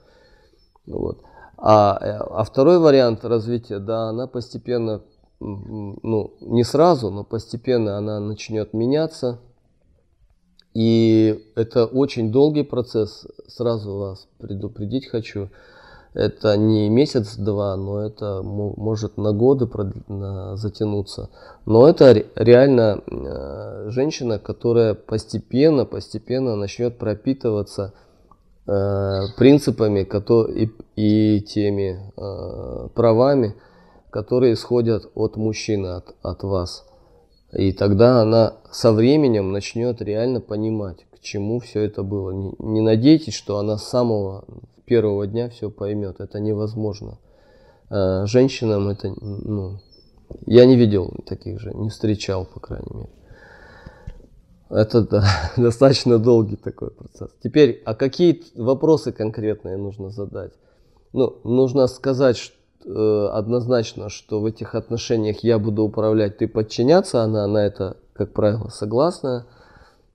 Вот. 0.87 1.23
А, 1.57 1.97
а 1.97 2.45
второй 2.45 2.79
вариант 2.79 3.25
развития, 3.25 3.79
да, 3.79 4.09
она 4.09 4.27
постепенно, 4.27 5.03
ну, 5.41 6.35
не 6.41 6.65
сразу, 6.65 7.11
но 7.11 7.25
постепенно 7.25 7.97
она 7.97 8.21
начнет 8.21 8.75
меняться. 8.75 9.39
И 10.75 11.53
это 11.55 11.87
очень 11.87 12.33
долгий 12.33 12.65
процесс, 12.65 13.27
сразу 13.47 13.97
вас 13.97 14.27
предупредить 14.39 15.07
хочу. 15.07 15.49
Это 16.15 16.57
не 16.57 16.89
месяц-два, 16.89 17.77
но 17.77 18.01
это 18.01 18.41
может 18.43 19.17
на 19.17 19.33
годы 19.33 19.69
затянуться. 20.57 21.29
Но 21.67 21.89
это 21.89 22.13
реально 22.37 23.03
э, 23.05 23.91
женщина, 23.91 24.39
которая 24.39 24.95
постепенно, 24.95 25.85
постепенно 25.85 26.55
начнет 26.55 26.99
пропитываться 26.99 27.95
э, 28.69 29.23
принципами 29.37 30.09
и, 30.95 31.41
теми 31.41 32.13
э, 32.17 32.89
правами, 32.95 33.57
которые 34.11 34.53
исходят 34.53 35.11
от 35.17 35.37
мужчины, 35.37 35.97
от, 35.97 36.15
от 36.23 36.45
вас. 36.45 36.85
И 37.53 37.73
тогда 37.73 38.23
она 38.23 38.55
со 38.71 38.93
временем 38.93 39.51
начнет 39.51 40.01
реально 40.01 40.41
понимать, 40.41 41.07
к 41.11 41.19
чему 41.19 41.59
все 41.59 41.81
это 41.81 42.05
было. 42.05 42.55
Не 42.61 42.83
надейтесь, 42.83 43.35
что 43.35 43.59
она 43.59 43.79
с 43.79 43.89
самого 43.89 44.45
первого 44.85 45.27
дня 45.27 45.49
все 45.49 45.71
поймет. 45.71 46.21
Это 46.21 46.41
невозможно. 46.41 47.19
А, 47.91 48.27
женщинам 48.27 48.89
это, 48.89 49.15
ну, 49.21 49.81
я 50.47 50.65
не 50.67 50.77
видел 50.77 51.13
таких 51.27 51.61
же, 51.61 51.73
не 51.75 51.91
встречал, 51.91 52.47
по 52.47 52.61
крайней 52.61 52.95
мере. 52.95 53.11
Это 54.71 55.03
да, 55.03 55.25
достаточно 55.57 56.19
долгий 56.19 56.57
такой 56.57 56.91
процесс. 56.91 57.31
Теперь, 57.43 57.83
а 57.85 57.95
какие 57.95 58.43
вопросы 58.57 59.13
конкретные 59.13 59.77
нужно 59.77 60.11
задать? 60.11 60.53
Ну, 61.13 61.37
нужно 61.45 61.87
сказать 61.87 62.37
что, 62.37 62.57
э, 62.85 63.29
однозначно, 63.33 64.09
что 64.09 64.41
в 64.41 64.47
этих 64.47 64.75
отношениях 64.75 65.45
я 65.45 65.59
буду 65.59 65.85
управлять, 65.85 66.39
ты 66.39 66.49
подчиняться, 66.49 67.23
она 67.23 67.47
на 67.47 67.59
это, 67.59 67.99
как 68.15 68.33
правило, 68.33 68.69
согласна. 68.69 69.47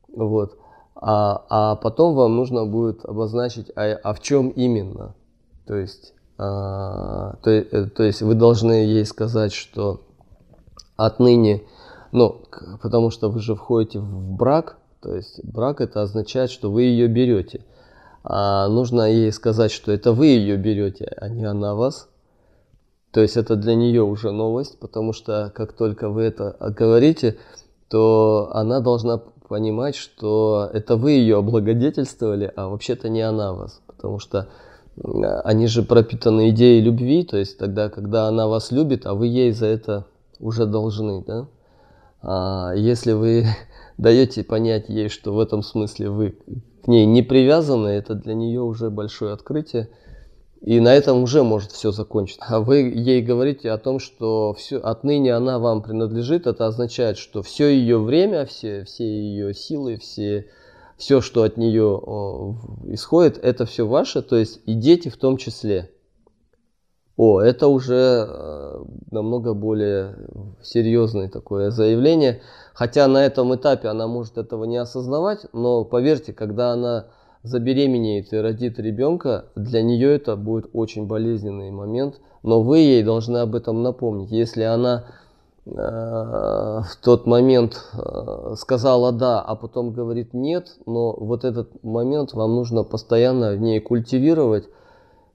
Вот 0.10 0.59
а, 1.02 1.46
а 1.50 1.76
потом 1.76 2.14
вам 2.14 2.36
нужно 2.36 2.66
будет 2.66 3.06
обозначить, 3.06 3.72
а, 3.76 3.98
а 4.04 4.14
в 4.14 4.20
чем 4.20 4.50
именно. 4.50 5.16
То 5.66 5.76
есть, 5.76 6.14
а, 6.38 7.36
то, 7.42 7.52
э, 7.52 7.86
то 7.86 8.04
есть 8.04 8.22
вы 8.22 8.36
должны 8.36 8.72
ей 8.72 9.06
сказать, 9.06 9.54
что 9.54 10.02
отныне, 10.98 11.64
ну, 12.12 12.42
потому 12.82 13.12
что 13.12 13.30
вы 13.30 13.40
же 13.40 13.56
входите 13.56 14.00
в 14.00 14.32
брак, 14.34 14.78
то 15.02 15.16
есть 15.16 15.40
брак 15.44 15.80
это 15.80 16.02
означает, 16.02 16.52
что 16.52 16.70
вы 16.70 16.84
ее 16.84 17.08
берете. 17.08 17.64
А 18.24 18.68
нужно 18.68 19.10
ей 19.10 19.32
сказать, 19.32 19.72
что 19.72 19.94
это 19.94 20.12
вы 20.12 20.28
ее 20.28 20.58
берете, 20.58 21.14
а 21.18 21.30
не 21.30 21.46
она 21.46 21.76
вас. 21.76 22.10
То 23.12 23.22
есть 23.22 23.38
это 23.38 23.56
для 23.56 23.76
нее 23.76 24.04
уже 24.04 24.32
новость, 24.32 24.78
потому 24.80 25.14
что 25.14 25.52
как 25.56 25.72
только 25.72 26.10
вы 26.10 26.24
это 26.24 26.58
говорите, 26.78 27.38
то 27.88 28.50
она 28.54 28.82
должна 28.82 29.22
понимать, 29.50 29.96
что 29.96 30.70
это 30.72 30.96
вы 30.96 31.12
ее 31.12 31.38
облагодетельствовали, 31.40 32.52
а 32.56 32.70
вообще-то 32.70 33.10
не 33.10 33.22
она 33.22 33.54
вас. 33.54 33.82
Потому 33.88 34.20
что 34.20 34.48
они 35.44 35.68
же 35.68 35.84
пропитаны 35.84 36.50
идеей 36.52 36.82
любви, 36.82 37.24
то 37.24 37.38
есть 37.38 37.58
тогда, 37.58 37.90
когда 37.90 38.28
она 38.28 38.48
вас 38.48 38.72
любит, 38.72 39.06
а 39.06 39.14
вы 39.14 39.28
ей 39.28 39.52
за 39.52 39.66
это 39.66 40.06
уже 40.40 40.66
должны, 40.66 41.24
да? 41.26 41.48
А 42.22 42.74
если 42.76 43.14
вы 43.14 43.46
даете 43.98 44.44
понять 44.44 44.90
ей, 44.90 45.10
что 45.10 45.34
в 45.34 45.40
этом 45.40 45.64
смысле 45.64 46.10
вы 46.10 46.38
к 46.84 46.88
ней 46.88 47.06
не 47.06 47.24
привязаны, 47.24 47.88
это 47.88 48.16
для 48.16 48.34
нее 48.34 48.62
уже 48.62 48.90
большое 48.90 49.34
открытие. 49.34 49.90
И 50.62 50.80
на 50.82 50.94
этом 50.94 51.24
уже 51.24 51.44
может 51.44 51.72
все 51.72 51.92
закончиться. 51.92 52.44
А 52.46 52.60
вы 52.60 52.80
ей 52.80 53.22
говорите 53.22 53.72
о 53.72 53.78
том, 53.78 54.00
что 54.00 54.54
все, 54.54 54.78
отныне 54.78 55.34
она 55.34 55.58
вам 55.58 55.82
принадлежит. 55.82 56.48
Это 56.48 56.68
означает, 56.68 57.18
что 57.18 57.42
все 57.42 57.70
ее 57.70 57.98
время, 57.98 58.46
все, 58.46 58.84
все 58.84 59.06
ее 59.06 59.54
силы, 59.54 59.98
все, 59.98 60.48
все, 60.98 61.22
что 61.22 61.44
от 61.44 61.56
нее 61.56 62.02
исходит, 62.88 63.40
это 63.42 63.66
все 63.66 63.88
ваше, 63.88 64.22
то 64.22 64.36
есть 64.36 64.60
и 64.66 64.74
дети 64.74 65.08
в 65.08 65.18
том 65.18 65.38
числе. 65.38 65.90
О, 67.16 67.42
это 67.42 67.68
уже 67.68 68.28
э, 68.30 68.84
намного 69.12 69.54
более 69.54 70.16
серьезное 70.62 71.30
такое 71.30 71.70
заявление. 71.70 72.42
Хотя 72.74 73.08
на 73.08 73.26
этом 73.26 73.54
этапе 73.56 73.90
она 73.90 74.08
может 74.08 74.38
этого 74.38 74.64
не 74.64 74.78
осознавать, 74.78 75.46
но 75.52 75.84
поверьте, 75.84 76.32
когда 76.32 76.72
она 76.72 77.08
забеременеет 77.44 78.34
и 78.34 78.38
родит 78.38 78.80
ребенка, 78.80 79.46
для 79.56 79.82
нее 79.82 80.16
это 80.16 80.36
будет 80.36 80.70
очень 80.74 81.08
болезненный 81.08 81.72
момент, 81.72 82.20
но 82.44 82.62
вы 82.62 82.80
ей 82.80 83.04
должны 83.04 83.38
об 83.38 83.56
этом 83.56 83.82
напомнить. 83.82 84.32
Если 84.32 84.64
она 84.64 85.06
э, 85.66 85.72
в 85.72 86.96
тот 87.02 87.26
момент 87.26 87.82
э, 87.94 88.56
сказала 88.58 89.12
да, 89.12 89.42
а 89.42 89.56
потом 89.56 89.92
говорит 89.92 90.34
нет, 90.34 90.76
но 90.86 91.14
вот 91.14 91.46
этот 91.46 91.84
момент 91.84 92.34
вам 92.34 92.56
нужно 92.56 92.84
постоянно 92.84 93.54
в 93.54 93.60
ней 93.60 93.80
культивировать 93.80 94.68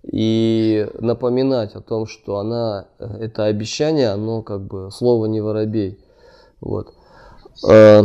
и 0.02 0.86
напоминать 0.98 1.74
о 1.74 1.80
том, 1.80 2.06
что 2.06 2.36
она, 2.36 2.88
это 2.98 3.44
обещание, 3.44 4.10
оно 4.10 4.42
как 4.42 4.66
бы 4.66 4.90
слово 4.90 5.26
не 5.26 5.40
воробей. 5.40 5.98
Вот. 6.60 6.92
Э, 7.68 8.02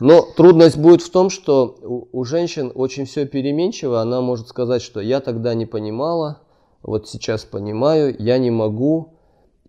но 0.00 0.22
трудность 0.22 0.76
будет 0.76 1.02
в 1.02 1.10
том, 1.10 1.30
что 1.30 1.76
у, 1.82 2.08
у 2.12 2.24
женщин 2.24 2.72
очень 2.74 3.04
все 3.04 3.26
переменчиво. 3.26 4.00
Она 4.00 4.20
может 4.20 4.48
сказать, 4.48 4.82
что 4.82 5.00
я 5.00 5.20
тогда 5.20 5.54
не 5.54 5.66
понимала, 5.66 6.40
вот 6.82 7.08
сейчас 7.08 7.44
понимаю, 7.44 8.14
я 8.18 8.38
не 8.38 8.50
могу. 8.50 9.14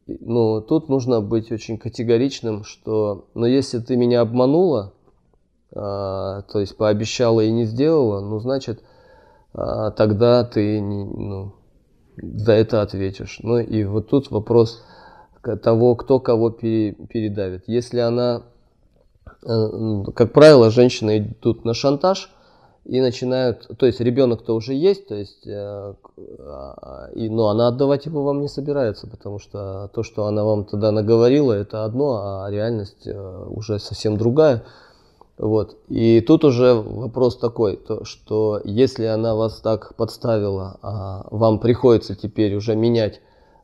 Ну, 0.07 0.61
тут 0.61 0.89
нужно 0.89 1.21
быть 1.21 1.51
очень 1.51 1.77
категоричным, 1.77 2.63
что, 2.63 3.25
но 3.33 3.47
если 3.47 3.79
ты 3.79 3.95
меня 3.95 4.21
обманула, 4.21 4.93
а, 5.73 6.43
то 6.43 6.59
есть 6.59 6.77
пообещала 6.77 7.41
и 7.41 7.51
не 7.51 7.65
сделала, 7.65 8.21
ну, 8.21 8.39
значит, 8.39 8.83
а, 9.53 9.91
тогда 9.91 10.43
ты 10.43 10.79
не, 10.79 11.05
ну, 11.05 11.53
за 12.17 12.53
это 12.53 12.81
ответишь. 12.81 13.39
Ну, 13.41 13.57
и 13.57 13.83
вот 13.83 14.09
тут 14.09 14.29
вопрос 14.29 14.83
того, 15.63 15.95
кто 15.95 16.19
кого 16.19 16.49
пере, 16.49 16.93
передавит. 16.93 17.63
Если 17.67 17.99
она 17.99 18.43
как 19.41 20.33
правило, 20.33 20.71
женщины 20.71 21.19
идут 21.19 21.65
на 21.65 21.73
шантаж 21.73 22.31
и 22.85 23.01
начинают, 23.01 23.67
то 23.77 23.85
есть 23.85 23.99
ребенок-то 23.99 24.55
уже 24.55 24.73
есть, 24.73 25.07
то 25.07 25.15
есть, 25.15 25.45
э, 25.47 25.93
а, 26.39 27.09
и, 27.15 27.29
но 27.29 27.47
она 27.47 27.67
отдавать 27.67 28.05
его 28.05 28.23
вам 28.23 28.41
не 28.41 28.47
собирается, 28.47 29.07
потому 29.07 29.39
что 29.39 29.89
то, 29.93 30.03
что 30.03 30.27
она 30.27 30.43
вам 30.43 30.65
тогда 30.65 30.91
наговорила, 30.91 31.53
это 31.53 31.83
одно, 31.83 32.43
а 32.43 32.47
реальность 32.51 33.07
э, 33.07 33.45
уже 33.49 33.79
совсем 33.79 34.17
другая. 34.17 34.63
Вот. 35.37 35.77
И 35.89 36.21
тут 36.21 36.45
уже 36.45 36.75
вопрос 36.75 37.37
такой, 37.37 37.75
то, 37.75 38.05
что 38.05 38.61
если 38.63 39.05
она 39.05 39.35
вас 39.35 39.59
так 39.61 39.95
подставила, 39.95 40.77
а 40.81 41.27
вам 41.31 41.59
приходится 41.59 42.15
теперь 42.15 42.55
уже 42.55 42.75
менять 42.75 43.19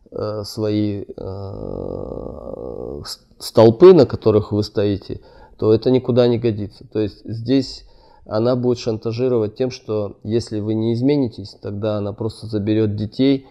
э, 0.09 0.41
свои 0.43 1.05
э, 1.15 3.01
столпы, 3.37 3.93
на 3.93 4.05
которых 4.05 4.51
вы 4.51 4.63
стоите, 4.63 5.21
то 5.61 5.75
это 5.75 5.91
никуда 5.91 6.27
не 6.27 6.39
годится. 6.39 6.87
То 6.91 6.99
есть 6.99 7.21
здесь 7.23 7.85
она 8.25 8.55
будет 8.55 8.79
шантажировать 8.79 9.55
тем, 9.57 9.69
что 9.69 10.17
если 10.23 10.59
вы 10.59 10.73
не 10.73 10.95
изменитесь, 10.95 11.55
тогда 11.61 11.97
она 11.97 12.13
просто 12.13 12.47
заберет 12.47 12.95
детей. 12.95 13.45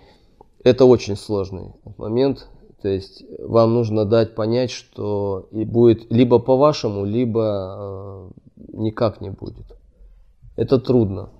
Это 0.64 0.86
очень 0.86 1.16
сложный 1.16 1.72
момент. 1.98 2.48
То 2.82 2.88
есть 2.88 3.22
вам 3.38 3.74
нужно 3.74 4.06
дать 4.06 4.34
понять, 4.34 4.72
что 4.72 5.46
и 5.52 5.64
будет 5.64 6.10
либо 6.10 6.40
по-вашему, 6.40 7.04
либо 7.04 7.76
э, 7.78 8.30
никак 8.72 9.20
не 9.20 9.30
будет. 9.30 9.66
Это 10.56 10.80
трудно. 10.80 11.30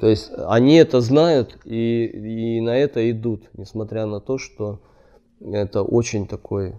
То 0.00 0.08
есть 0.08 0.32
они 0.36 0.74
это 0.74 1.00
знают 1.00 1.58
и, 1.64 2.06
и 2.56 2.60
на 2.60 2.76
это 2.76 3.08
идут, 3.08 3.50
несмотря 3.56 4.06
на 4.06 4.18
то, 4.18 4.36
что 4.36 4.80
это 5.40 5.84
очень 5.84 6.26
такой 6.26 6.74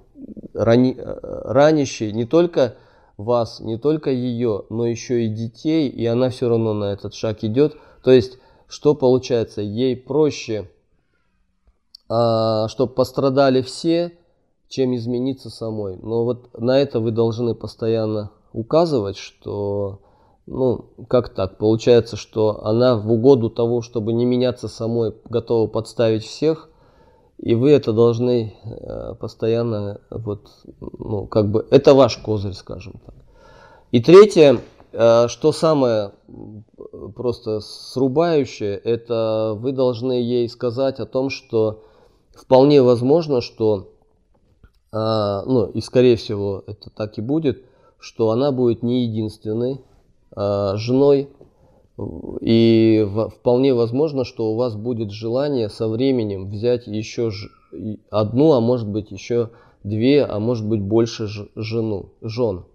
рани, 0.54 0.94
э, 0.98 1.42
ранящий 1.46 2.12
не 2.12 2.26
только 2.26 2.76
вас, 3.18 3.60
не 3.60 3.78
только 3.78 4.10
ее, 4.10 4.66
но 4.70 4.86
еще 4.86 5.26
и 5.26 5.30
детей, 5.30 5.90
и 5.90 6.06
она 6.06 6.30
все 6.30 6.50
равно 6.50 6.74
на 6.74 6.86
этот 6.86 7.14
шаг 7.14 7.44
идет. 7.44 7.76
То 8.04 8.12
есть, 8.12 8.38
что 8.68 8.96
получается, 8.96 9.62
ей 9.62 9.96
проще, 9.96 10.70
а, 12.10 12.68
чтобы 12.68 12.94
пострадали 12.94 13.62
все, 13.62 14.18
чем 14.68 14.96
измениться 14.96 15.50
самой. 15.50 15.98
Но 16.02 16.24
вот 16.24 16.50
на 16.60 16.80
это 16.80 17.00
вы 17.00 17.12
должны 17.12 17.54
постоянно 17.54 18.32
указывать, 18.54 19.18
что, 19.18 20.00
ну, 20.48 20.86
как 21.08 21.30
так, 21.30 21.58
получается, 21.58 22.18
что 22.18 22.66
она 22.66 22.96
в 22.96 23.12
угоду 23.12 23.50
того, 23.50 23.82
чтобы 23.82 24.14
не 24.14 24.26
меняться 24.26 24.68
самой, 24.68 25.14
готова 25.30 25.68
подставить 25.68 26.24
всех, 26.24 26.70
и 27.44 27.56
вы 27.56 27.72
это 27.72 27.92
должны 27.92 28.56
э, 28.64 29.16
постоянно, 29.20 30.00
вот, 30.10 30.50
ну, 30.80 31.28
как 31.28 31.52
бы, 31.52 31.68
это 31.72 31.94
ваш 31.94 32.16
козырь, 32.16 32.54
скажем 32.54 33.02
так. 33.06 33.16
И 33.92 34.02
третье, 34.02 34.62
э, 34.94 35.28
что 35.28 35.52
самое 35.52 36.14
просто 37.16 37.60
срубающее, 37.60 38.78
это 38.78 39.58
вы 39.58 39.74
должны 39.74 40.14
ей 40.14 40.48
сказать 40.48 41.02
о 41.02 41.06
том, 41.06 41.30
что 41.30 41.84
вполне 42.34 42.82
возможно, 42.82 43.42
что, 43.42 43.90
а, 44.94 45.44
ну 45.46 45.66
и 45.66 45.82
скорее 45.82 46.16
всего 46.16 46.64
это 46.66 46.90
так 46.92 47.18
и 47.18 47.22
будет, 47.22 47.66
что 48.00 48.30
она 48.30 48.54
будет 48.54 48.84
не 48.84 49.04
единственной 49.04 49.82
женой, 50.36 51.30
и 52.42 53.08
вполне 53.36 53.74
возможно, 53.74 54.26
что 54.26 54.52
у 54.52 54.56
вас 54.56 54.76
будет 54.76 55.12
желание 55.12 55.70
со 55.70 55.88
временем 55.88 56.50
взять 56.50 56.88
еще 56.88 57.32
одну, 58.10 58.54
а 58.54 58.62
может 58.62 58.88
быть 58.88 59.12
еще 59.12 59.50
две, 59.84 60.24
а 60.24 60.40
может 60.40 60.68
быть 60.68 60.82
больше 60.82 61.28
жену, 61.56 62.10
жен. 62.22 62.66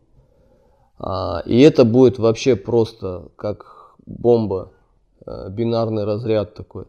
А, 0.99 1.43
и 1.47 1.61
это 1.61 1.85
будет 1.85 2.19
вообще 2.19 2.57
просто 2.57 3.29
как 3.37 3.95
бомба, 4.07 4.73
э, 5.27 5.49
бинарный 5.51 6.05
разряд 6.05 6.55
такой. 6.55 6.85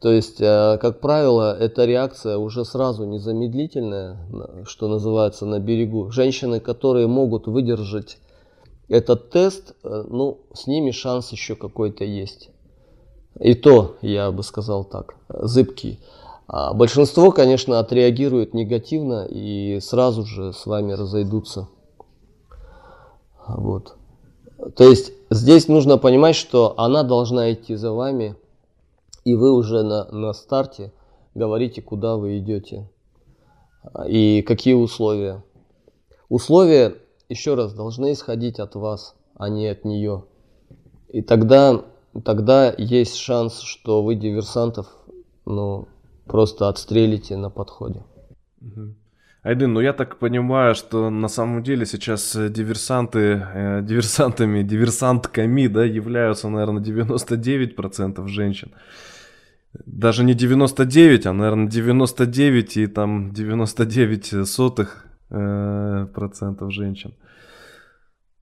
То 0.00 0.10
есть, 0.10 0.40
э, 0.40 0.78
как 0.80 1.00
правило, 1.00 1.56
эта 1.56 1.84
реакция 1.84 2.38
уже 2.38 2.64
сразу 2.64 3.04
незамедлительная, 3.04 4.16
что 4.64 4.88
называется, 4.88 5.46
на 5.46 5.58
берегу. 5.58 6.10
Женщины, 6.10 6.60
которые 6.60 7.06
могут 7.06 7.46
выдержать 7.46 8.18
этот 8.90 9.30
тест, 9.30 9.74
э, 9.82 10.04
ну, 10.08 10.40
с 10.52 10.66
ними 10.66 10.90
шанс 10.90 11.30
еще 11.32 11.54
какой-то 11.54 12.04
есть. 12.04 12.50
И 13.38 13.54
то, 13.54 13.96
я 14.02 14.30
бы 14.32 14.42
сказал 14.42 14.84
так, 14.84 15.14
зыбкий. 15.28 16.00
А 16.48 16.74
большинство, 16.74 17.30
конечно, 17.30 17.78
отреагирует 17.78 18.52
негативно 18.52 19.26
и 19.30 19.78
сразу 19.80 20.24
же 20.26 20.52
с 20.52 20.66
вами 20.66 20.92
разойдутся. 20.92 21.68
Вот. 23.46 23.94
То 24.76 24.84
есть 24.84 25.12
здесь 25.30 25.68
нужно 25.68 25.96
понимать, 25.96 26.34
что 26.34 26.74
она 26.76 27.04
должна 27.04 27.52
идти 27.52 27.76
за 27.76 27.92
вами, 27.92 28.34
и 29.24 29.34
вы 29.34 29.52
уже 29.52 29.84
на, 29.84 30.04
на 30.10 30.32
старте 30.32 30.92
говорите, 31.34 31.80
куда 31.80 32.16
вы 32.16 32.38
идете 32.38 32.88
и 34.08 34.42
какие 34.42 34.74
условия. 34.74 35.44
Условия, 36.28 36.96
еще 37.30 37.54
раз, 37.54 37.72
должны 37.72 38.12
исходить 38.12 38.58
от 38.58 38.74
вас, 38.74 39.14
а 39.36 39.48
не 39.48 39.68
от 39.68 39.84
нее. 39.84 40.24
И 41.08 41.22
тогда, 41.22 41.82
тогда 42.24 42.74
есть 42.76 43.16
шанс, 43.16 43.60
что 43.60 44.02
вы 44.02 44.16
диверсантов 44.16 44.86
ну, 45.46 45.88
просто 46.26 46.68
отстрелите 46.68 47.36
на 47.36 47.50
подходе. 47.50 48.04
Айдын, 49.42 49.72
ну 49.72 49.80
я 49.80 49.94
так 49.94 50.18
понимаю, 50.18 50.74
что 50.74 51.08
на 51.08 51.28
самом 51.28 51.62
деле 51.62 51.86
сейчас 51.86 52.36
э, 52.36 52.50
диверсанты, 52.50 53.42
э, 53.54 53.80
диверсантами, 53.82 54.62
диверсантками, 54.62 55.66
да, 55.66 55.82
являются, 55.84 56.50
наверное, 56.50 56.82
99% 56.82 58.26
женщин. 58.28 58.72
Даже 59.72 60.24
не 60.24 60.34
99, 60.34 61.26
а, 61.26 61.32
наверное, 61.32 61.68
99 61.68 62.76
и 62.76 62.86
там 62.86 63.32
99 63.32 64.46
сотых 64.46 65.06
процентов 65.30 66.72
женщин. 66.72 67.14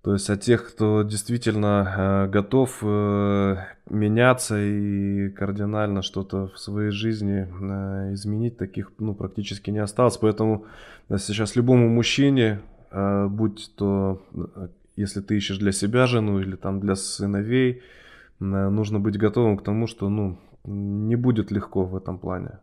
То 0.03 0.15
есть 0.15 0.31
от 0.31 0.41
тех, 0.41 0.67
кто 0.67 1.03
действительно 1.03 2.25
э, 2.27 2.31
готов 2.31 2.79
э, 2.83 3.57
меняться 3.91 4.59
и 4.59 5.29
кардинально 5.31 6.03
что-то 6.03 6.49
в 6.49 6.59
своей 6.59 6.91
жизни 6.91 7.47
э, 7.47 8.15
изменить, 8.15 8.57
таких 8.57 8.93
ну, 8.99 9.15
практически 9.15 9.71
не 9.71 9.81
осталось. 9.81 10.17
Поэтому 10.17 10.65
сейчас 11.11 11.57
любому 11.57 11.89
мужчине, 11.89 12.61
будь 12.91 13.71
то, 13.77 14.23
если 14.97 15.21
ты 15.21 15.37
ищешь 15.37 15.59
для 15.59 15.73
себя 15.73 16.07
жену 16.07 16.41
или 16.41 16.57
там 16.57 16.81
для 16.81 16.95
сыновей, 16.95 17.83
нужно 18.41 19.01
быть 19.01 19.19
готовым 19.19 19.59
к 19.59 19.63
тому, 19.63 19.87
что 19.87 20.09
ну, 20.09 20.39
не 20.65 21.17
будет 21.17 21.51
легко 21.51 21.85
в 21.85 21.97
этом 21.97 22.19
плане. 22.19 22.61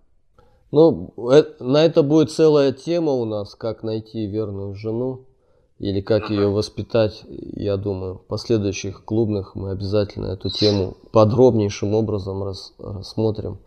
Ну, 0.76 1.14
на 1.62 1.86
это 1.86 2.04
будет 2.04 2.32
целая 2.32 2.74
тема 2.74 3.14
у 3.14 3.24
нас, 3.24 3.56
как 3.56 3.82
найти 3.82 4.28
верную 4.28 4.76
жену 4.76 5.26
или 5.80 6.02
как 6.02 6.30
ее 6.30 6.50
воспитать, 6.50 7.24
я 7.30 7.78
думаю, 7.78 8.16
в 8.16 8.26
последующих 8.28 9.06
клубных 9.06 9.56
мы 9.56 9.72
обязательно 9.72 10.34
эту 10.34 10.50
тему 10.50 10.98
подробнейшим 11.14 11.94
образом 11.94 12.44
рас, 12.44 12.74
рассмотрим. 12.78 13.60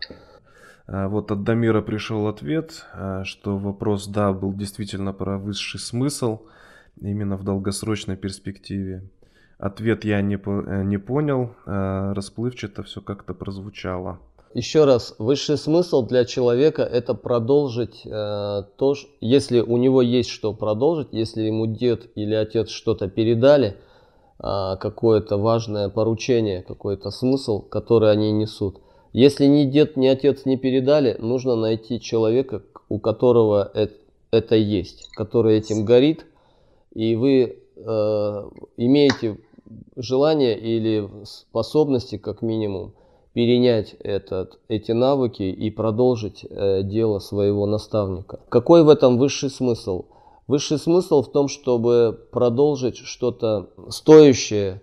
А, 0.85 1.07
вот 1.07 1.31
от 1.31 1.43
Дамира 1.43 1.81
пришел 1.81 2.27
ответ, 2.27 2.85
а, 2.93 3.23
что 3.23 3.57
вопрос, 3.57 4.05
да, 4.05 4.31
был 4.31 4.53
действительно 4.53 5.11
про 5.11 5.39
высший 5.39 5.79
смысл, 5.79 6.41
именно 7.01 7.37
в 7.37 7.43
долгосрочной 7.43 8.17
перспективе. 8.17 9.03
Ответ 9.57 10.05
я 10.05 10.21
не, 10.21 10.35
э, 10.35 10.83
не 10.83 10.99
понял, 10.99 11.55
а, 11.65 12.13
расплывчато 12.13 12.83
все 12.83 13.01
как-то 13.01 13.33
прозвучало. 13.33 14.19
Еще 14.55 14.85
раз, 14.85 15.13
высший 15.19 15.57
смысл 15.57 16.01
для 16.01 16.25
человека 16.25 16.81
это 16.81 17.13
продолжить 17.13 18.01
э, 18.03 18.63
то, 18.77 18.95
если 19.21 19.59
у 19.59 19.77
него 19.77 20.01
есть 20.01 20.31
что 20.31 20.53
продолжить, 20.53 21.09
если 21.11 21.43
ему 21.43 21.67
дед 21.67 22.09
или 22.15 22.33
отец 22.33 22.69
что-то 22.69 23.09
передали, 23.09 23.77
э, 24.39 24.75
какое-то 24.79 25.37
важное 25.37 25.89
поручение, 25.89 26.63
какой-то 26.63 27.11
смысл, 27.11 27.61
который 27.61 28.11
они 28.11 28.31
несут. 28.31 28.79
Если 29.13 29.45
ни 29.45 29.65
дед, 29.65 29.97
ни 29.97 30.07
отец 30.07 30.45
не 30.45 30.57
передали, 30.57 31.15
нужно 31.19 31.55
найти 31.55 32.01
человека, 32.01 32.63
у 32.89 32.99
которого 32.99 33.69
это, 33.75 33.93
это 34.31 34.55
есть, 34.55 35.09
который 35.15 35.57
этим 35.59 35.85
горит, 35.85 36.25
и 36.95 37.15
вы 37.15 37.59
э, 37.75 38.49
имеете 38.77 39.37
желание 39.95 40.57
или 40.57 41.07
способности, 41.23 42.17
как 42.17 42.41
минимум, 42.41 42.93
перенять 43.33 43.95
этот, 43.99 44.59
эти 44.67 44.91
навыки 44.91 45.43
и 45.43 45.69
продолжить 45.69 46.45
э, 46.49 46.83
дело 46.83 47.19
своего 47.19 47.65
наставника. 47.65 48.39
Какой 48.49 48.83
в 48.83 48.89
этом 48.89 49.17
высший 49.17 49.49
смысл? 49.49 50.05
Высший 50.47 50.79
смысл 50.79 51.21
в 51.21 51.31
том, 51.31 51.47
чтобы 51.47 52.19
продолжить 52.31 52.97
что-то 52.97 53.69
стоящее. 53.89 54.81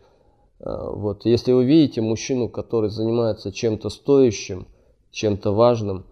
Э, 0.61 0.91
вот, 0.91 1.25
если 1.25 1.53
вы 1.53 1.65
видите 1.65 2.01
мужчину, 2.01 2.49
который 2.49 2.91
занимается 2.91 3.51
чем-то 3.53 3.89
стоящим, 3.91 4.69
чем-то 5.11 5.53
важным, 5.53 6.07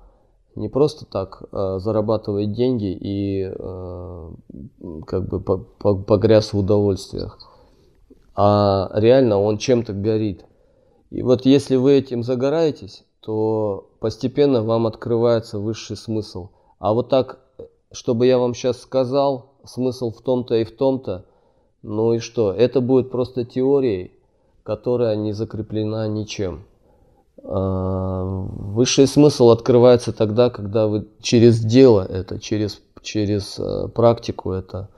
не 0.56 0.68
просто 0.68 1.04
так 1.06 1.42
э, 1.52 1.78
зарабатывает 1.78 2.52
деньги 2.52 2.92
и 2.92 3.44
э, 3.44 4.30
как 5.06 5.28
бы 5.28 5.40
погряз 5.40 6.52
в 6.52 6.58
удовольствиях, 6.58 7.38
а 8.34 8.90
реально 8.94 9.38
он 9.40 9.58
чем-то 9.58 9.92
горит. 9.92 10.44
И 11.14 11.22
вот 11.22 11.46
если 11.46 11.76
вы 11.76 11.92
этим 11.92 12.24
загораетесь, 12.24 13.04
то 13.20 13.88
постепенно 14.00 14.64
вам 14.64 14.88
открывается 14.88 15.60
высший 15.60 15.96
смысл. 15.96 16.48
А 16.80 16.92
вот 16.92 17.08
так, 17.08 17.38
чтобы 17.92 18.26
я 18.26 18.36
вам 18.36 18.52
сейчас 18.52 18.80
сказал, 18.80 19.52
смысл 19.64 20.10
в 20.10 20.20
том-то 20.22 20.56
и 20.56 20.64
в 20.64 20.76
том-то, 20.76 21.24
ну 21.82 22.14
и 22.14 22.18
что? 22.18 22.52
Это 22.52 22.80
будет 22.80 23.12
просто 23.12 23.44
теорией, 23.44 24.10
которая 24.64 25.14
не 25.14 25.32
закреплена 25.32 26.08
ничем. 26.08 26.64
А, 27.44 28.24
высший 28.24 29.06
смысл 29.06 29.50
открывается 29.50 30.12
тогда, 30.12 30.50
когда 30.50 30.88
вы 30.88 31.06
через 31.22 31.60
дело 31.60 32.00
это, 32.00 32.40
через, 32.40 32.82
через 33.02 33.56
э, 33.60 33.86
практику 33.86 34.50
это 34.50 34.88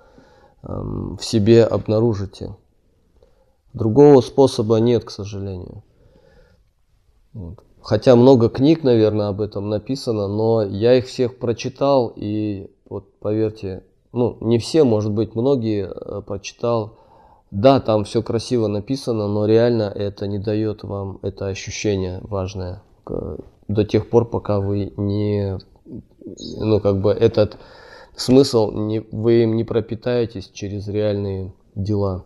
в 0.63 1.21
себе 1.21 1.63
обнаружите. 1.63 2.57
Другого 3.75 4.23
способа 4.23 4.77
нет, 4.79 5.05
к 5.05 5.11
сожалению. 5.11 5.83
Вот. 7.37 7.63
Хотя 7.83 8.17
много 8.17 8.49
книг, 8.49 8.83
наверное, 8.83 9.29
об 9.29 9.41
этом 9.41 9.69
написано, 9.69 10.27
но 10.27 10.63
я 10.63 10.95
их 10.95 11.07
всех 11.07 11.39
прочитал, 11.39 12.13
и 12.17 12.71
вот 12.89 13.19
поверьте, 13.21 13.85
ну, 14.13 14.39
не 14.41 14.59
все, 14.59 14.85
может 14.85 15.13
быть, 15.13 15.35
многие 15.35 15.89
э, 15.89 16.23
прочитал. 16.23 16.99
Да, 17.51 17.79
там 17.81 18.05
все 18.05 18.23
красиво 18.23 18.67
написано, 18.67 19.29
но 19.29 19.47
реально 19.47 19.85
это 19.85 20.27
не 20.27 20.39
дает 20.39 20.83
вам 20.83 21.21
это 21.23 21.47
ощущение 21.47 22.21
важное 22.23 22.83
до 23.69 23.85
тех 23.85 24.09
пор, 24.09 24.29
пока 24.29 24.61
вы 24.61 24.93
не, 24.97 25.59
ну, 26.59 26.81
как 26.81 27.01
бы 27.01 27.13
этот 27.13 27.59
смысл, 28.17 28.73
не, 28.73 29.01
вы 29.13 29.43
им 29.43 29.57
не 29.57 29.65
пропитаетесь 29.65 30.49
через 30.49 30.89
реальные 30.89 31.53
дела. 31.75 32.25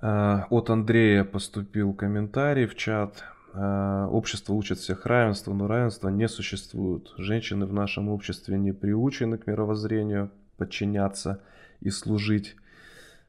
А, 0.00 0.46
от 0.50 0.70
Андрея 0.70 1.24
поступил 1.24 1.92
комментарий 1.94 2.66
в 2.66 2.76
чат. 2.76 3.24
А, 3.52 4.08
общество 4.08 4.54
учит 4.54 4.78
всех 4.78 5.06
равенству, 5.06 5.54
но 5.54 5.66
равенства 5.66 6.08
не 6.08 6.28
существует. 6.28 7.12
Женщины 7.16 7.66
в 7.66 7.72
нашем 7.72 8.08
обществе 8.08 8.58
не 8.58 8.72
приучены 8.72 9.38
к 9.38 9.46
мировоззрению 9.46 10.30
подчиняться 10.56 11.42
и 11.80 11.90
служить, 11.90 12.56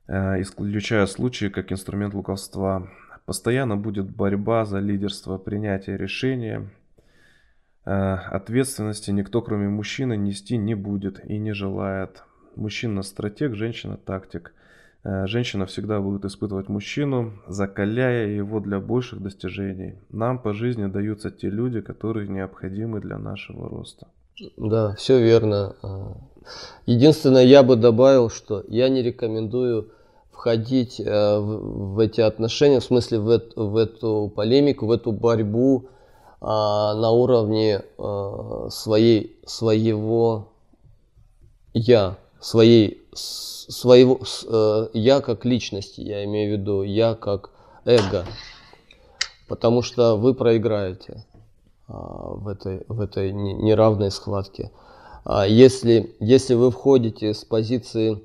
а, 0.07 0.39
исключая 0.39 1.05
случаи 1.07 1.47
как 1.47 1.71
инструмент 1.71 2.13
лукавства. 2.13 2.89
Постоянно 3.25 3.77
будет 3.77 4.09
борьба 4.09 4.65
за 4.65 4.79
лидерство, 4.79 5.37
принятие 5.37 5.97
решения. 5.97 6.69
А, 7.83 8.15
ответственности 8.29 9.09
никто, 9.11 9.41
кроме 9.41 9.69
мужчины, 9.69 10.17
нести 10.17 10.57
не 10.57 10.75
будет 10.75 11.23
и 11.25 11.39
не 11.39 11.53
желает. 11.53 12.23
Мужчина 12.55 13.01
стратег, 13.01 13.55
женщина 13.55 13.97
тактик. 13.97 14.53
Э, 15.03 15.25
женщина 15.27 15.65
всегда 15.65 15.99
будет 15.99 16.25
испытывать 16.25 16.69
мужчину, 16.69 17.33
закаляя 17.47 18.27
его 18.27 18.59
для 18.59 18.79
больших 18.79 19.21
достижений. 19.21 19.95
Нам 20.09 20.39
по 20.39 20.53
жизни 20.53 20.85
даются 20.85 21.31
те 21.31 21.49
люди, 21.49 21.81
которые 21.81 22.27
необходимы 22.27 22.99
для 23.01 23.17
нашего 23.17 23.69
роста. 23.69 24.07
Да, 24.57 24.95
все 24.95 25.19
верно. 25.19 25.75
А, 25.81 26.17
единственное, 26.85 27.43
я 27.43 27.63
бы 27.63 27.75
добавил, 27.75 28.29
что 28.29 28.63
я 28.67 28.89
не 28.89 29.01
рекомендую 29.01 29.89
входить 30.31 30.99
э, 30.99 31.39
в 31.39 31.99
эти 31.99 32.21
отношения, 32.21 32.79
в 32.79 32.83
смысле 32.83 33.19
в 33.19 33.29
эту, 33.29 33.67
в 33.67 33.77
эту 33.77 34.31
полемику, 34.35 34.85
в 34.85 34.91
эту 34.91 35.11
борьбу 35.11 35.89
а, 36.39 36.95
на 36.95 37.11
уровне 37.11 37.83
а, 37.97 38.67
своей, 38.69 39.37
своего 39.45 40.47
я, 41.73 42.17
своей, 42.39 43.00
своего 43.13 44.19
э, 44.47 44.87
я 44.93 45.21
как 45.21 45.45
личности, 45.45 46.01
я 46.01 46.23
имею 46.25 46.55
в 46.55 46.59
виду 46.59 46.83
я 46.83 47.15
как 47.15 47.51
эго, 47.85 48.25
потому 49.47 49.81
что 49.81 50.15
вы 50.15 50.33
проиграете 50.33 51.25
а, 51.87 52.33
в 52.35 52.47
этой, 52.47 52.83
в 52.87 53.01
этой 53.01 53.31
неравной 53.33 54.11
схватке. 54.11 54.71
А 55.25 55.45
если, 55.45 56.15
если 56.19 56.53
вы 56.53 56.71
входите 56.71 57.33
с 57.33 57.43
позиции 57.43 58.23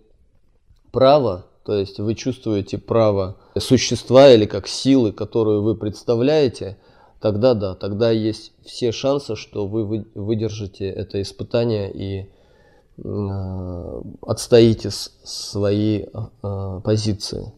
права, 0.93 1.47
то 1.65 1.75
есть 1.75 1.99
вы 1.99 2.15
чувствуете 2.15 2.79
право 2.79 3.37
существа 3.59 4.31
или 4.31 4.47
как 4.47 4.69
силы, 4.69 5.13
которую 5.13 5.63
вы 5.63 5.75
представляете, 5.75 6.79
тогда 7.21 7.55
да, 7.55 7.75
тогда 7.75 8.11
есть 8.11 8.53
все 8.65 8.93
шансы, 8.93 9.35
что 9.35 9.67
вы 9.67 10.07
выдержите 10.15 10.89
это 10.89 11.21
испытание 11.21 11.91
и 11.93 12.21
э, 12.21 12.27
отстоите 14.23 14.91
свои 14.91 16.05
э, 16.05 16.81
позиции. 16.85 17.53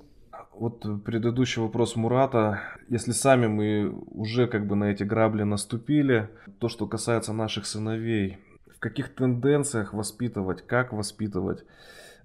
Вот 0.53 0.84
предыдущий 1.05 1.62
вопрос 1.62 1.95
Мурата. 1.95 2.61
Если 2.89 3.12
сами 3.12 3.47
мы 3.47 3.95
уже 4.11 4.49
как 4.49 4.66
бы 4.66 4.74
на 4.74 4.84
эти 4.84 5.05
грабли 5.05 5.45
наступили, 5.45 6.28
то, 6.59 6.68
что 6.68 6.86
касается 6.86 7.32
наших 7.32 7.66
сыновей, 7.66 8.39
в 8.74 8.80
каких 8.80 9.14
тенденциях 9.14 9.95
воспитывать, 9.95 10.66
как 10.66 10.93
воспитывать, 10.93 11.64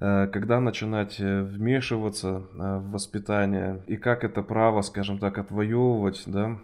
Э, 0.04 0.28
когда 0.28 0.60
начинать 0.60 1.20
э, 1.20 1.44
вмешиваться 1.44 2.44
э, 2.54 2.78
в 2.80 2.92
воспитание 2.92 3.82
и 3.88 3.96
как 3.96 4.26
это 4.26 4.44
право, 4.44 4.82
скажем 4.82 5.18
так, 5.18 5.38
отвоевывать 5.38 6.24
да, 6.26 6.58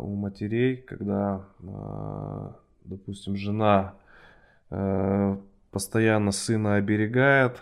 у 0.00 0.14
матерей, 0.14 0.78
когда, 0.78 1.44
допустим, 2.84 3.36
жена 3.36 3.94
постоянно 5.70 6.32
сына 6.32 6.76
оберегает, 6.76 7.60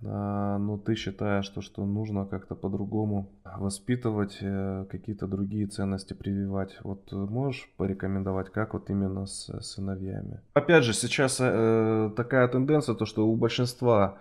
но 0.00 0.78
ты 0.84 0.96
считаешь, 0.96 1.46
что, 1.46 1.62
что 1.62 1.86
нужно 1.86 2.26
как-то 2.26 2.54
по-другому 2.54 3.32
воспитывать, 3.44 4.36
э, 4.40 4.84
какие-то 4.90 5.26
другие 5.26 5.66
ценности 5.66 6.12
прививать. 6.12 6.76
Вот 6.82 7.10
можешь 7.12 7.70
порекомендовать, 7.78 8.50
как 8.50 8.74
вот 8.74 8.90
именно 8.90 9.24
с 9.24 9.50
сыновьями? 9.62 10.40
Опять 10.52 10.84
же, 10.84 10.92
сейчас 10.92 11.38
э, 11.40 12.10
такая 12.16 12.48
тенденция, 12.48 12.94
то 12.94 13.06
что 13.06 13.26
у 13.26 13.34
большинства 13.36 14.18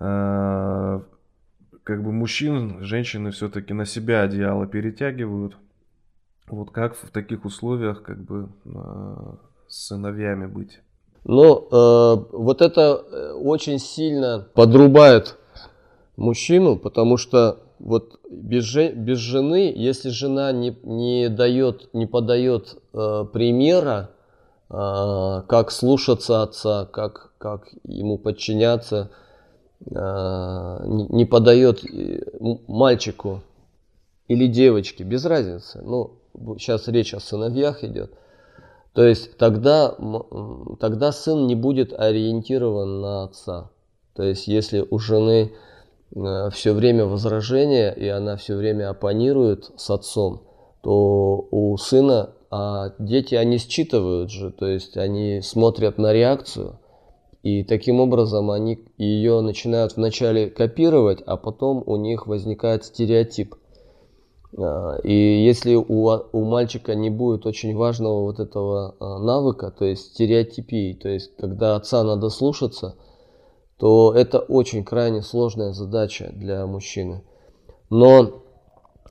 э, 0.00 1.00
как 1.88 2.02
бы 2.02 2.12
мужчин, 2.12 2.82
женщины 2.82 3.30
все-таки 3.30 3.72
на 3.74 3.84
себя 3.84 4.22
одеяло 4.22 4.66
перетягивают. 4.66 5.56
Вот 6.46 6.70
как 6.70 6.94
в 6.94 7.10
таких 7.10 7.44
условиях 7.44 8.02
как 8.02 8.22
бы 8.22 8.50
э, 8.64 9.36
с 9.68 9.88
сыновьями 9.88 10.46
быть? 10.46 10.80
Но 11.28 11.68
э, 11.70 12.36
вот 12.36 12.62
это 12.62 13.04
э, 13.04 13.32
очень 13.34 13.78
сильно 13.78 14.48
подрубает 14.54 15.36
мужчину, 16.16 16.76
потому 16.76 17.18
что 17.18 17.58
вот 17.78 18.18
без, 18.30 18.74
без 18.94 19.18
жены, 19.18 19.70
если 19.76 20.08
жена 20.08 20.52
не, 20.52 20.74
не 20.84 21.28
дает, 21.28 21.90
не 21.92 22.06
подает 22.06 22.78
э, 22.94 23.26
примера, 23.30 24.08
э, 24.70 25.42
как 25.46 25.70
слушаться 25.70 26.42
отца, 26.42 26.86
как, 26.86 27.32
как 27.36 27.68
ему 27.84 28.16
подчиняться, 28.16 29.10
э, 29.84 29.94
не, 30.86 31.08
не 31.08 31.24
подает 31.26 31.84
э, 31.84 32.22
мальчику 32.66 33.42
или 34.28 34.46
девочке, 34.46 35.04
без 35.04 35.26
разницы. 35.26 35.82
Ну, 35.82 36.22
сейчас 36.58 36.88
речь 36.88 37.12
о 37.12 37.20
сыновьях 37.20 37.84
идет. 37.84 38.14
То 38.94 39.06
есть 39.06 39.36
тогда, 39.36 39.94
тогда 40.80 41.12
сын 41.12 41.46
не 41.46 41.54
будет 41.54 41.92
ориентирован 41.92 43.00
на 43.00 43.24
отца. 43.24 43.70
То 44.14 44.22
есть 44.24 44.48
если 44.48 44.84
у 44.90 44.98
жены 44.98 45.52
э, 46.14 46.50
все 46.52 46.72
время 46.72 47.04
возражение, 47.04 47.94
и 47.94 48.08
она 48.08 48.36
все 48.36 48.56
время 48.56 48.90
оппонирует 48.90 49.70
с 49.76 49.90
отцом, 49.90 50.42
то 50.82 51.46
у 51.50 51.76
сына, 51.76 52.30
а 52.50 52.94
дети, 52.98 53.34
они 53.36 53.58
считывают 53.58 54.30
же, 54.30 54.50
то 54.50 54.66
есть 54.66 54.96
они 54.96 55.42
смотрят 55.42 55.98
на 55.98 56.12
реакцию, 56.12 56.80
и 57.44 57.62
таким 57.62 58.00
образом 58.00 58.50
они 58.50 58.80
ее 58.96 59.40
начинают 59.42 59.96
вначале 59.96 60.50
копировать, 60.50 61.22
а 61.24 61.36
потом 61.36 61.84
у 61.86 61.96
них 61.96 62.26
возникает 62.26 62.84
стереотип– 62.84 63.54
и 64.52 65.12
если 65.44 65.74
у, 65.74 66.10
у 66.32 66.44
мальчика 66.44 66.94
не 66.94 67.10
будет 67.10 67.46
очень 67.46 67.76
важного 67.76 68.22
вот 68.22 68.40
этого 68.40 68.94
а, 68.98 69.18
навыка, 69.18 69.70
то 69.70 69.84
есть 69.84 70.14
стереотипии, 70.14 70.94
то 70.94 71.08
есть 71.08 71.36
когда 71.36 71.76
отца 71.76 72.02
надо 72.02 72.30
слушаться, 72.30 72.96
то 73.76 74.12
это 74.14 74.38
очень 74.38 74.84
крайне 74.84 75.22
сложная 75.22 75.72
задача 75.72 76.30
для 76.32 76.66
мужчины. 76.66 77.22
Но 77.90 78.42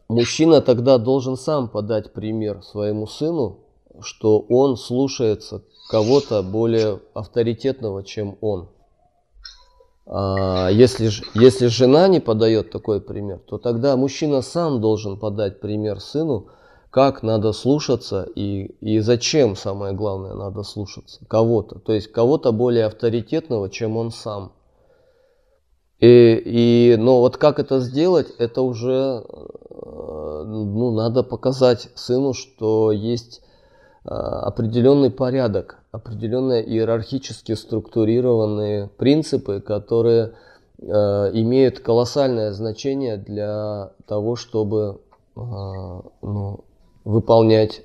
мужчина 0.09 0.61
тогда 0.61 0.97
должен 0.97 1.37
сам 1.37 1.69
подать 1.69 2.13
пример 2.13 2.63
своему 2.63 3.05
сыну, 3.05 3.59
что 4.01 4.39
он 4.39 4.75
слушается 4.75 5.63
кого-то 5.89 6.41
более 6.43 6.99
авторитетного, 7.13 8.03
чем 8.03 8.37
он. 8.41 8.69
А, 10.09 10.69
если, 10.69 11.09
если 11.33 11.67
жена 11.67 12.07
не 12.07 12.21
подает 12.21 12.71
такой 12.71 13.01
пример, 13.01 13.39
то 13.39 13.57
тогда 13.57 13.97
мужчина 13.97 14.41
сам 14.41 14.79
должен 14.79 15.17
подать 15.17 15.59
пример 15.59 15.99
сыну, 15.99 16.47
как 16.89 17.23
надо 17.23 17.51
слушаться 17.51 18.27
и, 18.35 18.75
и 18.79 18.99
зачем, 18.99 19.57
самое 19.57 19.93
главное, 19.93 20.33
надо 20.33 20.63
слушаться 20.63 21.25
кого-то. 21.27 21.79
То 21.79 21.91
есть 21.91 22.11
кого-то 22.11 22.53
более 22.53 22.85
авторитетного, 22.85 23.69
чем 23.69 23.97
он 23.97 24.11
сам. 24.11 24.53
И, 25.99 26.41
и, 26.45 26.95
но 26.97 27.19
вот 27.19 27.37
как 27.37 27.59
это 27.59 27.81
сделать, 27.81 28.27
это 28.37 28.61
уже 28.61 29.25
э, 29.27 30.43
ну, 30.45 30.91
надо 30.91 31.23
показать 31.23 31.89
сыну, 31.95 32.33
что 32.33 32.91
есть 32.91 33.41
определенный 34.07 35.11
порядок 35.11 35.77
определенные 35.97 36.63
иерархически 36.63 37.53
структурированные 37.53 38.89
принципы, 38.97 39.59
которые 39.59 40.33
э, 40.79 40.85
имеют 40.85 41.79
колоссальное 41.79 42.51
значение 42.53 43.17
для 43.17 43.91
того, 44.05 44.35
чтобы 44.35 44.99
э, 45.35 45.39
ну, 45.39 46.63
выполнять 47.03 47.83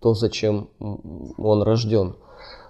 то, 0.00 0.14
зачем 0.14 0.68
он 0.78 1.62
рожден. 1.62 2.14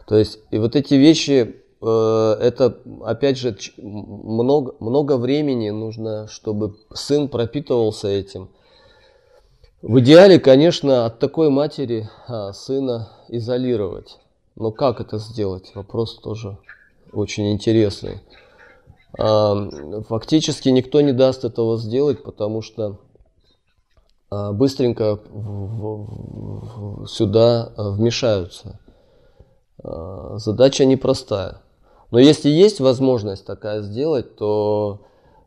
То 0.06 0.16
есть, 0.16 0.40
и 0.50 0.58
вот 0.58 0.74
эти 0.74 0.94
вещи, 0.94 1.56
э, 1.82 2.36
это, 2.40 2.78
опять 3.04 3.36
же, 3.36 3.56
много, 3.76 4.74
много 4.80 5.18
времени 5.18 5.70
нужно, 5.70 6.28
чтобы 6.28 6.76
сын 6.94 7.28
пропитывался 7.28 8.08
этим. 8.08 8.48
В 9.80 10.00
идеале, 10.00 10.40
конечно, 10.40 11.06
от 11.06 11.20
такой 11.20 11.50
матери 11.50 12.10
а, 12.26 12.52
сына 12.52 13.10
изолировать. 13.28 14.18
Но 14.56 14.72
как 14.72 15.00
это 15.00 15.18
сделать? 15.18 15.70
Вопрос 15.76 16.18
тоже 16.18 16.58
очень 17.12 17.52
интересный. 17.52 18.20
А, 19.16 19.54
фактически 20.08 20.68
никто 20.70 21.00
не 21.00 21.12
даст 21.12 21.44
этого 21.44 21.78
сделать, 21.78 22.24
потому 22.24 22.60
что 22.60 22.98
а, 24.30 24.52
быстренько 24.52 25.20
сюда 27.06 27.72
а, 27.76 27.90
вмешаются. 27.90 28.80
Задача 29.80 30.84
непростая. 30.86 31.62
Но 32.10 32.18
если 32.18 32.48
есть 32.48 32.80
возможность 32.80 33.46
такая 33.46 33.82
сделать, 33.82 34.34
то 34.34 35.02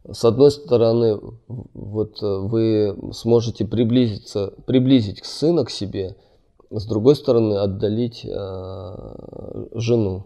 с 0.09 0.25
одной 0.25 0.51
стороны 0.51 1.19
вот 1.47 2.21
вы 2.21 2.97
сможете 3.13 3.65
приблизиться, 3.65 4.53
приблизить 4.65 5.23
сына 5.25 5.65
к 5.65 5.69
себе– 5.69 6.15
с 6.71 6.85
другой 6.85 7.15
стороны 7.15 7.55
отдалить 7.55 8.25
э, 8.25 9.67
жену. 9.73 10.23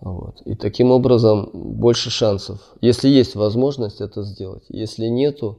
Вот. 0.00 0.40
И 0.44 0.54
таким 0.54 0.90
образом 0.90 1.50
больше 1.52 2.10
шансов. 2.10 2.60
Если 2.80 3.08
есть 3.08 3.34
возможность 3.34 4.00
это 4.00 4.22
сделать. 4.22 4.64
Если 4.68 5.06
нету, 5.06 5.58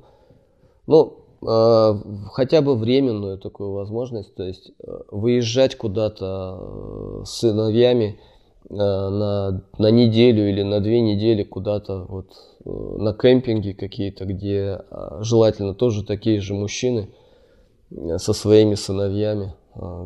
ну, 0.87 1.25
э, 1.41 1.93
хотя 2.31 2.61
бы 2.61 2.75
временную 2.75 3.37
такую 3.37 3.73
возможность, 3.73 4.33
то 4.33 4.43
есть 4.43 4.71
э, 4.79 4.99
выезжать 5.11 5.75
куда-то 5.75 6.57
э, 6.59 7.23
с 7.25 7.29
сыновьями 7.39 8.19
на, 8.69 9.63
на 9.77 9.91
неделю 9.91 10.49
или 10.49 10.63
на 10.63 10.79
две 10.79 11.01
недели 11.01 11.43
куда-то 11.43 12.05
вот 12.07 12.27
на 12.65 13.13
кемпинге 13.13 13.73
какие-то, 13.73 14.25
где 14.25 14.81
желательно 15.21 15.73
тоже 15.73 16.03
такие 16.05 16.41
же 16.41 16.53
мужчины 16.53 17.09
со 18.17 18.33
своими 18.33 18.75
сыновьями 18.75 19.55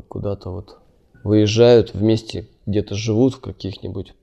куда-то 0.07 0.51
вот 0.51 0.77
выезжают 1.23 1.93
вместе, 1.93 2.47
где-то 2.65 2.95
живут 2.95 3.35
в 3.35 3.41
каких-нибудь 3.41 4.13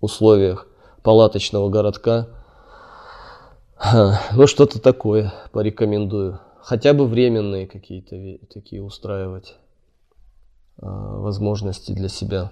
условиях 0.00 0.68
палаточного 1.02 1.68
городка. 1.68 2.28
Ну, 4.32 4.46
что-то 4.46 4.80
такое 4.80 5.32
порекомендую. 5.52 6.40
Хотя 6.60 6.94
бы 6.94 7.06
временные 7.06 7.66
какие-то 7.66 8.16
такие 8.52 8.82
устраивать 8.82 9.56
возможности 10.78 11.92
для 11.92 12.08
себя. 12.08 12.50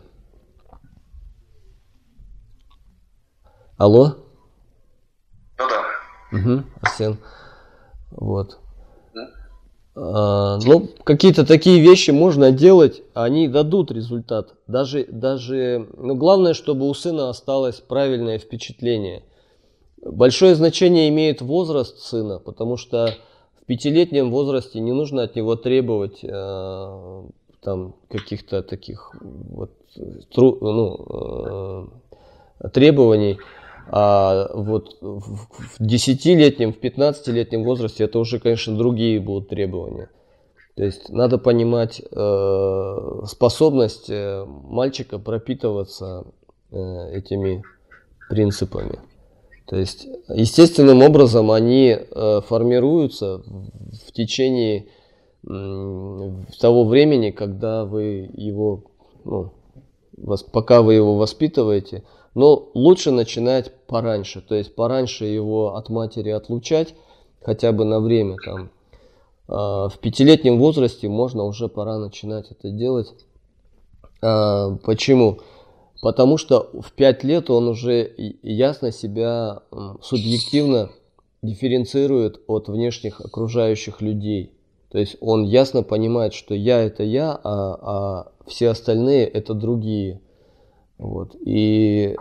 Алло? 3.77 4.24
Угу, 6.35 6.63
Арсен. 6.83 7.19
Вот. 8.11 8.59
А, 9.97 10.59
ну, 10.65 10.89
какие-то 11.05 11.47
такие 11.47 11.81
вещи 11.81 12.11
можно 12.11 12.51
делать, 12.51 13.03
они 13.15 13.47
дадут 13.47 13.93
результат. 13.93 14.55
Даже, 14.67 15.05
даже, 15.05 15.89
ну, 15.97 16.17
главное, 16.17 16.55
чтобы 16.55 16.89
у 16.89 16.95
сына 16.95 17.31
осталось 17.31 17.77
правильное 17.77 18.39
впечатление. 18.39 19.23
Большое 20.03 20.55
значение 20.55 21.09
имеет 21.09 21.41
возраст 21.41 21.99
сына, 21.99 22.39
потому 22.39 22.77
что 22.77 23.15
в 23.63 23.67
пятилетнем 23.67 24.31
возрасте 24.31 24.81
не 24.81 24.93
нужно 24.93 25.23
от 25.23 25.37
него 25.37 25.55
требовать 25.57 26.19
э, 26.23 27.23
там 27.63 27.95
каких-то 28.11 28.63
таких 28.63 29.15
вот 29.21 29.71
тру, 30.35 30.59
ну, 30.61 31.89
э, 32.61 32.69
требований. 32.71 33.39
А 33.89 34.51
вот 34.55 34.97
в 35.01 35.81
10-летнем, 35.81 36.73
в 36.73 36.81
15-летнем 36.81 37.65
возрасте 37.65 38.05
это 38.05 38.19
уже, 38.19 38.41
конечно, 38.41 38.77
другие 38.77 39.21
будут 39.21 39.49
требования. 39.49 40.09
То 40.77 40.85
есть 40.85 41.09
надо 41.11 41.39
понимать 41.39 42.01
э, 42.01 43.23
способность 43.27 44.11
э, 44.11 44.45
мальчика 44.47 45.19
пропитываться 45.19 46.25
э, 46.73 47.11
этими 47.13 47.63
принципами. 48.29 48.99
То 49.67 49.77
есть 49.77 50.07
естественным 50.29 51.03
образом 51.03 51.51
они 51.51 51.97
э, 51.97 52.41
формируются 52.47 53.43
в 54.07 54.13
течение 54.13 54.87
э, 55.47 56.31
того 56.61 56.85
времени, 56.85 57.31
когда 57.31 57.85
вы 57.85 58.29
его, 58.35 58.83
ну, 59.25 59.53
вас, 60.17 60.43
пока 60.43 60.83
вы 60.83 60.95
его 60.95 61.17
воспитываете, 61.17 62.03
но 62.35 62.71
лучше 62.75 63.11
начинать 63.11 63.73
пораньше, 63.87 64.41
то 64.41 64.55
есть 64.55 64.75
пораньше 64.75 65.25
его 65.25 65.77
от 65.77 65.89
матери 65.89 66.31
отлучать, 66.31 66.95
хотя 67.41 67.73
бы 67.73 67.85
на 67.85 68.01
время 68.01 68.37
там. 68.45 68.71
А, 69.49 69.89
в 69.89 69.99
пятилетнем 69.99 70.59
возрасте 70.59 71.09
можно 71.09 71.45
уже 71.45 71.69
пора 71.69 71.99
начинать 71.99 72.51
это 72.51 72.71
делать. 72.71 73.13
А, 74.23 74.77
почему? 74.85 75.39
Потому 76.03 76.37
что 76.37 76.71
в 76.73 76.93
пять 76.93 77.25
лет 77.25 77.51
он 77.51 77.69
уже 77.69 78.13
ясно 78.43 78.93
себя 78.93 79.63
субъективно 80.03 80.91
дифференцирует 81.43 82.41
от 82.47 82.69
внешних 82.69 83.21
окружающих 83.21 84.01
людей. 84.01 84.53
То 84.91 84.99
есть 84.99 85.17
он 85.21 85.45
ясно 85.45 85.83
понимает, 85.83 86.35
что 86.35 86.55
я 86.55 86.81
это 86.81 87.03
я, 87.03 87.33
а, 87.33 87.79
а 87.83 88.33
все 88.47 88.69
остальные 88.69 89.27
это 89.27 89.55
другие. 89.55 90.21
Вот. 90.99 91.35
И, 91.45 92.17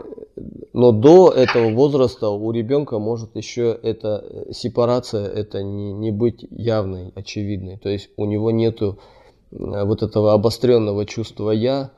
но 0.74 0.92
до 0.92 1.30
этого 1.30 1.70
возраста 1.70 2.30
у 2.30 2.52
ребенка 2.52 2.98
может 2.98 3.36
еще 3.36 3.78
эта 3.84 4.48
сепарация 4.52 5.28
это 5.28 5.62
не, 5.62 5.94
не 5.94 6.12
быть 6.12 6.46
явной, 6.50 7.12
очевидной. 7.16 7.78
То 7.78 7.90
есть 7.90 8.10
у 8.18 8.26
него 8.26 8.52
нету 8.52 8.98
э, 9.52 9.84
вот 9.84 10.02
этого 10.02 10.34
обостренного 10.34 11.06
чувства 11.06 11.52
я. 11.52 11.92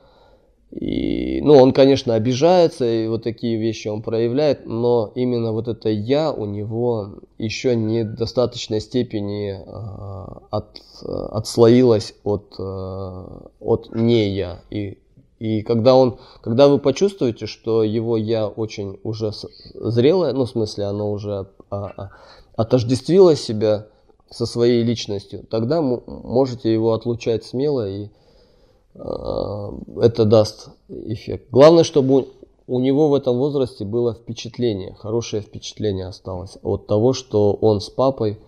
И, 0.70 1.40
ну, 1.42 1.54
он, 1.54 1.72
конечно, 1.72 2.14
обижается, 2.14 2.84
и 2.84 3.06
вот 3.06 3.22
такие 3.22 3.56
вещи 3.56 3.86
он 3.86 4.02
проявляет, 4.02 4.66
но 4.66 5.12
именно 5.14 5.52
вот 5.52 5.68
это 5.68 5.88
я 5.88 6.32
у 6.32 6.44
него 6.44 7.20
еще 7.38 7.76
не 7.76 8.02
в 8.02 8.16
достаточной 8.16 8.80
степени 8.80 9.52
э, 9.52 10.40
от, 10.50 10.82
отслоилось 11.04 12.14
от, 12.24 12.56
э, 12.58 13.24
от 13.60 13.94
не 13.94 14.28
я. 14.30 14.60
И 14.70 14.98
и 15.38 15.62
когда 15.62 15.94
он, 15.94 16.18
когда 16.40 16.68
вы 16.68 16.78
почувствуете, 16.78 17.46
что 17.46 17.82
его 17.82 18.16
я 18.16 18.48
очень 18.48 18.98
уже 19.02 19.32
зрелое, 19.74 20.32
ну 20.32 20.46
в 20.46 20.50
смысле 20.50 20.84
оно 20.84 21.10
уже 21.10 21.48
а, 21.70 21.92
а, 21.96 22.10
отождествило 22.56 23.36
себя 23.36 23.86
со 24.30 24.46
своей 24.46 24.82
личностью, 24.82 25.44
тогда 25.48 25.82
можете 25.82 26.72
его 26.72 26.94
отлучать 26.94 27.44
смело 27.44 27.88
и 27.88 28.08
а, 28.94 29.74
это 30.00 30.24
даст 30.24 30.70
эффект. 30.88 31.48
Главное, 31.50 31.84
чтобы 31.84 32.28
у 32.66 32.80
него 32.80 33.08
в 33.10 33.14
этом 33.14 33.36
возрасте 33.36 33.84
было 33.84 34.14
впечатление, 34.14 34.94
хорошее 34.94 35.42
впечатление 35.42 36.06
осталось 36.06 36.56
от 36.62 36.86
того, 36.86 37.12
что 37.12 37.52
он 37.52 37.82
с 37.82 37.90
папой 37.90 38.38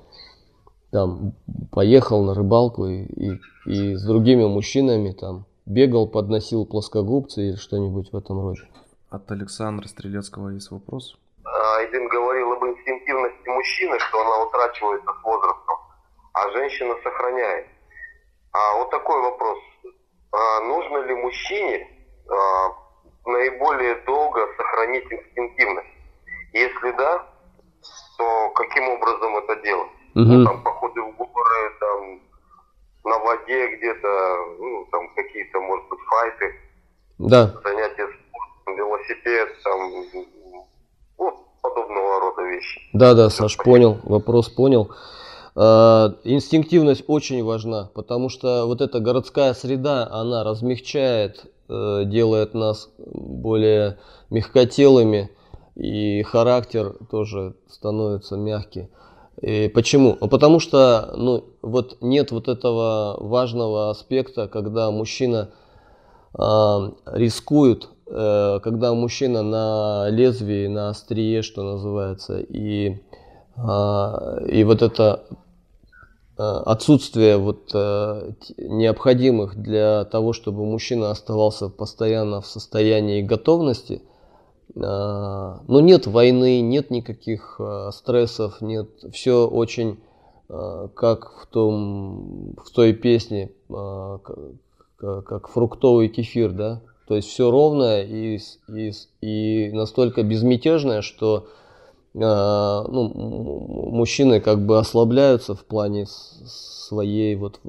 там 0.91 1.35
поехал 1.71 2.25
на 2.25 2.33
рыбалку 2.33 2.87
и, 2.87 3.05
и, 3.05 3.41
и 3.67 3.95
с 3.95 4.03
другими 4.05 4.47
мужчинами 4.47 5.13
там 5.13 5.45
бегал, 5.69 6.09
подносил 6.09 6.67
плоскогубцы 6.67 7.49
или 7.49 7.57
что-нибудь 7.57 8.13
в 8.13 8.17
этом 8.17 8.41
роде. 8.41 8.63
От 9.11 9.31
Александра 9.31 9.87
Стрелецкого 9.87 10.51
есть 10.51 10.71
вопрос. 10.71 11.17
Айдин 11.45 12.09
говорил 12.09 12.53
об 12.53 12.65
инстинктивности 12.65 13.49
мужчины, 13.49 13.99
что 13.99 14.21
она 14.21 14.45
утрачивается 14.45 15.11
с 15.13 15.25
возрастом, 15.25 15.77
а 16.33 16.51
женщина 16.51 16.95
сохраняет. 17.03 17.67
А 18.53 18.77
вот 18.79 18.91
такой 18.91 19.21
вопрос. 19.23 19.59
А 20.33 20.61
нужно 20.63 20.99
ли 20.99 21.15
мужчине 21.15 21.89
а, 22.29 22.69
наиболее 23.27 23.97
долго 24.07 24.41
сохранить 24.57 25.05
инстинктивность? 25.11 25.89
Если 26.53 26.91
да, 26.93 27.27
то 28.19 28.51
каким 28.55 28.89
образом 28.89 29.37
это 29.37 29.57
делать? 29.63 29.91
Угу. 30.15 30.25
Ну, 30.25 30.45
там, 30.45 30.63
походы 30.63 31.01
в 31.03 31.17
горы, 31.17 31.73
там, 31.81 32.21
на 33.09 33.19
воде 33.19 33.77
где-то, 33.77 34.09
ну, 34.59 34.87
там 34.91 35.15
какие-то, 35.15 35.61
может 35.61 35.89
быть, 35.89 36.01
файты. 36.01 36.55
Да. 37.19 37.55
Занятия 37.65 38.07
спортом, 38.07 38.77
велосипед, 38.77 39.49
там, 39.65 40.27
вот 41.19 41.35
подобного 41.63 42.21
рода 42.21 42.43
вещи. 42.43 42.81
Да, 42.93 43.15
да, 43.15 43.31
Саш, 43.31 43.57
понял, 43.57 43.99
вопрос 44.05 44.49
понял. 44.49 44.93
Э, 45.57 46.11
инстинктивность 46.25 47.05
очень 47.09 47.43
важна, 47.43 47.91
потому 47.95 48.29
что 48.29 48.67
вот 48.67 48.81
эта 48.81 49.01
городская 49.01 49.55
среда, 49.55 50.07
она 50.11 50.45
размягчает, 50.45 51.47
э, 51.69 52.05
делает 52.05 52.55
нас 52.55 52.91
более 52.99 53.99
мягкотелыми, 54.31 55.31
и 55.75 56.23
характер 56.23 56.95
тоже 57.11 57.55
становится 57.69 58.37
мягкий. 58.37 58.89
И 59.41 59.69
почему? 59.69 60.17
Ну, 60.21 60.29
потому 60.29 60.59
что 60.59 61.13
ну, 61.17 61.45
вот 61.63 61.99
нет 62.01 62.33
вот 62.33 62.49
этого 62.49 63.17
важного 63.21 63.91
аспекта, 63.91 64.49
когда 64.49 64.91
мужчина 64.91 65.51
э, 66.37 66.41
рискует, 67.07 67.89
э, 68.07 68.59
когда 68.63 68.95
мужчина 68.95 69.43
на 69.43 70.09
лезвии, 70.11 70.67
на 70.67 70.89
острие, 70.89 71.43
что 71.43 71.63
называется, 71.63 72.41
и, 72.41 73.01
э, 73.57 74.47
и 74.51 74.65
вот 74.65 74.83
это 74.83 75.25
отсутствие 76.37 77.37
вот 77.37 77.71
э, 77.75 78.31
необходимых 78.59 79.57
для 79.61 80.05
того, 80.05 80.33
чтобы 80.33 80.65
мужчина 80.65 81.11
оставался 81.11 81.69
постоянно 81.69 82.41
в 82.41 82.47
состоянии 82.47 83.23
готовности– 83.23 84.03
но 84.75 85.63
ну, 85.67 85.81
нет 85.81 86.07
войны, 86.07 86.61
нет 86.61 86.91
никаких 86.91 87.57
а, 87.59 87.91
стрессов, 87.93 88.61
нет, 88.61 88.89
все 89.13 89.47
очень 89.49 89.99
а, 90.49 90.89
как 90.89 91.33
в, 91.43 91.47
том, 91.47 92.55
в 92.63 92.71
той 92.71 92.93
песне, 92.93 93.53
как 94.99 95.49
фруктовый 95.49 96.09
кефир, 96.09 96.53
да, 96.53 96.83
то 97.07 97.17
есть 97.17 97.29
все 97.29 97.51
ровное 97.51 98.05
и, 98.05 98.39
и, 98.69 98.93
и 99.21 99.73
настолько 99.73 100.23
безмятежное, 100.23 101.03
что 101.03 101.49
ну, 102.15 103.13
мужчины 103.93 104.41
как 104.41 104.65
бы 104.65 104.79
ослабляются 104.79 105.55
в 105.55 105.65
плане 105.65 106.07
своей 106.07 107.37
вот 107.37 107.61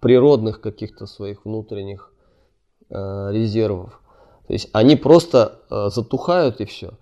природных 0.00 0.60
каких-то 0.62 1.06
своих 1.06 1.44
внутренних 1.44 2.10
резервов. 2.88 4.00
То 4.48 4.54
есть 4.54 4.70
они 4.72 4.96
просто 4.96 5.60
э, 5.70 5.90
затухают 5.90 6.60
и 6.60 6.64
все. 6.64 6.94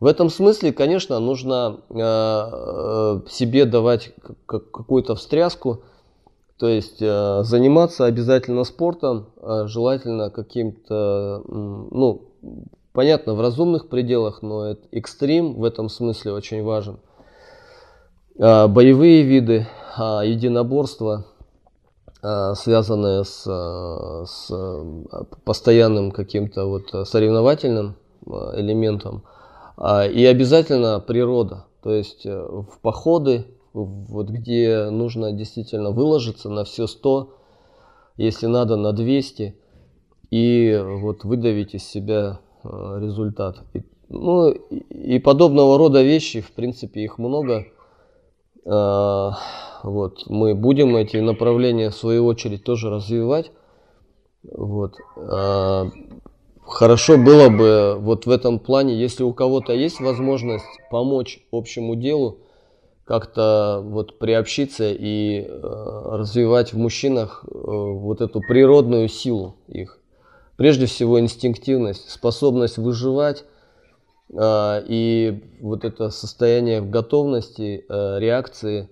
В 0.00 0.06
этом 0.06 0.30
смысле, 0.30 0.72
конечно, 0.72 1.18
нужно 1.18 1.80
э, 1.90 1.94
э, 1.98 3.20
себе 3.28 3.64
давать 3.64 4.12
какую-то 4.46 5.16
встряску, 5.16 5.82
то 6.58 6.68
есть 6.68 7.00
заниматься 7.00 8.04
обязательно 8.04 8.62
спортом, 8.62 9.30
желательно 9.42 10.30
каким-то, 10.30 11.42
ну, 11.44 12.28
понятно, 12.92 13.34
в 13.34 13.40
разумных 13.40 13.88
пределах, 13.88 14.42
но 14.42 14.66
это 14.66 14.82
экстрим 14.92 15.54
в 15.54 15.64
этом 15.64 15.88
смысле 15.88 16.32
очень 16.34 16.62
важен. 16.62 17.00
А, 18.38 18.68
боевые 18.68 19.22
виды, 19.22 19.66
а, 19.96 20.22
единоборства, 20.24 21.26
а, 22.22 22.54
связанные 22.54 23.24
с, 23.24 23.42
с 23.44 24.52
постоянным 25.44 26.12
каким-то 26.12 26.66
вот 26.66 27.08
соревновательным 27.08 27.96
элементом. 28.54 29.24
И 29.78 30.24
обязательно 30.26 31.00
природа. 31.00 31.66
То 31.82 31.92
есть 31.92 32.24
э, 32.24 32.40
в 32.40 32.78
походы, 32.80 33.46
вот 33.72 34.28
где 34.28 34.90
нужно 34.90 35.32
действительно 35.32 35.90
выложиться 35.90 36.48
на 36.48 36.64
все 36.64 36.86
100, 36.86 37.34
если 38.16 38.46
надо 38.46 38.76
на 38.76 38.92
200, 38.92 39.56
и 40.30 40.80
вот 41.00 41.24
выдавить 41.24 41.74
из 41.74 41.84
себя 41.84 42.40
результат. 42.62 43.62
И, 43.74 43.82
ну 44.08 44.50
и 44.50 45.18
подобного 45.18 45.76
рода 45.76 46.02
вещи, 46.02 46.40
в 46.40 46.52
принципе, 46.52 47.00
их 47.02 47.18
много. 47.18 47.66
Э, 48.64 49.30
вот, 49.82 50.24
мы 50.26 50.54
будем 50.54 50.96
эти 50.96 51.16
направления 51.16 51.90
в 51.90 51.94
свою 51.96 52.26
очередь 52.26 52.64
тоже 52.64 52.90
развивать. 52.90 53.50
Вот. 54.42 54.94
Э, 55.16 55.90
хорошо 56.64 57.16
было 57.16 57.48
бы 57.48 57.96
вот 57.98 58.26
в 58.26 58.30
этом 58.30 58.58
плане, 58.58 58.98
если 58.98 59.22
у 59.24 59.32
кого-то 59.32 59.72
есть 59.72 60.00
возможность 60.00 60.64
помочь 60.90 61.40
общему 61.50 61.96
делу, 61.96 62.38
как-то 63.04 63.82
вот 63.84 64.18
приобщиться 64.18 64.90
и 64.92 65.40
э, 65.40 65.60
развивать 66.12 66.72
в 66.72 66.78
мужчинах 66.78 67.44
э, 67.44 67.48
вот 67.52 68.20
эту 68.20 68.40
природную 68.40 69.08
силу 69.08 69.56
их. 69.66 69.98
Прежде 70.56 70.86
всего 70.86 71.18
инстинктивность, 71.18 72.10
способность 72.10 72.78
выживать 72.78 73.44
и 74.34 75.42
вот 75.60 75.84
это 75.84 76.10
состояние 76.10 76.80
готовности, 76.80 77.84
э, 77.86 78.18
реакции. 78.18 78.88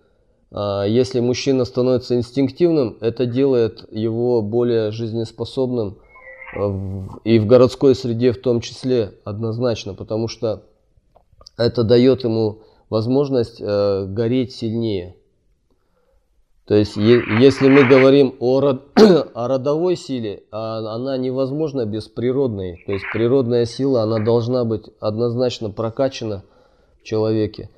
Э, 0.50 0.84
если 0.86 1.20
мужчина 1.20 1.64
становится 1.64 2.14
инстинктивным, 2.14 2.98
это 3.00 3.24
делает 3.26 3.90
его 3.90 4.42
более 4.42 4.90
жизнеспособным 4.90 5.98
и 7.22 7.38
в 7.38 7.46
городской 7.46 7.94
среде 7.94 8.32
в 8.32 8.40
том 8.40 8.60
числе 8.60 9.12
однозначно, 9.22 9.94
потому 9.94 10.26
что 10.26 10.64
это 11.56 11.84
дает 11.84 12.24
ему 12.24 12.62
возможность 12.88 13.62
гореть 13.62 14.52
сильнее. 14.52 15.14
То 16.70 16.76
есть, 16.76 16.96
если 16.96 17.68
мы 17.68 17.82
говорим 17.82 18.36
о, 18.38 18.60
род- 18.60 18.92
о 19.34 19.48
родовой 19.48 19.96
силе, 19.96 20.44
а 20.52 20.94
она 20.94 21.16
невозможна 21.16 21.84
без 21.84 22.06
природной. 22.06 22.80
То 22.86 22.92
есть, 22.92 23.04
природная 23.12 23.64
сила, 23.66 24.02
она 24.02 24.20
должна 24.20 24.64
быть 24.64 24.84
однозначно 25.00 25.70
прокачана 25.70 26.44
в 27.00 27.02
человеке. 27.02 27.70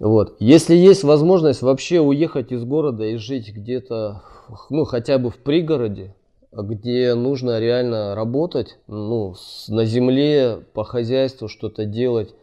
Вот. 0.00 0.34
Если 0.40 0.74
есть 0.74 1.04
возможность 1.04 1.62
вообще 1.62 2.00
уехать 2.00 2.50
из 2.50 2.64
города 2.64 3.04
и 3.04 3.14
жить 3.14 3.54
где-то, 3.54 4.22
ну, 4.70 4.84
хотя 4.86 5.18
бы 5.18 5.30
в 5.30 5.36
пригороде, 5.36 6.16
где 6.50 7.14
нужно 7.14 7.60
реально 7.60 8.16
работать, 8.16 8.80
ну, 8.88 9.36
на 9.68 9.84
земле, 9.84 10.58
по 10.74 10.82
хозяйству 10.82 11.46
что-то 11.46 11.84
делать, 11.84 12.34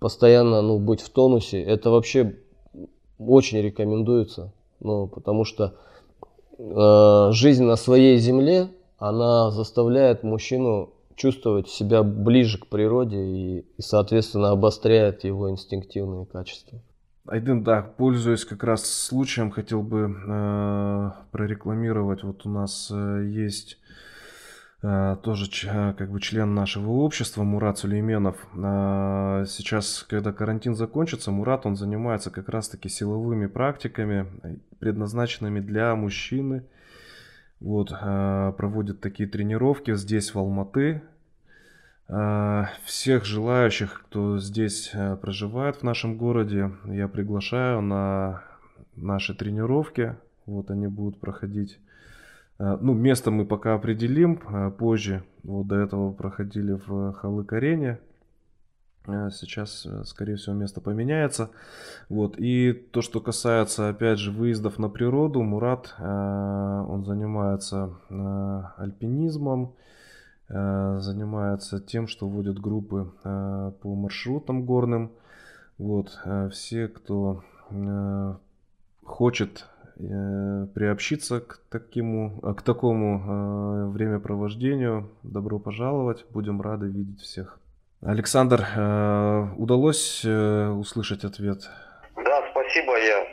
постоянно 0.00 0.60
ну, 0.60 0.80
быть 0.80 1.02
в 1.02 1.10
тонусе, 1.10 1.62
это 1.62 1.90
вообще 1.90 2.34
очень 3.20 3.62
рекомендуется. 3.62 4.52
Ну, 4.80 5.06
потому 5.08 5.44
что 5.44 5.76
э, 6.58 7.32
жизнь 7.32 7.64
на 7.64 7.76
своей 7.76 8.18
земле, 8.18 8.68
она 8.98 9.50
заставляет 9.50 10.22
мужчину 10.22 10.90
чувствовать 11.14 11.68
себя 11.68 12.02
ближе 12.02 12.58
к 12.58 12.68
природе 12.68 13.18
и, 13.18 13.58
и 13.76 13.82
соответственно, 13.82 14.50
обостряет 14.50 15.24
его 15.24 15.50
инстинктивные 15.50 16.26
качества. 16.26 16.80
Айден, 17.26 17.62
да, 17.62 17.82
пользуясь 17.82 18.44
как 18.44 18.64
раз 18.64 18.88
случаем, 18.88 19.50
хотел 19.50 19.82
бы 19.82 20.14
э, 20.16 21.10
прорекламировать. 21.30 22.22
Вот 22.22 22.46
у 22.46 22.48
нас 22.48 22.90
э, 22.90 23.26
есть 23.26 23.78
тоже 24.80 25.50
э, 25.64 25.94
как 25.94 26.12
бы 26.12 26.20
член 26.20 26.54
нашего 26.54 26.90
общества 26.90 27.42
Мурат 27.42 27.78
Сулейменов. 27.78 28.36
Э, 28.54 29.44
сейчас, 29.48 30.06
когда 30.08 30.32
карантин 30.32 30.76
закончится, 30.76 31.32
Мурат, 31.32 31.66
он 31.66 31.74
занимается 31.74 32.30
как 32.30 32.48
раз-таки 32.48 32.88
силовыми 32.88 33.46
практиками, 33.46 34.26
предназначенными 34.78 35.58
для 35.60 35.94
мужчины. 35.96 36.64
Вот, 37.60 37.88
проводит 37.88 39.00
такие 39.00 39.28
тренировки 39.28 39.92
здесь, 39.96 40.32
в 40.32 40.38
Алматы. 40.38 41.02
Всех 42.84 43.24
желающих, 43.24 44.04
кто 44.06 44.38
здесь 44.38 44.92
проживает 45.20 45.78
в 45.78 45.82
нашем 45.82 46.16
городе, 46.16 46.70
я 46.84 47.08
приглашаю 47.08 47.82
на 47.82 48.44
наши 48.94 49.34
тренировки. 49.34 50.14
Вот 50.46 50.70
они 50.70 50.86
будут 50.86 51.18
проходить 51.18 51.80
Э, 51.80 51.87
ну, 52.58 52.92
место 52.92 53.30
мы 53.30 53.46
пока 53.46 53.74
определим 53.74 54.40
э, 54.48 54.70
позже. 54.70 55.22
Вот 55.44 55.68
до 55.68 55.76
этого 55.76 56.12
проходили 56.12 56.72
в 56.72 57.12
Халык-арене. 57.12 58.00
Э, 59.06 59.30
сейчас, 59.30 59.86
скорее 60.04 60.36
всего, 60.36 60.56
место 60.56 60.80
поменяется. 60.80 61.50
Вот. 62.08 62.34
И 62.38 62.72
то, 62.72 63.00
что 63.00 63.20
касается, 63.20 63.88
опять 63.88 64.18
же, 64.18 64.32
выездов 64.32 64.78
на 64.78 64.88
природу, 64.88 65.42
Мурат, 65.42 65.94
он 66.00 67.04
занимается 67.04 67.92
альпинизмом, 68.76 69.74
занимается 70.48 71.80
тем, 71.80 72.08
что 72.08 72.28
вводит 72.28 72.58
группы 72.58 73.12
по 73.22 73.94
маршрутам 73.94 74.64
горным. 74.64 75.12
Вот. 75.78 76.18
Все, 76.50 76.88
кто 76.88 77.44
хочет 79.04 79.66
Э, 79.68 79.77
приобщиться 79.98 81.40
к, 81.40 81.60
такому, 81.70 82.40
э, 82.42 82.54
к 82.54 82.62
такому 82.62 83.18
э, 83.18 83.86
времяпровождению. 83.90 85.10
Добро 85.22 85.58
пожаловать, 85.58 86.24
будем 86.30 86.60
рады 86.60 86.86
видеть 86.86 87.20
всех. 87.20 87.58
Александр, 88.00 88.60
удалось 89.56 90.24
услышать 90.24 91.24
ответ? 91.24 91.68
Да, 92.14 92.44
спасибо, 92.52 92.96
я 92.96 93.26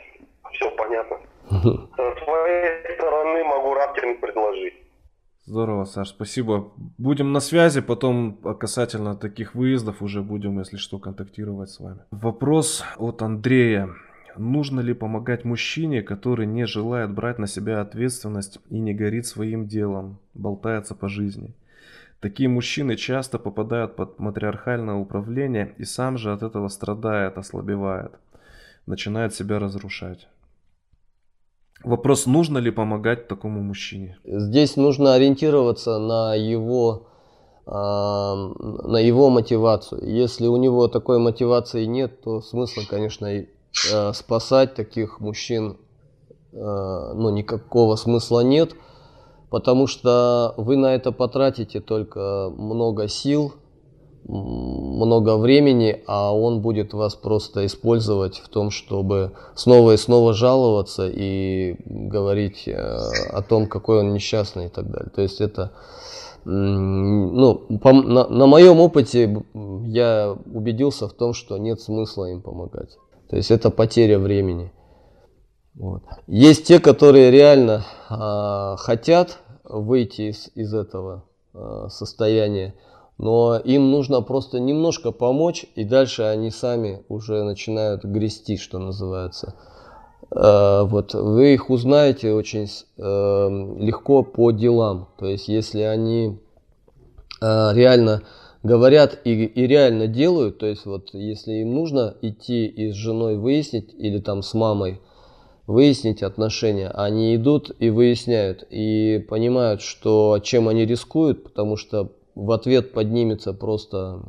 все 0.50 0.68
понятно. 0.72 1.18
С 1.48 2.24
своей 2.24 2.94
стороны 2.96 3.44
могу 3.44 3.74
рафтинг 3.74 4.20
предложить. 4.20 4.74
Здорово, 5.44 5.84
Саш, 5.84 6.08
спасибо. 6.08 6.72
Будем 6.98 7.32
на 7.32 7.38
связи, 7.38 7.80
потом 7.80 8.34
касательно 8.58 9.14
таких 9.14 9.54
выездов 9.54 10.02
уже 10.02 10.20
будем, 10.20 10.58
если 10.58 10.78
что, 10.78 10.98
контактировать 10.98 11.70
с 11.70 11.78
вами. 11.78 12.00
Вопрос 12.10 12.84
от 12.96 13.22
Андрея. 13.22 13.90
Нужно 14.38 14.80
ли 14.80 14.94
помогать 14.94 15.44
мужчине, 15.44 16.02
который 16.02 16.46
не 16.46 16.66
желает 16.66 17.12
брать 17.12 17.38
на 17.38 17.46
себя 17.46 17.80
ответственность 17.80 18.58
и 18.70 18.78
не 18.78 18.94
горит 18.94 19.26
своим 19.26 19.66
делом, 19.66 20.18
болтается 20.34 20.94
по 20.94 21.08
жизни? 21.08 21.54
Такие 22.20 22.48
мужчины 22.48 22.96
часто 22.96 23.38
попадают 23.38 23.96
под 23.96 24.18
матриархальное 24.18 24.94
управление 24.94 25.74
и 25.78 25.84
сам 25.84 26.18
же 26.18 26.32
от 26.32 26.42
этого 26.42 26.68
страдает, 26.68 27.38
ослабевает, 27.38 28.12
начинает 28.86 29.34
себя 29.34 29.58
разрушать. 29.58 30.28
Вопрос, 31.84 32.26
нужно 32.26 32.58
ли 32.58 32.70
помогать 32.70 33.28
такому 33.28 33.62
мужчине? 33.62 34.18
Здесь 34.24 34.76
нужно 34.76 35.14
ориентироваться 35.14 35.98
на 35.98 36.34
его, 36.34 37.06
э, 37.66 37.70
на 37.70 38.98
его 38.98 39.28
мотивацию. 39.28 40.02
Если 40.02 40.46
у 40.46 40.56
него 40.56 40.88
такой 40.88 41.18
мотивации 41.18 41.84
нет, 41.84 42.22
то 42.22 42.40
смысла, 42.40 42.82
конечно, 42.88 43.26
э, 43.92 44.12
спасать 44.12 44.74
таких 44.74 45.20
мужчин 45.20 45.76
э, 46.52 47.12
ну, 47.14 47.30
никакого 47.30 47.96
смысла 47.96 48.40
нет, 48.40 48.74
потому 49.50 49.86
что 49.86 50.54
вы 50.56 50.76
на 50.76 50.94
это 50.94 51.12
потратите 51.12 51.80
только 51.80 52.50
много 52.56 53.08
сил, 53.08 53.54
много 54.28 55.36
времени, 55.36 56.02
а 56.06 56.34
он 56.34 56.60
будет 56.60 56.92
вас 56.92 57.14
просто 57.14 57.64
использовать 57.64 58.38
в 58.38 58.48
том, 58.48 58.70
чтобы 58.70 59.32
снова 59.54 59.92
и 59.92 59.96
снова 59.96 60.32
жаловаться 60.34 61.08
и 61.08 61.76
говорить 61.84 62.66
э, 62.66 62.74
о 62.74 63.42
том, 63.42 63.68
какой 63.68 64.00
он 64.00 64.12
несчастный 64.12 64.66
и 64.66 64.68
так 64.68 64.90
далее. 64.90 65.10
То 65.14 65.22
есть 65.22 65.40
это, 65.40 65.72
ну, 66.44 67.54
по, 67.80 67.92
на, 67.92 68.26
на 68.26 68.46
моем 68.46 68.80
опыте 68.80 69.44
я 69.84 70.36
убедился 70.52 71.08
в 71.08 71.12
том, 71.12 71.32
что 71.32 71.56
нет 71.58 71.80
смысла 71.80 72.24
им 72.26 72.42
помогать. 72.42 72.98
То 73.28 73.36
есть 73.36 73.50
это 73.50 73.70
потеря 73.70 74.18
времени. 74.18 74.72
Вот. 75.74 76.02
Есть 76.26 76.66
те, 76.66 76.80
которые 76.80 77.30
реально 77.30 77.84
э, 78.08 78.76
хотят 78.78 79.40
выйти 79.64 80.30
из, 80.30 80.50
из 80.54 80.72
этого 80.72 81.24
э, 81.52 81.88
состояния, 81.90 82.74
но 83.18 83.56
им 83.56 83.90
нужно 83.90 84.22
просто 84.22 84.58
немножко 84.58 85.10
помочь, 85.10 85.66
и 85.74 85.84
дальше 85.84 86.22
они 86.22 86.50
сами 86.50 87.04
уже 87.08 87.42
начинают 87.42 88.04
грести, 88.04 88.56
что 88.56 88.78
называется. 88.78 89.54
Э, 90.30 90.84
вот 90.84 91.12
вы 91.12 91.54
их 91.54 91.68
узнаете 91.68 92.32
очень 92.32 92.68
легко 92.96 94.22
по 94.22 94.50
делам. 94.50 95.08
То 95.18 95.26
есть 95.26 95.48
если 95.48 95.80
они 95.82 96.40
реально 97.40 98.22
говорят 98.66 99.20
и, 99.24 99.44
и 99.44 99.66
реально 99.66 100.06
делают, 100.06 100.58
то 100.58 100.66
есть 100.66 100.84
вот 100.84 101.10
если 101.14 101.54
им 101.54 101.74
нужно 101.74 102.14
идти 102.20 102.66
и 102.66 102.90
с 102.90 102.94
женой 102.94 103.36
выяснить 103.36 103.94
или 103.96 104.18
там 104.18 104.42
с 104.42 104.52
мамой 104.54 105.00
выяснить 105.66 106.22
отношения, 106.22 106.88
они 106.88 107.34
идут 107.36 107.70
и 107.78 107.90
выясняют 107.90 108.64
и 108.70 109.24
понимают, 109.28 109.80
что 109.80 110.38
чем 110.42 110.68
они 110.68 110.84
рискуют, 110.84 111.44
потому 111.44 111.76
что 111.76 112.12
в 112.34 112.52
ответ 112.52 112.92
поднимется 112.92 113.52
просто, 113.52 114.20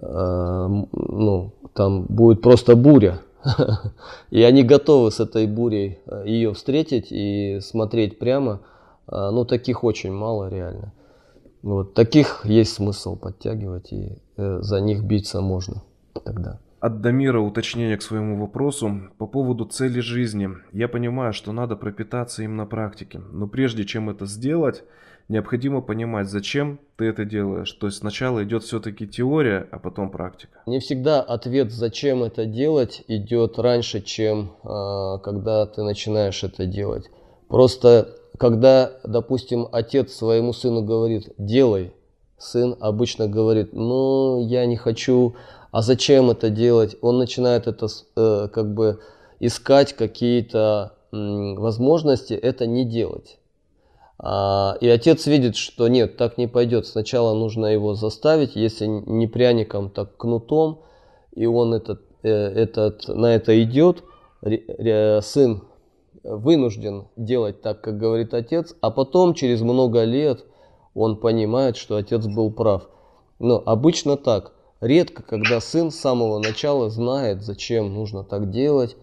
э, 0.00 0.68
ну, 0.92 1.52
там 1.74 2.04
будет 2.04 2.40
просто 2.42 2.74
буря. 2.74 3.20
И 4.30 4.42
они 4.42 4.62
готовы 4.62 5.10
с 5.10 5.20
этой 5.20 5.46
бурей 5.46 5.98
э, 6.06 6.24
ее 6.26 6.54
встретить 6.54 7.08
и 7.10 7.58
смотреть 7.60 8.18
прямо. 8.18 8.60
Э, 9.06 9.28
ну, 9.30 9.44
таких 9.44 9.84
очень 9.84 10.12
мало 10.12 10.48
реально. 10.48 10.94
Вот 11.64 11.94
таких 11.94 12.44
есть 12.44 12.74
смысл 12.74 13.16
подтягивать, 13.16 13.90
и 13.90 14.18
э, 14.36 14.58
за 14.60 14.80
них 14.80 15.02
биться 15.02 15.40
можно 15.40 15.82
тогда. 16.22 16.60
От 16.78 17.00
Дамира 17.00 17.40
уточнение 17.40 17.96
к 17.96 18.02
своему 18.02 18.38
вопросу 18.38 19.08
по 19.16 19.26
поводу 19.26 19.64
цели 19.64 20.00
жизни. 20.00 20.50
Я 20.72 20.88
понимаю, 20.88 21.32
что 21.32 21.52
надо 21.52 21.74
пропитаться 21.76 22.42
им 22.42 22.56
на 22.56 22.66
практике, 22.66 23.22
но 23.32 23.46
прежде 23.46 23.86
чем 23.86 24.10
это 24.10 24.26
сделать, 24.26 24.84
необходимо 25.30 25.80
понимать, 25.80 26.28
зачем 26.28 26.80
ты 26.96 27.06
это 27.06 27.24
делаешь. 27.24 27.72
То 27.72 27.86
есть 27.86 27.96
сначала 27.96 28.44
идет 28.44 28.64
все-таки 28.64 29.08
теория, 29.08 29.66
а 29.70 29.78
потом 29.78 30.10
практика. 30.10 30.60
Не 30.66 30.80
всегда 30.80 31.22
ответ, 31.22 31.72
зачем 31.72 32.22
это 32.24 32.44
делать, 32.44 33.02
идет 33.08 33.58
раньше, 33.58 34.02
чем 34.02 34.52
э, 34.62 35.18
когда 35.22 35.64
ты 35.64 35.82
начинаешь 35.82 36.44
это 36.44 36.66
делать. 36.66 37.08
Просто 37.48 38.14
когда, 38.38 38.92
допустим, 39.04 39.68
отец 39.70 40.12
своему 40.12 40.52
сыну 40.52 40.82
говорит, 40.82 41.32
делай, 41.38 41.92
сын 42.38 42.76
обычно 42.80 43.28
говорит, 43.28 43.72
ну, 43.72 44.44
я 44.46 44.66
не 44.66 44.76
хочу, 44.76 45.34
а 45.70 45.82
зачем 45.82 46.30
это 46.30 46.50
делать? 46.50 46.96
Он 47.00 47.18
начинает 47.18 47.66
это 47.66 47.86
э, 48.16 48.48
как 48.52 48.74
бы 48.74 49.00
искать 49.40 49.92
какие-то 49.92 50.94
возможности 51.12 52.34
это 52.34 52.66
не 52.66 52.84
делать. 52.84 53.38
А, 54.18 54.76
и 54.80 54.88
отец 54.88 55.26
видит, 55.26 55.54
что 55.54 55.86
нет, 55.86 56.16
так 56.16 56.38
не 56.38 56.48
пойдет. 56.48 56.86
Сначала 56.86 57.34
нужно 57.34 57.66
его 57.66 57.94
заставить, 57.94 58.56
если 58.56 58.86
не 58.86 59.26
пряником, 59.26 59.90
так 59.90 60.16
кнутом, 60.16 60.80
и 61.32 61.46
он 61.46 61.74
этот, 61.74 62.02
э, 62.22 62.28
этот, 62.30 63.06
на 63.08 63.34
это 63.34 63.62
идет. 63.62 64.02
Сын 64.42 65.62
вынужден 66.24 67.08
делать 67.16 67.62
так, 67.62 67.80
как 67.80 67.98
говорит 67.98 68.34
отец, 68.34 68.74
а 68.80 68.90
потом 68.90 69.34
через 69.34 69.60
много 69.60 70.04
лет 70.04 70.44
он 70.94 71.20
понимает, 71.20 71.76
что 71.76 71.96
отец 71.96 72.26
был 72.26 72.50
прав. 72.50 72.88
Но 73.38 73.62
обычно 73.64 74.16
так. 74.16 74.52
Редко, 74.80 75.22
когда 75.22 75.60
сын 75.60 75.90
с 75.90 75.96
самого 75.96 76.38
начала 76.38 76.90
знает, 76.90 77.42
зачем 77.42 77.94
нужно 77.94 78.24
так 78.24 78.50
делать, 78.50 78.96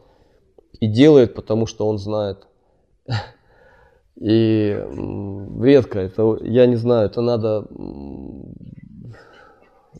и 0.79 0.87
делает, 0.87 1.35
потому 1.35 1.65
что 1.67 1.87
он 1.87 1.97
знает. 1.97 2.47
И 4.19 4.77
редко, 5.61 5.99
это, 5.99 6.37
я 6.41 6.67
не 6.67 6.75
знаю, 6.75 7.07
это 7.07 7.21
надо, 7.21 7.65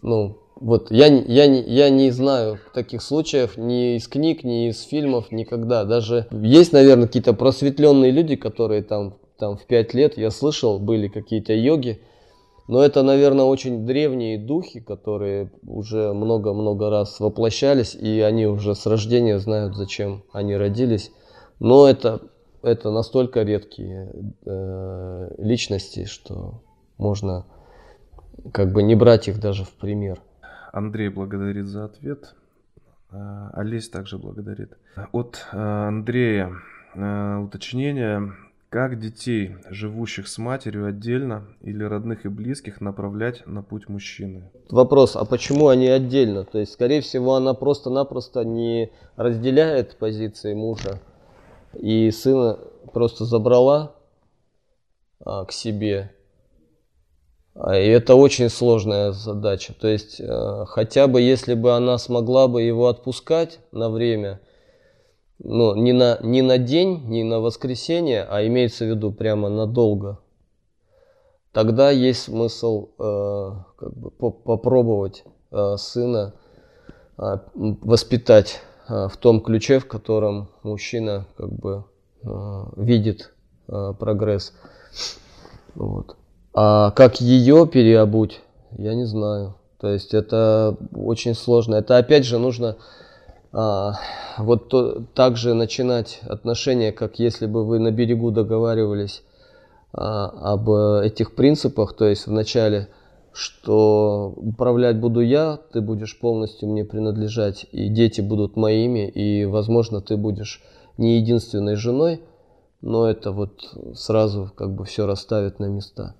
ну, 0.02 0.41
вот 0.62 0.92
я, 0.92 1.08
я, 1.08 1.46
я 1.46 1.90
не 1.90 2.12
знаю 2.12 2.60
таких 2.74 3.02
случаев 3.02 3.58
ни 3.58 3.98
из 3.98 4.08
книг, 4.08 4.44
ни 4.44 4.70
из 4.70 4.84
фильмов, 4.84 5.32
никогда. 5.32 5.86
Даже 5.86 6.28
есть, 6.32 6.72
наверное, 6.72 7.08
какие-то 7.08 7.34
просветленные 7.34 8.12
люди, 8.12 8.36
которые 8.36 8.84
там, 8.84 9.16
там 9.40 9.58
в 9.58 9.66
пять 9.66 9.96
лет, 9.96 10.18
я 10.18 10.30
слышал, 10.30 10.80
были 10.80 11.08
какие-то 11.08 11.54
йоги. 11.54 12.00
Но 12.68 12.84
это, 12.84 13.02
наверное, 13.02 13.46
очень 13.46 13.88
древние 13.88 14.38
духи, 14.38 14.80
которые 14.80 15.52
уже 15.66 16.14
много-много 16.14 16.92
раз 16.92 17.20
воплощались, 17.20 17.96
и 17.96 18.22
они 18.22 18.46
уже 18.46 18.76
с 18.76 18.86
рождения 18.86 19.40
знают, 19.40 19.76
зачем 19.76 20.24
они 20.32 20.56
родились. 20.56 21.12
Но 21.60 21.88
это, 21.88 22.22
это 22.62 22.92
настолько 22.92 23.42
редкие 23.42 24.14
э, 24.46 25.36
личности, 25.40 26.06
что 26.06 26.62
можно 27.00 27.46
как 28.54 28.72
бы 28.72 28.84
не 28.84 28.94
брать 28.94 29.28
их 29.28 29.40
даже 29.40 29.66
в 29.66 29.72
пример. 29.72 30.22
Андрей 30.72 31.10
благодарит 31.10 31.68
за 31.68 31.86
ответ. 31.86 32.36
А, 33.12 33.52
Олесь 33.54 33.90
также 33.90 34.18
благодарит. 34.18 34.78
От 35.12 35.46
а, 35.52 35.88
Андрея 35.88 36.54
а, 36.96 37.40
уточнение. 37.40 38.34
Как 38.70 38.98
детей, 38.98 39.58
живущих 39.70 40.30
с 40.30 40.38
матерью 40.38 40.86
отдельно 40.86 41.46
или 41.60 41.84
родных 41.84 42.24
и 42.24 42.30
близких, 42.30 42.80
направлять 42.80 43.46
на 43.46 43.64
путь 43.64 43.90
мужчины? 43.90 44.50
Вопрос, 44.70 45.18
а 45.18 45.26
почему 45.26 45.68
они 45.68 45.90
отдельно? 45.90 46.46
То 46.46 46.60
есть, 46.60 46.72
скорее 46.72 47.02
всего, 47.02 47.36
она 47.36 47.54
просто-напросто 47.54 48.46
не 48.46 48.94
разделяет 49.18 49.98
позиции 49.98 50.54
мужа 50.54 51.02
и 51.74 52.12
сына 52.12 52.60
просто 52.94 53.26
забрала 53.26 53.94
а, 55.20 55.44
к 55.44 55.52
себе 55.52 56.16
и 57.56 57.88
это 57.88 58.16
очень 58.16 58.50
сложная 58.50 59.12
задача. 59.12 59.74
То 59.74 59.88
есть, 59.88 60.20
э, 60.20 60.66
хотя 60.68 61.08
бы 61.08 61.22
если 61.22 61.54
бы 61.54 61.76
она 61.76 61.98
смогла 61.98 62.48
бы 62.48 62.62
его 62.62 62.88
отпускать 62.88 63.60
на 63.72 63.90
время, 63.90 64.40
ну, 65.40 65.76
не 65.76 65.92
на, 65.92 66.18
не 66.22 66.42
на 66.42 66.58
день, 66.58 67.04
не 67.08 67.24
на 67.24 67.40
воскресенье, 67.40 68.26
а 68.30 68.46
имеется 68.46 68.86
в 68.86 68.90
виду 68.90 69.12
прямо 69.12 69.50
надолго, 69.50 70.20
тогда 71.52 71.92
есть 71.92 72.24
смысл 72.24 72.90
э, 72.98 73.52
как 73.78 73.98
бы 73.98 74.12
попробовать 74.12 75.24
э, 75.52 75.76
сына 75.78 76.34
э, 77.18 77.38
воспитать 77.54 78.62
э, 78.88 79.08
в 79.10 79.18
том 79.18 79.42
ключе, 79.42 79.80
в 79.80 79.88
котором 79.88 80.50
мужчина 80.64 81.26
как 81.36 81.52
бы 81.52 81.84
э, 82.24 82.64
видит 82.78 83.34
э, 83.68 83.94
прогресс. 84.00 84.54
Вот. 85.76 86.16
А 86.54 86.92
как 86.92 87.22
ее 87.22 87.66
переобуть, 87.66 88.42
я 88.78 88.94
не 88.94 89.06
знаю. 89.06 89.56
То 89.80 89.88
есть 89.88 90.14
это 90.14 90.78
очень 90.94 91.34
сложно. 91.34 91.76
Это 91.76 91.98
опять 91.98 92.26
же 92.26 92.40
нужно 92.40 92.76
а, 93.54 93.94
вот 94.38 94.68
то, 94.68 95.04
так 95.14 95.38
же 95.38 95.54
начинать 95.54 96.20
отношения, 96.28 96.92
как 96.92 97.20
если 97.20 97.46
бы 97.46 97.66
вы 97.66 97.80
на 97.80 97.92
берегу 97.92 98.32
договаривались 98.32 99.24
а, 99.94 100.54
об 100.54 100.70
этих 100.70 101.36
принципах. 101.36 101.94
То 101.94 102.06
есть 102.06 102.28
вначале, 102.28 102.90
что 103.32 104.34
управлять 104.36 105.00
буду 105.00 105.22
я, 105.22 105.58
ты 105.72 105.80
будешь 105.80 106.20
полностью 106.20 106.68
мне 106.68 106.84
принадлежать, 106.84 107.66
и 107.72 107.88
дети 107.88 108.20
будут 108.20 108.58
моими, 108.58 109.08
и, 109.08 109.46
возможно, 109.46 110.02
ты 110.02 110.18
будешь 110.18 110.62
не 110.98 111.18
единственной 111.18 111.76
женой, 111.76 112.22
но 112.82 113.10
это 113.10 113.32
вот 113.32 113.54
сразу 113.96 114.52
как 114.54 114.76
бы 114.76 114.84
все 114.84 115.06
расставит 115.06 115.60
на 115.60 115.66
места 115.66 116.16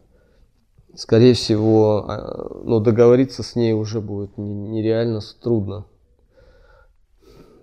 скорее 0.96 1.34
всего, 1.34 2.06
а, 2.08 2.62
ну, 2.64 2.80
договориться 2.80 3.44
с 3.44 3.56
ней 3.56 3.74
уже 3.74 4.02
будет 4.02 4.38
нереально 4.38 5.20
трудно. 5.42 5.86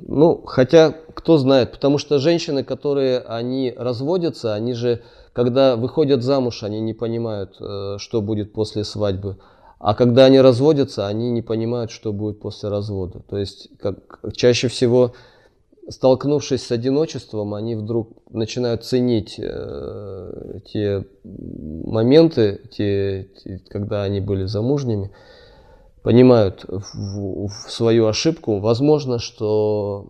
Ну, 0.01 0.43
хотя, 0.47 0.95
кто 1.15 1.39
знает, 1.39 1.73
потому 1.73 1.99
что 1.99 2.19
женщины, 2.19 2.63
которые, 2.63 3.19
они 3.19 3.75
разводятся, 3.77 4.55
они 4.55 4.73
же, 4.73 5.03
когда 5.33 5.77
выходят 5.77 6.23
замуж, 6.23 6.63
они 6.63 6.81
не 6.81 6.95
понимают, 6.95 7.57
э, 7.61 7.97
что 7.99 8.23
будет 8.23 8.53
после 8.53 8.85
свадьбы. 8.85 9.39
А 9.81 9.95
когда 9.95 10.25
они 10.25 10.41
разводятся, 10.41 11.07
они 11.07 11.31
не 11.31 11.43
понимают, 11.43 11.91
что 11.91 12.13
будет 12.13 12.41
после 12.41 12.69
развода. 12.69 13.21
То 13.29 13.39
есть, 13.39 13.69
как, 13.79 14.21
чаще 14.35 14.69
всего 14.69 15.15
столкнувшись 15.89 16.67
с 16.67 16.73
одиночеством, 16.73 17.55
они 17.55 17.75
вдруг 17.75 18.11
начинают 18.31 18.85
ценить 18.85 19.39
э, 19.39 20.61
те 20.67 21.05
моменты, 21.25 22.61
те, 22.71 23.29
те, 23.43 23.61
когда 23.69 24.03
они 24.03 24.21
были 24.21 24.45
замужними, 24.45 25.11
понимают 26.03 26.65
в, 26.69 27.49
в 27.49 27.71
свою 27.71 28.07
ошибку. 28.07 28.61
Возможно, 28.61 29.19
что 29.19 30.09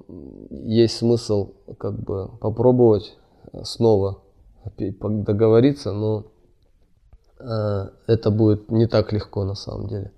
есть 0.51 0.97
смысл 0.97 1.53
как 1.79 1.99
бы 1.99 2.29
попробовать 2.41 3.17
снова 3.63 4.23
договориться, 4.77 5.93
но 5.93 6.27
э, 7.39 7.89
это 8.07 8.31
будет 8.31 8.71
не 8.71 8.87
так 8.87 9.13
легко 9.13 9.45
на 9.45 9.55
самом 9.55 9.89
деле 9.89 10.13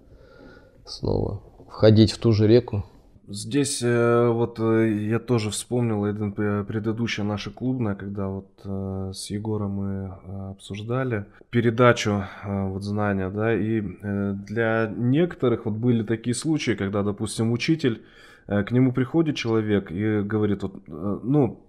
снова 0.84 1.42
входить 1.68 2.12
в 2.12 2.18
ту 2.18 2.32
же 2.32 2.46
реку. 2.46 2.84
Здесь 3.32 3.80
э, 3.80 4.28
вот 4.28 4.58
э, 4.58 4.92
я 5.08 5.20
тоже 5.20 5.50
вспомнил 5.50 6.02
один 6.02 6.32
предыдущая 6.32 7.24
наша 7.24 7.50
клубная, 7.50 7.94
когда 7.94 8.26
вот 8.26 8.48
э, 8.64 9.12
с 9.14 9.30
Егором 9.30 9.70
мы 9.70 10.50
обсуждали 10.50 11.26
передачу 11.50 12.24
вот 12.44 12.82
знания, 12.82 13.30
да, 13.30 13.54
и 13.54 13.80
для 13.80 14.92
некоторых 14.96 15.66
вот 15.66 15.74
были 15.74 16.02
такие 16.02 16.34
случаи, 16.34 16.72
когда, 16.72 17.04
допустим, 17.04 17.52
учитель 17.52 18.02
к 18.48 18.72
нему 18.72 18.92
приходит 18.92 19.36
человек 19.36 19.92
и 19.92 20.22
говорит, 20.22 20.64
вот, 20.64 20.74
ну, 20.88 21.60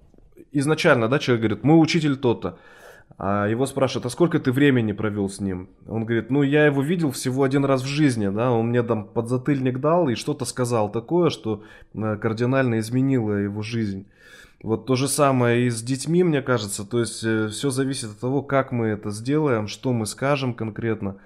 изначально, 0.52 1.10
да, 1.10 1.20
человек 1.20 1.42
говорит, 1.42 1.64
мой 1.64 1.80
учитель 1.80 2.18
тот-то, 2.18 2.58
А 3.18 3.48
его 3.48 3.66
спрашивают, 3.66 4.06
а 4.06 4.10
сколько 4.10 4.40
ты 4.40 4.52
времени 4.52 4.94
провел 4.94 5.30
с 5.30 5.40
ним? 5.40 5.70
Он 5.88 6.06
говорит, 6.06 6.30
ну 6.30 6.44
я 6.44 6.66
его 6.66 6.82
видел 6.82 7.12
всего 7.12 7.44
один 7.44 7.66
раз 7.66 7.82
в 7.82 7.88
жизни, 7.88 8.30
да, 8.30 8.52
он 8.52 8.68
мне 8.68 8.84
там 8.84 9.06
подзатыльник 9.06 9.80
дал 9.80 10.10
и 10.10 10.16
что-то 10.16 10.46
сказал 10.46 10.92
такое, 10.92 11.30
что 11.30 11.64
э, 11.94 12.18
кардинально 12.18 12.80
изменило 12.80 13.34
его 13.34 13.62
жизнь. 13.62 14.08
Вот 14.64 14.86
то 14.86 14.96
же 14.96 15.08
самое 15.08 15.66
и 15.66 15.70
с 15.70 15.82
детьми, 15.82 16.24
мне 16.24 16.42
кажется, 16.42 16.86
то 16.86 17.00
есть 17.00 17.24
э, 17.24 17.50
все 17.50 17.70
зависит 17.70 18.12
от 18.12 18.20
того, 18.20 18.42
как 18.42 18.72
мы 18.72 18.88
это 18.88 19.12
сделаем, 19.12 19.68
что 19.68 19.92
мы 19.92 20.06
скажем 20.06 20.54
конкретно. 20.54 21.18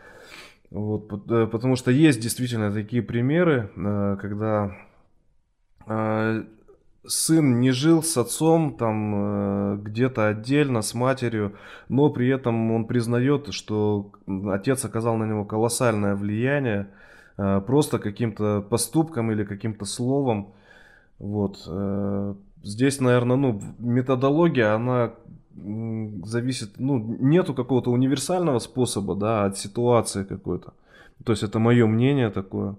Вот, 0.72 1.30
э, 1.30 1.48
потому 1.48 1.76
что 1.76 1.92
есть 1.92 2.20
действительно 2.20 2.72
такие 2.72 3.04
примеры, 3.04 3.70
когда 3.76 4.76
сын 7.08 7.60
не 7.60 7.72
жил 7.72 8.04
с 8.04 8.18
отцом 8.18 8.76
там 8.78 9.14
э, 9.16 9.78
где-то 9.82 10.28
отдельно 10.28 10.82
с 10.82 10.94
матерью, 10.94 11.56
но 11.90 12.10
при 12.10 12.28
этом 12.30 12.72
он 12.72 12.86
признает, 12.86 13.54
что 13.54 14.12
отец 14.52 14.86
оказал 14.86 15.18
на 15.18 15.26
него 15.26 15.46
колоссальное 15.46 16.16
влияние 16.16 16.90
э, 17.38 17.62
просто 17.66 18.00
каким-то 18.00 18.62
поступком 18.62 19.32
или 19.32 19.44
каким-то 19.44 19.86
словом. 19.86 20.54
Вот. 21.20 21.64
Э, 21.68 22.36
здесь, 22.64 23.00
наверное, 23.00 23.38
ну, 23.38 23.62
методология, 23.80 24.74
она 24.74 25.14
зависит, 26.26 26.80
ну, 26.80 26.98
нету 26.98 27.54
какого-то 27.54 27.92
универсального 27.92 28.60
способа, 28.60 29.16
да, 29.16 29.46
от 29.46 29.58
ситуации 29.58 30.24
какой-то. 30.24 30.74
То 31.24 31.32
есть 31.32 31.44
это 31.44 31.60
мое 31.60 31.88
мнение 31.88 32.30
такое. 32.30 32.76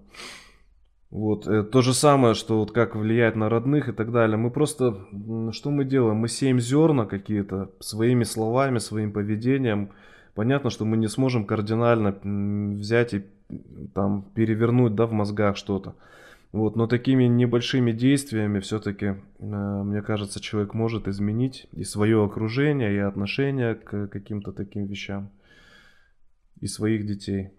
Вот, 1.11 1.47
э, 1.47 1.63
то 1.63 1.83
же 1.83 1.95
самое, 1.95 2.35
что 2.35 2.59
вот 2.59 2.73
как 2.73 2.97
влияет 2.97 3.37
на 3.37 3.49
родных 3.49 3.89
и 3.89 3.93
так 3.93 4.11
далее. 4.13 4.37
Мы 4.37 4.51
просто, 4.51 5.07
что 5.53 5.71
мы 5.71 5.85
делаем? 5.85 6.17
Мы 6.17 6.29
сеем 6.29 6.59
зерна 6.61 7.07
какие-то 7.07 7.71
своими 7.81 8.25
словами, 8.25 8.79
своим 8.79 9.13
поведением. 9.13 9.91
Понятно, 10.35 10.71
что 10.71 10.85
мы 10.85 10.97
не 10.97 11.09
сможем 11.09 11.47
кардинально 11.47 12.19
взять 12.77 13.15
и 13.15 13.25
там 13.95 14.25
перевернуть, 14.35 14.95
да, 14.95 15.07
в 15.07 15.13
мозгах 15.13 15.57
что-то. 15.57 15.95
Вот, 16.53 16.75
но 16.75 16.87
такими 16.87 17.25
небольшими 17.25 17.93
действиями 17.93 18.61
все-таки, 18.61 19.07
э, 19.07 19.15
мне 19.39 20.03
кажется, 20.03 20.41
человек 20.41 20.75
может 20.75 21.07
изменить 21.07 21.69
и 21.73 21.85
свое 21.85 22.25
окружение, 22.25 22.95
и 22.95 22.99
отношение 22.99 23.75
к 23.75 24.09
каким-то 24.09 24.53
таким 24.53 24.87
вещам, 24.87 25.31
и 26.61 26.67
своих 26.67 27.07
детей. 27.07 27.51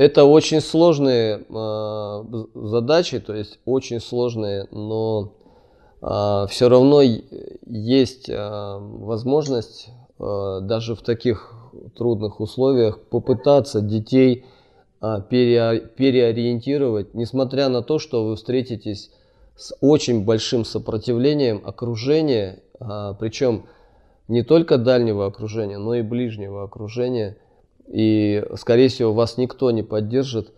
Это 0.00 0.24
очень 0.24 0.62
сложные 0.62 1.44
э, 1.46 2.24
задачи, 2.54 3.20
то 3.20 3.34
есть 3.34 3.58
очень 3.66 4.00
сложные, 4.00 4.66
но 4.70 5.34
э, 5.34 5.98
а, 6.00 6.46
все 6.46 6.70
равно 6.70 7.02
есть 7.02 8.30
э, 8.30 8.78
возможность 8.80 9.90
э, 10.18 10.58
даже 10.62 10.94
в 10.94 11.02
таких 11.02 11.52
трудных 11.98 12.40
условиях 12.40 12.98
попытаться 12.98 13.82
детей 13.82 14.46
э, 15.02 15.16
пере, 15.28 15.80
переориентировать, 15.80 17.12
несмотря 17.12 17.68
на 17.68 17.82
то, 17.82 17.98
что 17.98 18.24
вы 18.24 18.36
встретитесь 18.36 19.10
с 19.54 19.76
очень 19.82 20.24
большим 20.24 20.64
сопротивлением 20.64 21.60
окружения, 21.62 22.62
э, 22.80 23.14
причем 23.20 23.66
не 24.28 24.44
только 24.44 24.78
дальнего 24.78 25.26
окружения, 25.26 25.76
но 25.76 25.94
и 25.94 26.00
ближнего 26.00 26.64
окружения– 26.64 27.36
и, 27.90 28.44
скорее 28.56 28.88
всего, 28.88 29.12
вас 29.12 29.36
никто 29.36 29.70
не 29.70 29.82
поддержит. 29.82 30.52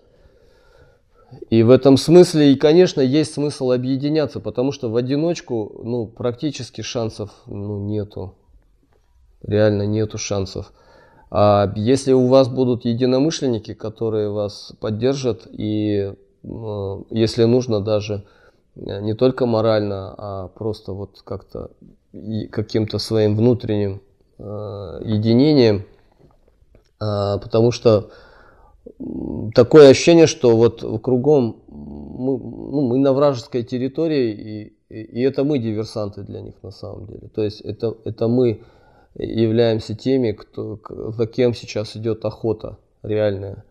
И 1.49 1.63
в 1.63 1.71
этом 1.71 1.97
смысле, 1.97 2.53
и, 2.53 2.57
конечно, 2.57 3.01
есть 3.01 3.35
смысл 3.35 3.71
объединяться, 3.71 4.39
потому 4.39 4.71
что 4.71 4.91
в 4.91 4.97
одиночку, 4.97 5.81
ну, 5.83 6.07
практически 6.07 6.83
шансов, 6.83 7.31
ну, 7.47 7.79
нету. 7.79 8.35
Реально 9.43 9.87
нету 9.87 10.19
шансов. 10.19 10.73
А 11.31 11.73
если 11.75 12.13
у 12.13 12.27
вас 12.27 12.49
будут 12.49 12.85
единомышленники, 12.85 13.73
которые 13.73 14.31
вас 14.31 14.75
поддержат, 14.79 15.49
и 15.51 16.13
ну, 16.43 17.07
если 17.09 17.45
нужно 17.45 17.81
даже 17.81 18.25
э, 18.77 19.01
не 19.01 19.15
только 19.15 19.47
морально, 19.47 20.15
а 20.19 20.49
просто 20.49 20.93
вот 20.93 21.23
как-то 21.25 21.71
каким-то 22.51 22.99
своим 22.99 23.37
внутренним 23.37 24.03
э, 24.39 25.01
единением, 25.05 25.87
потому 27.41 27.73
что 27.73 28.11
такое 29.55 29.91
ощущение, 29.91 30.27
что 30.27 30.57
вот 30.57 30.83
кругом 31.03 31.63
мы, 31.69 32.39
ну, 32.39 32.81
мы 32.89 32.99
на 32.99 33.13
вражеской 33.13 33.63
территории, 33.63 34.73
и, 34.89 34.95
и 34.95 35.23
это 35.23 35.45
мы 35.45 35.59
диверсанты 35.59 36.23
для 36.23 36.41
них 36.41 36.55
на 36.63 36.71
самом 36.71 37.07
деле. 37.07 37.29
То 37.35 37.43
есть 37.43 37.61
это, 37.61 37.97
это 38.05 38.29
мы 38.29 38.63
являемся 39.15 39.95
теми, 39.95 40.33
кто, 40.33 40.81
за 41.17 41.27
кем 41.27 41.55
сейчас 41.55 41.97
идет 41.97 42.25
охота 42.25 42.79
реальная. 43.03 43.65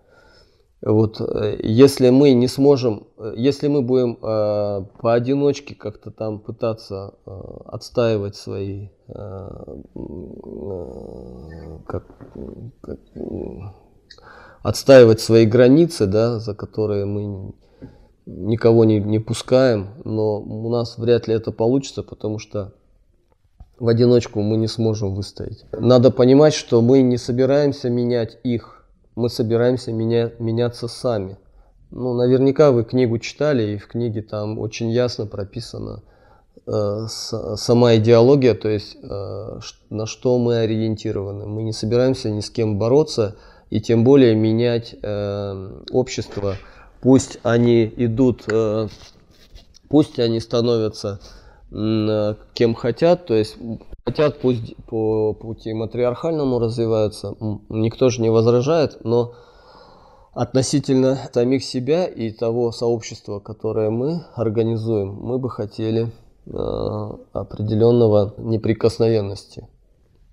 Вот, 0.84 1.22
э, 1.22 1.60
если 1.62 2.10
мы 2.10 2.34
не 2.34 2.48
сможем, 2.48 3.08
э, 3.18 3.34
если 3.38 3.68
мы 3.68 3.84
будем 3.84 4.18
э, 4.22 4.86
поодиночке 4.99 5.76
как-то 5.76 6.10
там 6.10 6.40
пытаться 6.40 7.14
э, 7.26 7.32
отстаивать 7.66 8.36
свои, 8.36 8.90
э, 9.08 9.49
э, 9.95 10.10
как, 11.86 12.06
как, 12.82 12.99
отстаивать 14.64 15.22
свои 15.22 15.45
границы, 15.45 16.08
да, 16.08 16.40
за 16.40 16.56
которые 16.56 17.06
мы 17.06 17.53
никого 18.26 18.84
не, 18.84 18.99
не 18.99 19.20
пускаем, 19.20 19.90
но 20.03 20.40
у 20.40 20.70
нас 20.72 20.98
вряд 20.98 21.28
ли 21.28 21.36
это 21.36 21.52
получится, 21.52 22.02
потому 22.02 22.40
что 22.40 22.74
в 23.80 23.88
одиночку 23.88 24.41
мы 24.41 24.58
не 24.58 24.68
сможем 24.68 25.14
выстоять. 25.14 25.66
Надо 25.74 26.10
понимать, 26.10 26.53
что 26.56 26.82
мы 26.82 27.02
не 27.02 27.18
собираемся 27.18 27.90
менять 27.90 28.40
их 28.44 28.81
мы 29.16 29.30
собираемся 29.30 29.92
меня, 29.92 30.32
меняться 30.40 30.88
сами. 30.88 31.38
Ну, 31.92 32.14
наверняка 32.14 32.72
вы 32.72 32.84
книгу 32.84 33.20
читали, 33.20 33.74
и 33.74 33.78
в 33.78 33.88
книге 33.88 34.22
там 34.22 34.58
очень 34.60 34.90
ясно 34.90 35.26
прописана 35.26 36.02
э, 36.66 37.06
сама 37.10 37.96
идеология, 37.98 38.54
то 38.54 38.70
есть 38.70 38.98
э, 39.02 39.60
на 39.90 40.06
что 40.06 40.38
мы 40.40 40.60
ориентированы. 40.60 41.46
Мы 41.46 41.64
не 41.64 41.74
собираемся 41.74 42.30
ни 42.30 42.40
с 42.40 42.50
кем 42.50 42.78
бороться, 42.78 43.36
и 43.70 43.82
тем 43.82 44.04
более 44.04 44.36
менять 44.36 44.96
э, 45.02 45.82
общество. 45.92 46.56
Пусть 47.02 47.40
они 47.42 47.92
идут, 47.98 48.46
пусть 49.90 50.20
они 50.20 50.40
становятся 50.40 51.20
кем 51.72 52.76
хотят, 52.76 53.26
то 53.26 53.34
есть 53.34 53.57
хотят, 54.06 54.39
пусть 54.39 54.76
по 54.88 55.34
пути 55.34 55.73
матриархальному 55.73 56.60
развиваются, 56.60 57.35
никто 57.69 58.10
же 58.10 58.22
не 58.22 58.30
возражает, 58.30 59.03
но 59.06 59.34
относительно 60.34 61.18
самих 61.34 61.64
себя 61.64 62.06
и 62.06 62.31
того 62.31 62.72
сообщества, 62.72 63.39
которое 63.39 63.89
мы 63.89 64.26
организуем, 64.35 65.14
мы 65.14 65.39
бы 65.39 65.49
хотели 65.49 66.11
э, 66.45 67.10
определенного 67.34 68.34
неприкосновенности. 68.38 69.68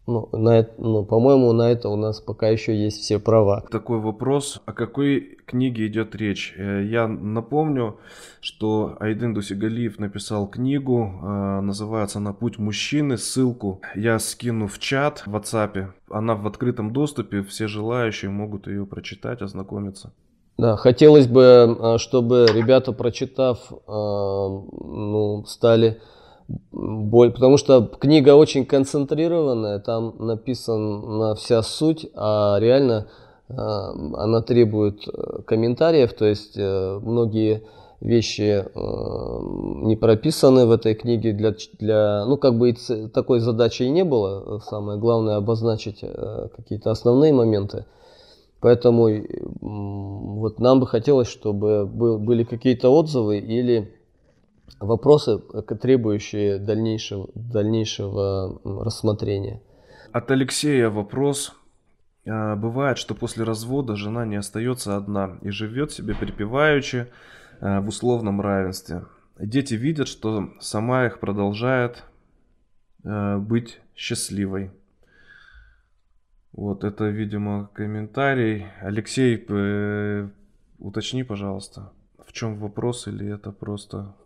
Ну, 0.08 0.26
на, 0.32 0.66
ну, 0.78 1.04
по-моему, 1.04 1.52
на 1.52 1.70
это 1.70 1.90
у 1.90 1.96
нас 1.96 2.18
пока 2.18 2.48
еще 2.48 2.74
есть 2.74 3.02
все 3.02 3.18
права. 3.18 3.62
Такой 3.70 3.98
вопрос, 3.98 4.58
о 4.64 4.72
какой 4.72 5.36
книге 5.44 5.86
идет 5.86 6.16
речь? 6.16 6.54
Э, 6.56 6.82
я 6.82 7.06
напомню, 7.06 7.98
что 8.40 8.96
Айдын 9.00 9.34
Дусигалиев 9.34 9.98
написал 9.98 10.46
книгу, 10.46 11.12
э, 11.22 11.60
называется 11.60 12.20
«На 12.20 12.32
путь 12.32 12.58
мужчины», 12.58 13.18
ссылку 13.18 13.82
я 13.94 14.18
скину 14.18 14.66
в 14.66 14.78
чат 14.78 15.24
в 15.26 15.36
WhatsApp. 15.36 15.88
Она 16.08 16.36
в 16.36 16.46
открытом 16.46 16.94
доступе, 16.94 17.42
все 17.42 17.68
желающие 17.68 18.30
могут 18.30 18.66
ее 18.66 18.86
прочитать, 18.86 19.42
ознакомиться. 19.42 20.14
Да, 20.56 20.76
хотелось 20.76 21.26
бы, 21.26 21.76
э, 21.78 21.98
чтобы 21.98 22.46
ребята, 22.50 22.92
прочитав, 22.92 23.58
ну, 23.86 25.44
стали 25.46 26.00
боль, 26.72 27.32
потому 27.32 27.56
что 27.56 27.82
книга 27.82 28.34
очень 28.34 28.64
концентрированная, 28.64 29.78
там 29.80 30.14
написана 30.18 31.34
вся 31.34 31.62
суть, 31.62 32.06
а 32.14 32.58
реально 32.58 33.08
э, 33.48 33.54
она 33.54 34.40
требует 34.42 35.06
э, 35.06 35.42
комментариев, 35.46 36.12
то 36.14 36.24
есть 36.24 36.56
э, 36.56 37.00
многие 37.02 37.62
вещи 38.00 38.64
не 38.76 39.96
прописаны 39.96 40.66
в 40.66 40.70
этой 40.70 40.94
книге 40.94 41.32
для, 41.32 41.52
для 41.80 42.24
ну 42.26 42.36
как 42.36 42.56
бы 42.56 42.72
такой 43.12 43.40
задачи 43.40 43.82
и 43.82 43.90
не 43.90 44.04
было, 44.04 44.60
самое 44.60 45.00
главное 45.00 45.34
обозначить 45.34 46.04
какие-то 46.56 46.92
основные 46.92 47.32
моменты. 47.32 47.86
Поэтому 48.60 49.08
вот 49.60 50.60
нам 50.60 50.78
бы 50.78 50.86
хотелось, 50.86 51.26
чтобы 51.26 51.86
был, 51.86 52.18
были 52.18 52.44
какие-то 52.44 52.88
отзывы 52.88 53.38
или 53.38 53.97
вопросы, 54.80 55.38
требующие 55.80 56.58
дальнейшего, 56.58 57.28
дальнейшего 57.34 58.60
рассмотрения. 58.64 59.60
От 60.12 60.30
Алексея 60.30 60.88
вопрос. 60.88 61.54
А, 62.26 62.56
бывает, 62.56 62.98
что 62.98 63.14
после 63.14 63.44
развода 63.44 63.96
жена 63.96 64.24
не 64.24 64.36
остается 64.36 64.96
одна 64.96 65.38
и 65.42 65.50
живет 65.50 65.92
себе 65.92 66.14
припеваючи 66.14 67.08
а, 67.60 67.80
в 67.80 67.88
условном 67.88 68.40
равенстве. 68.40 69.04
Дети 69.38 69.74
видят, 69.74 70.08
что 70.08 70.50
сама 70.60 71.06
их 71.06 71.20
продолжает 71.20 72.04
а, 73.04 73.38
быть 73.38 73.80
счастливой. 73.94 74.70
Вот 76.52 76.82
это, 76.82 77.04
видимо, 77.04 77.70
комментарий. 77.72 78.66
Алексей, 78.80 79.44
э, 79.48 80.28
уточни, 80.80 81.22
пожалуйста, 81.22 81.92
в 82.26 82.32
чем 82.32 82.56
вопрос 82.56 83.06
или 83.06 83.32
это 83.32 83.52
просто 83.52 84.16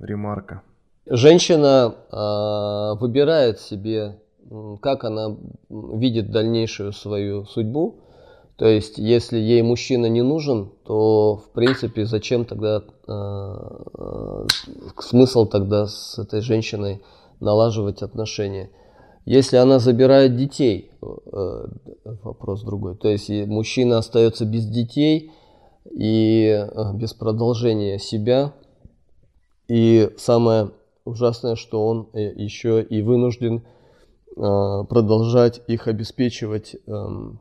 ремарка? 0.00 0.62
Женщина 1.06 1.94
э, 2.10 3.00
выбирает 3.00 3.60
себе, 3.60 4.18
как 4.80 5.04
она 5.04 5.36
видит 5.70 6.30
дальнейшую 6.30 6.92
свою 6.92 7.44
судьбу. 7.46 8.00
То 8.56 8.66
есть, 8.66 8.98
если 8.98 9.38
ей 9.38 9.62
мужчина 9.62 10.06
не 10.06 10.22
нужен, 10.22 10.70
то, 10.84 11.36
в 11.36 11.50
принципе, 11.52 12.04
зачем 12.04 12.44
тогда, 12.44 12.82
э, 13.06 14.46
смысл 14.98 15.46
тогда 15.46 15.86
с 15.86 16.18
этой 16.18 16.40
женщиной 16.40 17.00
налаживать 17.40 18.02
отношения? 18.02 18.70
Если 19.24 19.56
она 19.56 19.78
забирает 19.78 20.36
детей, 20.36 20.90
э, 21.00 21.66
вопрос 22.24 22.64
другой. 22.64 22.96
То 22.96 23.08
есть, 23.08 23.30
мужчина 23.30 23.98
остается 23.98 24.44
без 24.44 24.66
детей 24.66 25.30
и 25.90 26.48
э, 26.48 26.92
без 26.94 27.14
продолжения 27.14 27.98
себя. 27.98 28.52
И 29.68 30.10
самое 30.16 30.70
ужасное, 31.04 31.56
что 31.56 31.86
он 31.86 32.08
э, 32.12 32.32
еще 32.34 32.82
и 32.82 33.02
вынужден 33.02 33.62
э, 34.36 34.84
продолжать 34.88 35.60
их 35.66 35.88
обеспечивать 35.88 36.76
эм, 36.86 37.40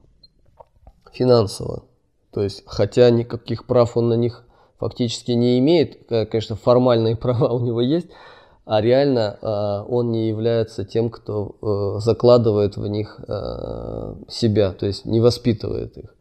финансово. 1.12 1.84
То 2.32 2.44
есть, 2.44 2.64
хотя 2.66 3.10
никаких 3.10 3.66
прав 3.66 3.96
он 3.98 4.10
на 4.10 4.16
них 4.16 4.44
фактически 4.78 5.32
не 5.32 5.58
имеет, 5.60 6.08
конечно, 6.08 6.56
формальные 6.56 7.16
права 7.18 7.54
у 7.54 7.60
него 7.60 7.82
есть, 7.82 8.08
а 8.66 8.82
реально 8.82 9.40
э, 9.42 9.86
он 9.90 10.12
не 10.12 10.28
является 10.28 10.84
тем, 10.84 11.10
кто 11.10 11.98
закладывает 12.00 12.76
в 12.76 12.86
них 12.88 13.20
себя, 14.28 14.74
то 14.74 14.86
есть 14.86 15.06
не 15.06 15.22
воспитывает 15.22 15.98
их. 15.98 16.14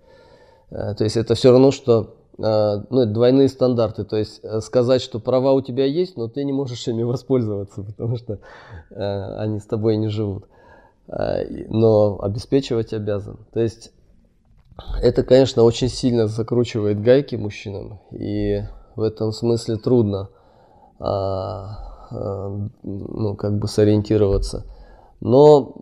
То 0.70 1.04
есть 1.04 1.16
это 1.16 1.34
все 1.34 1.52
равно, 1.52 1.70
что 1.70 2.15
Э, 2.38 2.82
ну, 2.90 3.06
двойные 3.06 3.48
стандарты. 3.48 4.04
То 4.04 4.16
есть 4.16 4.40
э, 4.42 4.60
сказать, 4.60 5.02
что 5.02 5.18
права 5.18 5.52
у 5.52 5.60
тебя 5.60 5.84
есть, 5.84 6.16
но 6.16 6.28
ты 6.28 6.44
не 6.44 6.52
можешь 6.52 6.86
ими 6.88 7.02
воспользоваться, 7.02 7.82
потому 7.86 8.16
что 8.16 8.38
э, 8.90 9.36
они 9.38 9.60
с 9.60 9.64
тобой 9.64 9.96
не 9.96 10.08
живут. 10.08 10.44
Но 11.08 12.18
обеспечивать 12.20 12.92
обязан. 12.92 13.38
То 13.52 13.60
есть 13.60 13.92
это, 15.00 15.22
конечно, 15.22 15.62
очень 15.62 15.88
сильно 15.88 16.26
закручивает 16.26 17.00
гайки 17.00 17.36
мужчинам, 17.36 18.00
и 18.10 18.62
в 18.96 19.02
этом 19.02 19.30
смысле 19.30 19.76
трудно 19.76 20.30
а, 20.98 22.08
а, 22.10 22.68
ну, 22.82 23.36
как 23.36 23.58
бы 23.58 23.68
сориентироваться. 23.68 24.64
Но 25.20 25.74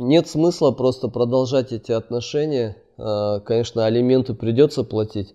нет 0.00 0.26
смысла 0.26 0.70
просто 0.70 1.08
продолжать 1.08 1.72
эти 1.72 1.92
отношения. 1.92 2.76
А, 2.96 3.40
конечно, 3.40 3.84
алименты 3.84 4.34
придется 4.34 4.84
платить, 4.84 5.34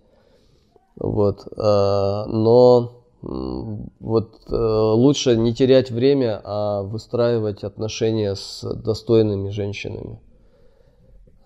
вот, 1.00 1.46
э, 1.46 1.62
но 1.62 3.04
вот 3.22 4.40
э, 4.48 4.56
лучше 4.56 5.36
не 5.38 5.54
терять 5.54 5.92
время, 5.92 6.42
а 6.44 6.82
выстраивать 6.84 7.64
отношения 7.64 8.36
с 8.36 8.64
достойными 8.64 9.50
женщинами. 9.50 10.20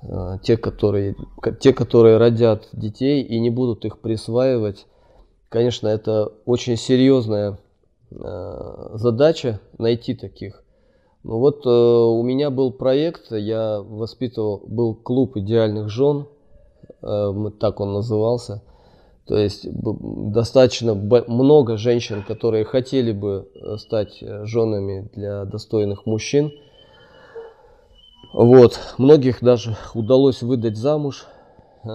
Э, 0.04 0.38
те, 0.42 0.58
которые, 0.58 1.16
те, 1.60 1.74
которые 1.74 2.18
родят 2.18 2.70
детей 2.72 3.24
и 3.24 3.40
не 3.40 3.50
будут 3.50 3.84
их 3.84 4.00
присваивать, 4.00 4.86
конечно, 5.50 5.88
это 5.88 6.32
очень 6.46 6.78
серьезная 6.78 7.60
задача 8.10 9.62
найти 9.78 10.14
таких. 10.16 10.66
Ну 11.24 11.38
вот 11.40 11.66
у 11.66 12.22
меня 12.24 12.50
был 12.50 12.74
проект, 12.74 13.32
я 13.32 13.80
воспитывал, 13.80 14.64
был 14.68 14.96
клуб 14.96 15.38
идеальных 15.38 15.88
жен, 15.88 16.28
так 17.00 17.80
он 17.80 17.94
назывался– 17.94 18.64
то 19.32 19.38
есть 19.38 19.66
достаточно 19.72 20.94
много 20.94 21.78
женщин, 21.78 22.22
которые 22.22 22.66
хотели 22.66 23.14
бы 23.14 23.48
э, 23.56 23.78
стать 23.78 24.22
э, 24.22 24.44
женами 24.44 25.10
для 25.16 25.46
достойных 25.46 26.06
мужчин. 26.06 26.52
Вот. 28.34 28.78
Многих 28.98 29.42
даже 29.42 29.78
удалось 29.94 30.42
выдать 30.42 30.76
замуж, 30.76 31.28
э, 31.86 31.88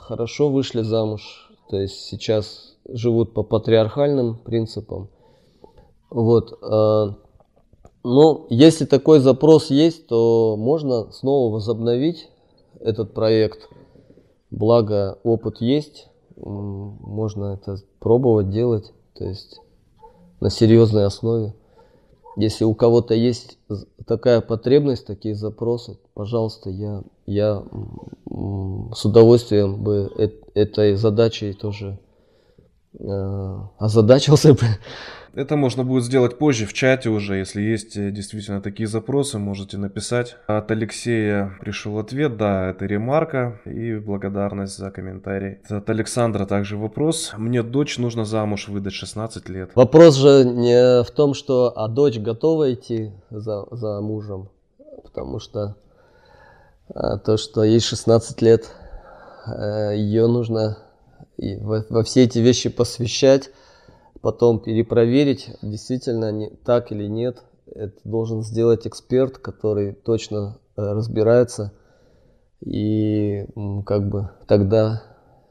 хорошо 0.00 0.48
вышли 0.48 0.82
замуж. 0.82 1.52
То 1.68 1.76
есть 1.76 2.06
сейчас 2.06 2.74
живут 2.88 3.34
по 3.34 3.44
патриархальным 3.44 4.36
принципам. 4.38 5.10
Вот. 6.10 6.58
Ну, 8.02 8.46
если 8.50 8.84
такой 8.84 9.20
запрос 9.20 9.70
есть, 9.70 10.08
то 10.08 10.56
можно 10.58 11.12
снова 11.12 11.52
возобновить 11.52 12.28
этот 12.80 13.14
проект. 13.14 13.68
Благо 14.50 15.20
опыт 15.22 15.60
есть, 15.60 16.09
можно 16.44 17.54
это 17.54 17.76
пробовать 17.98 18.50
делать, 18.50 18.92
то 19.14 19.24
есть 19.24 19.60
на 20.40 20.50
серьезной 20.50 21.04
основе. 21.06 21.54
Если 22.36 22.64
у 22.64 22.74
кого-то 22.74 23.14
есть 23.14 23.58
такая 24.06 24.40
потребность, 24.40 25.06
такие 25.06 25.34
запросы, 25.34 25.98
пожалуйста, 26.14 26.70
я, 26.70 27.02
я 27.26 27.62
с 28.94 29.04
удовольствием 29.04 29.82
бы 29.82 30.10
этой 30.54 30.94
задачей 30.94 31.52
тоже 31.52 31.98
озадачился 33.78 34.54
бы. 34.54 34.66
Это 35.34 35.56
можно 35.56 35.84
будет 35.84 36.04
сделать 36.04 36.38
позже 36.38 36.66
в 36.66 36.72
чате 36.72 37.08
уже, 37.08 37.36
если 37.36 37.62
есть 37.62 37.96
э, 37.96 38.10
действительно 38.10 38.60
такие 38.60 38.88
запросы, 38.88 39.38
можете 39.38 39.78
написать. 39.78 40.36
От 40.48 40.72
Алексея 40.72 41.56
пришел 41.60 41.98
ответ, 41.98 42.36
да, 42.36 42.70
это 42.70 42.84
ремарка 42.86 43.60
и 43.64 43.94
благодарность 43.94 44.76
за 44.76 44.90
комментарий. 44.90 45.58
От 45.68 45.88
Александра 45.88 46.46
также 46.46 46.76
вопрос. 46.76 47.32
Мне 47.36 47.62
дочь 47.62 47.98
нужно 47.98 48.24
замуж 48.24 48.66
выдать 48.66 48.92
16 48.92 49.48
лет. 49.48 49.70
Вопрос 49.76 50.16
же 50.16 50.44
не 50.44 51.04
в 51.04 51.10
том, 51.12 51.34
что 51.34 51.72
а 51.76 51.86
дочь 51.86 52.18
готова 52.18 52.74
идти 52.74 53.12
за, 53.30 53.66
за 53.70 54.00
мужем, 54.00 54.48
потому 55.04 55.38
что 55.38 55.76
а, 56.92 57.18
то, 57.18 57.36
что 57.36 57.62
ей 57.62 57.78
16 57.78 58.42
лет, 58.42 58.66
ее 59.46 60.26
нужно 60.26 60.76
во, 61.60 61.84
во 61.88 62.02
все 62.02 62.24
эти 62.24 62.38
вещи 62.38 62.68
посвящать 62.68 63.50
потом 64.20 64.60
перепроверить, 64.60 65.50
действительно 65.62 66.30
не, 66.32 66.50
так 66.50 66.92
или 66.92 67.06
нет. 67.06 67.42
Это 67.66 67.96
должен 68.04 68.42
сделать 68.42 68.86
эксперт, 68.86 69.38
который 69.38 69.92
точно 69.92 70.58
э, 70.76 70.82
разбирается. 70.82 71.72
И 72.60 73.46
как 73.86 74.08
бы 74.08 74.30
тогда, 74.46 75.02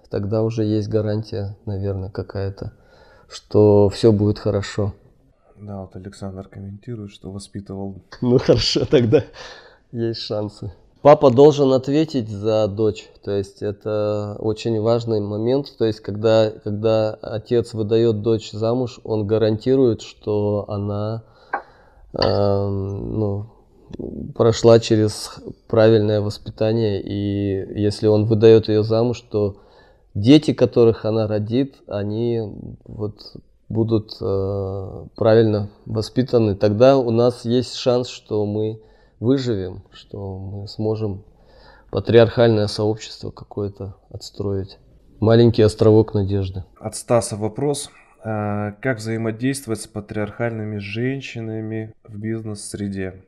тогда 0.09 0.43
уже 0.43 0.63
есть 0.63 0.89
гарантия, 0.89 1.57
наверное, 1.65 2.11
какая-то, 2.11 2.73
что 3.27 3.89
все 3.89 4.11
будет 4.11 4.37
хорошо. 4.37 4.93
Да, 5.55 5.81
вот 5.81 5.95
Александр 5.95 6.47
комментирует, 6.47 7.11
что 7.11 7.31
воспитывал. 7.31 8.03
Ну 8.21 8.37
хорошо, 8.37 8.85
тогда 8.85 9.23
есть 9.91 10.21
шансы. 10.21 10.71
Папа 11.01 11.31
должен 11.31 11.71
ответить 11.71 12.27
за 12.27 12.67
дочь, 12.67 13.09
то 13.23 13.31
есть 13.31 13.61
это 13.61 14.35
очень 14.39 14.81
важный 14.81 15.21
момент, 15.21 15.73
то 15.77 15.85
есть 15.85 16.01
когда, 16.01 16.51
когда 16.51 17.13
отец 17.21 17.73
выдает 17.73 18.21
дочь 18.21 18.51
замуж, 18.51 18.99
он 19.05 19.25
гарантирует, 19.25 20.01
что 20.01 20.65
она 20.67 21.23
э, 22.11 22.67
ну, 22.67 23.45
прошла 24.35 24.79
через 24.81 25.35
правильное 25.69 26.19
воспитание, 26.19 27.01
и 27.01 27.79
если 27.79 28.07
он 28.07 28.25
выдает 28.25 28.67
ее 28.67 28.83
замуж, 28.83 29.21
то 29.21 29.55
дети, 30.15 30.51
которых 30.51 31.05
она 31.05 31.27
родит, 31.27 31.75
они 31.87 32.41
вот 32.83 33.37
будут 33.69 34.17
э, 34.19 35.05
правильно 35.15 35.69
воспитаны, 35.85 36.55
тогда 36.55 36.97
у 36.97 37.11
нас 37.11 37.45
есть 37.45 37.75
шанс, 37.75 38.09
что 38.09 38.45
мы 38.45 38.81
выживем, 39.19 39.83
что 39.91 40.37
мы 40.37 40.67
сможем 40.67 41.23
патриархальное 41.91 42.67
сообщество 42.67 43.31
какое-то 43.31 43.95
отстроить. 44.09 44.77
Маленький 45.19 45.63
островок 45.63 46.13
надежды. 46.13 46.63
От 46.79 46.95
Стаса 46.95 47.35
вопрос. 47.35 47.89
А, 48.23 48.73
как 48.81 48.97
взаимодействовать 48.97 49.81
с 49.81 49.87
патриархальными 49.87 50.77
женщинами 50.77 51.93
в 52.03 52.17
бизнес-среде? 52.17 53.23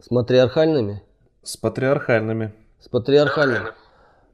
С 0.00 0.10
матриархальными? 0.10 1.02
С 1.42 1.56
патриархальными. 1.56 2.52
С 2.80 2.88
патриархальными. 2.88 3.66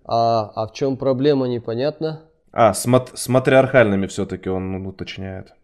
А, 0.04 0.52
а 0.54 0.66
в 0.66 0.72
чем 0.72 0.96
проблема, 0.96 1.46
непонятно? 1.46 2.22
А, 2.52 2.74
с, 2.74 2.86
мат, 2.86 3.10
с 3.14 3.28
матриархальными 3.28 4.06
все-таки 4.06 4.48
он 4.48 4.86
уточняет 4.86 5.54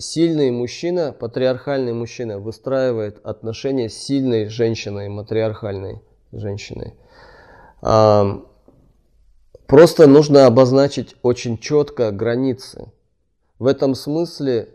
сильный 0.00 0.50
мужчина, 0.50 1.12
патриархальный 1.12 1.92
мужчина 1.92 2.38
выстраивает 2.38 3.24
отношения 3.24 3.88
с 3.88 3.94
сильной 3.94 4.48
женщиной, 4.48 5.08
матриархальной 5.08 6.00
женщиной. 6.32 6.94
Просто 9.66 10.08
нужно 10.08 10.46
обозначить 10.46 11.14
очень 11.22 11.58
четко 11.58 12.10
границы. 12.10 12.90
В 13.58 13.66
этом 13.66 13.94
смысле, 13.94 14.74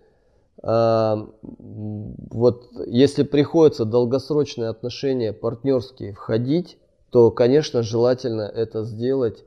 вот 0.61 2.69
если 2.87 3.23
приходится 3.23 3.85
долгосрочные 3.85 4.69
отношения 4.69 5.33
партнерские 5.33 6.13
входить, 6.13 6.77
то, 7.09 7.31
конечно, 7.31 7.83
желательно 7.83 8.43
это 8.43 8.83
сделать, 8.83 9.43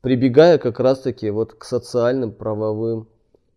прибегая 0.00 0.58
как 0.58 0.80
раз-таки 0.80 1.30
вот 1.30 1.54
к 1.54 1.64
социальным 1.64 2.32
правовым 2.32 3.08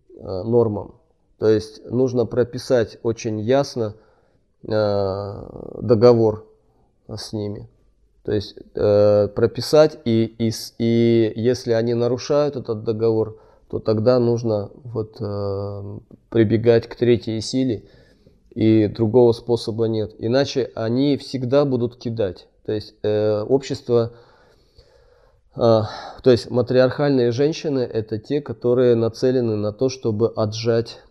э, 0.09 0.43
нормам. 0.43 0.95
То 1.39 1.47
есть 1.47 1.85
нужно 1.85 2.25
прописать 2.25 2.97
очень 3.03 3.39
ясно 3.39 3.95
э, 4.67 5.79
договор 5.81 6.47
с 7.07 7.33
ними. 7.33 7.67
То 8.23 8.31
есть 8.31 8.55
э, 8.75 9.27
прописать 9.27 9.99
и, 10.05 10.23
и, 10.37 10.51
и 10.77 11.33
если 11.35 11.73
они 11.73 11.93
нарушают 11.93 12.55
этот 12.55 12.83
договор, 12.83 13.37
то 13.69 13.79
тогда 13.79 14.19
нужно 14.19 14.69
вот, 14.83 15.17
э, 15.19 15.99
прибегать 16.29 16.87
к 16.87 16.95
третьей 16.95 17.41
силе, 17.41 17.83
и 18.51 18.87
другого 18.87 19.31
способа 19.31 19.85
нет. 19.85 20.13
Иначе 20.19 20.71
они 20.75 21.17
всегда 21.17 21.65
будут 21.65 21.97
кидать. 21.97 22.47
То 22.65 22.71
есть 22.71 22.95
э, 23.03 23.41
общество, 23.41 24.13
э, 25.55 25.59
то 25.59 26.31
есть 26.31 26.49
матриархальные 26.49 27.31
женщины 27.31 27.79
это 27.79 28.19
те, 28.19 28.41
которые 28.41 28.95
нацелены 28.95 29.55
на 29.55 29.73
то, 29.73 29.89
чтобы 29.89 30.29
отжать 30.29 31.01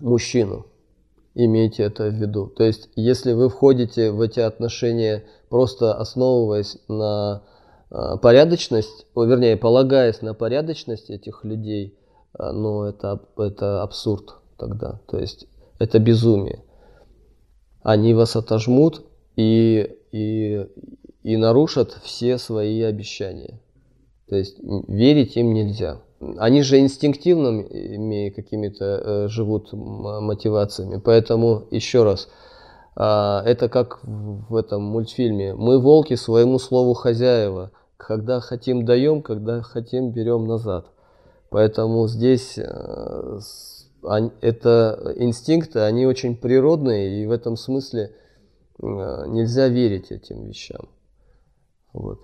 мужчину. 0.00 0.66
Имейте 1.34 1.84
это 1.84 2.04
в 2.04 2.14
виду. 2.14 2.46
То 2.46 2.64
есть 2.64 2.88
если 2.94 3.32
вы 3.32 3.48
входите 3.48 4.10
в 4.12 4.20
эти 4.20 4.40
отношения 4.40 5.24
просто 5.48 5.94
основываясь 5.94 6.78
на 6.88 7.42
э, 7.90 8.16
порядочность, 8.22 9.06
о, 9.14 9.24
вернее, 9.24 9.56
полагаясь 9.56 10.22
на 10.22 10.34
порядочность 10.34 11.10
этих 11.10 11.44
людей, 11.44 11.98
э, 12.38 12.50
ну 12.52 12.84
это, 12.84 13.20
это 13.36 13.82
абсурд 13.82 14.36
тогда. 14.58 15.00
То 15.08 15.18
есть 15.18 15.46
это 15.78 15.98
безумие. 15.98 16.62
Они 17.82 18.14
вас 18.14 18.36
отожмут 18.36 19.04
и, 19.36 19.98
и, 20.12 20.66
и 21.22 21.36
нарушат 21.36 21.98
все 22.02 22.38
свои 22.38 22.80
обещания. 22.82 23.60
То 24.28 24.36
есть 24.36 24.56
верить 24.88 25.36
им 25.36 25.52
нельзя. 25.52 26.00
Они 26.38 26.62
же 26.62 26.78
инстинктивными 26.78 28.30
какими-то 28.30 28.84
э, 28.84 29.28
живут 29.28 29.72
мотивациями. 29.72 31.00
Поэтому 31.04 31.64
еще 31.70 32.04
раз, 32.04 32.28
э, 32.96 33.02
это 33.02 33.68
как 33.68 34.00
в 34.02 34.56
этом 34.56 34.82
мультфильме. 34.82 35.54
Мы 35.54 35.78
волки 35.80 36.14
своему 36.14 36.58
слову 36.58 36.94
хозяева. 36.94 37.72
Когда 37.96 38.40
хотим 38.40 38.84
даем, 38.84 39.22
когда 39.22 39.62
хотим 39.62 40.12
берем 40.12 40.46
назад. 40.46 40.86
Поэтому 41.50 42.08
здесь 42.08 42.58
э, 42.58 43.38
это 44.40 45.14
инстинкты, 45.16 45.80
они 45.80 46.06
очень 46.06 46.36
природные, 46.36 47.22
и 47.22 47.26
в 47.26 47.30
этом 47.30 47.56
смысле 47.56 48.12
э, 48.82 49.24
нельзя 49.28 49.68
верить 49.68 50.10
этим 50.10 50.44
вещам. 50.44 50.88
Вот. 51.92 52.20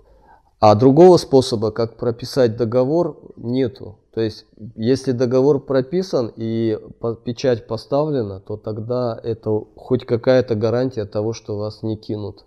А 0.61 0.75
другого 0.75 1.17
способа, 1.17 1.71
как 1.71 1.97
прописать 1.97 2.55
договор, 2.55 3.17
нету. 3.35 3.97
То 4.13 4.21
есть, 4.21 4.45
если 4.75 5.11
договор 5.11 5.59
прописан 5.59 6.31
и 6.35 6.77
печать 7.25 7.65
поставлена, 7.65 8.39
то 8.39 8.57
тогда 8.57 9.19
это 9.23 9.49
хоть 9.75 10.05
какая-то 10.05 10.53
гарантия 10.53 11.05
того, 11.05 11.33
что 11.33 11.57
вас 11.57 11.81
не 11.81 11.97
кинут. 11.97 12.45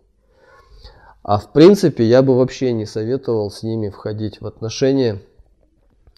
А 1.25 1.39
в 1.39 1.53
принципе, 1.53 2.05
я 2.05 2.23
бы 2.23 2.37
вообще 2.37 2.73
не 2.73 2.87
советовал 2.87 3.51
с 3.51 3.65
ними 3.65 3.89
входить 3.89 4.41
в 4.41 4.47
отношения. 4.47 5.21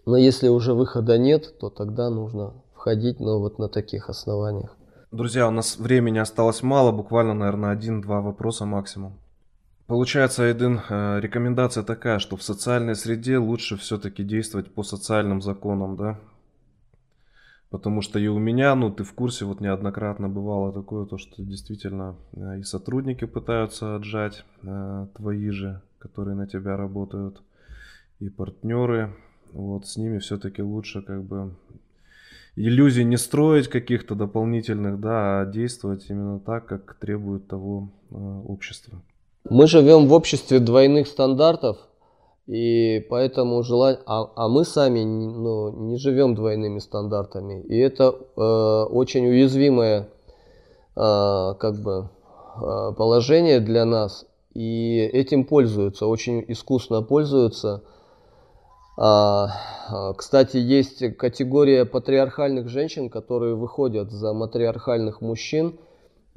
Но 0.04 0.18
если 0.18 0.48
уже 0.48 0.74
выхода 0.74 1.16
нет, 1.16 1.58
то 1.58 1.70
тогда 1.70 2.10
нужно 2.10 2.52
входить, 2.74 3.20
но 3.20 3.40
вот 3.40 3.58
на 3.58 3.70
таких 3.70 4.10
основаниях. 4.10 4.76
Друзья, 5.12 5.48
у 5.48 5.50
нас 5.50 5.78
времени 5.78 6.18
осталось 6.18 6.62
мало, 6.62 6.92
буквально, 6.92 7.32
наверное, 7.32 7.70
один-два 7.70 8.20
вопроса 8.20 8.66
максимум. 8.66 9.14
Получается, 9.86 10.42
Айдын, 10.42 10.80
э, 10.88 11.20
рекомендация 11.20 11.84
такая, 11.84 12.18
что 12.18 12.36
в 12.36 12.42
социальной 12.42 12.96
среде 12.96 13.38
лучше 13.38 13.76
все-таки 13.76 14.24
действовать 14.24 14.74
по 14.74 14.82
социальным 14.82 15.40
законам, 15.40 15.94
да? 15.96 16.18
Потому 17.70 18.02
что 18.02 18.18
и 18.18 18.26
у 18.26 18.38
меня, 18.40 18.74
ну 18.74 18.90
ты 18.90 19.04
в 19.04 19.12
курсе, 19.12 19.44
вот 19.44 19.60
неоднократно 19.60 20.28
бывало 20.28 20.72
такое, 20.72 21.06
то 21.06 21.18
что 21.18 21.40
действительно 21.40 22.16
э, 22.32 22.58
и 22.58 22.62
сотрудники 22.64 23.26
пытаются 23.26 23.94
отжать 23.94 24.44
э, 24.64 25.06
твои 25.14 25.50
же, 25.50 25.80
которые 26.00 26.34
на 26.34 26.48
тебя 26.48 26.76
работают, 26.76 27.40
и 28.18 28.28
партнеры. 28.28 29.14
Вот 29.52 29.86
с 29.86 29.96
ними 29.96 30.18
все-таки 30.18 30.62
лучше 30.62 31.00
как 31.00 31.22
бы 31.22 31.54
иллюзий 32.56 33.04
не 33.04 33.18
строить 33.18 33.68
каких-то 33.68 34.16
дополнительных, 34.16 34.98
да, 34.98 35.42
а 35.42 35.46
действовать 35.46 36.10
именно 36.10 36.40
так, 36.40 36.66
как 36.66 36.94
требует 36.94 37.46
того 37.46 37.92
общество. 38.10 39.00
Мы 39.48 39.68
живем 39.68 40.08
в 40.08 40.12
обществе 40.12 40.58
двойных 40.58 41.06
стандартов, 41.06 41.76
и 42.48 43.04
поэтому 43.08 43.62
желать, 43.62 44.00
а, 44.04 44.28
а 44.34 44.48
мы 44.48 44.64
сами 44.64 45.04
ну, 45.04 45.70
не 45.70 45.98
живем 45.98 46.34
двойными 46.34 46.80
стандартами, 46.80 47.62
и 47.62 47.78
это 47.78 48.14
э, 48.36 48.40
очень 48.40 49.26
уязвимое 49.26 50.08
э, 50.96 51.54
как 51.60 51.76
бы 51.76 52.08
э, 52.56 52.92
положение 52.96 53.60
для 53.60 53.84
нас, 53.84 54.26
и 54.54 54.98
этим 55.12 55.44
пользуются, 55.44 56.06
очень 56.06 56.44
искусно 56.48 57.02
пользуются. 57.02 57.84
А, 58.98 59.48
а, 59.88 60.12
кстати, 60.14 60.56
есть 60.56 61.16
категория 61.16 61.84
патриархальных 61.84 62.68
женщин, 62.68 63.10
которые 63.10 63.54
выходят 63.54 64.10
за 64.10 64.32
матриархальных 64.32 65.20
мужчин, 65.20 65.78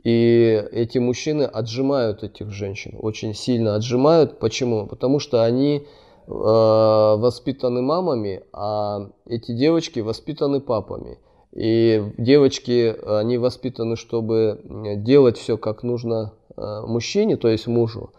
и 0.04 0.64
эти 0.72 0.98
мужчины 0.98 1.44
отжимают 1.44 2.24
этих 2.24 2.52
женщин, 2.52 2.96
очень 3.00 3.34
сильно 3.34 3.76
отжимают. 3.76 4.40
Почему? 4.40 4.88
Потому 4.88 5.20
что 5.20 5.44
они 5.44 5.78
э, 5.78 6.32
воспитаны 6.32 7.82
мамами, 7.82 8.44
а 8.54 9.10
эти 9.26 9.54
девочки 9.54 10.00
воспитаны 10.00 10.62
папами. 10.62 11.18
И 11.52 12.14
девочки, 12.18 12.96
они 13.06 13.38
воспитаны, 13.38 13.96
чтобы 13.96 14.62
делать 14.98 15.38
все 15.38 15.58
как 15.58 15.84
нужно 15.84 16.34
э, 16.56 16.82
мужчине, 16.86 17.38
то 17.38 17.48
есть 17.48 17.68
мужу. 17.68 18.12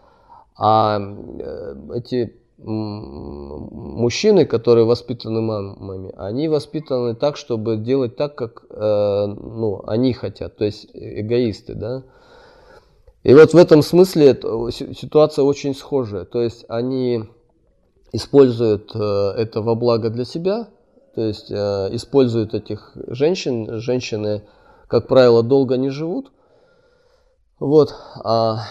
А 0.57 0.99
э, 0.99 1.75
эти 1.95 2.35
мужчины, 2.63 4.45
которые 4.45 4.85
воспитаны 4.85 5.41
мамами, 5.41 6.13
они 6.17 6.47
воспитаны 6.47 7.15
так, 7.15 7.37
чтобы 7.37 7.77
делать 7.77 8.15
так, 8.15 8.35
как 8.35 8.63
э, 8.69 9.25
ну, 9.27 9.83
они 9.87 10.13
хотят, 10.13 10.57
то 10.57 10.65
есть 10.65 10.87
эгоисты, 10.93 11.73
да. 11.75 12.03
И 13.23 13.33
вот 13.33 13.53
в 13.53 13.57
этом 13.57 13.81
смысле 13.83 14.33
ситуация 14.71 15.43
очень 15.43 15.75
схожая. 15.75 16.25
То 16.25 16.41
есть 16.41 16.65
они 16.67 17.25
используют 18.11 18.91
э, 18.95 19.33
это 19.37 19.61
во 19.61 19.75
благо 19.75 20.09
для 20.09 20.25
себя, 20.25 20.67
то 21.15 21.21
есть 21.21 21.51
э, 21.51 21.89
используют 21.91 22.53
этих 22.53 22.93
женщин. 23.07 23.79
Женщины, 23.79 24.43
как 24.87 25.07
правило, 25.07 25.43
долго 25.43 25.77
не 25.77 25.89
живут. 25.89 26.31
Вот. 27.59 27.93
А, 28.23 28.63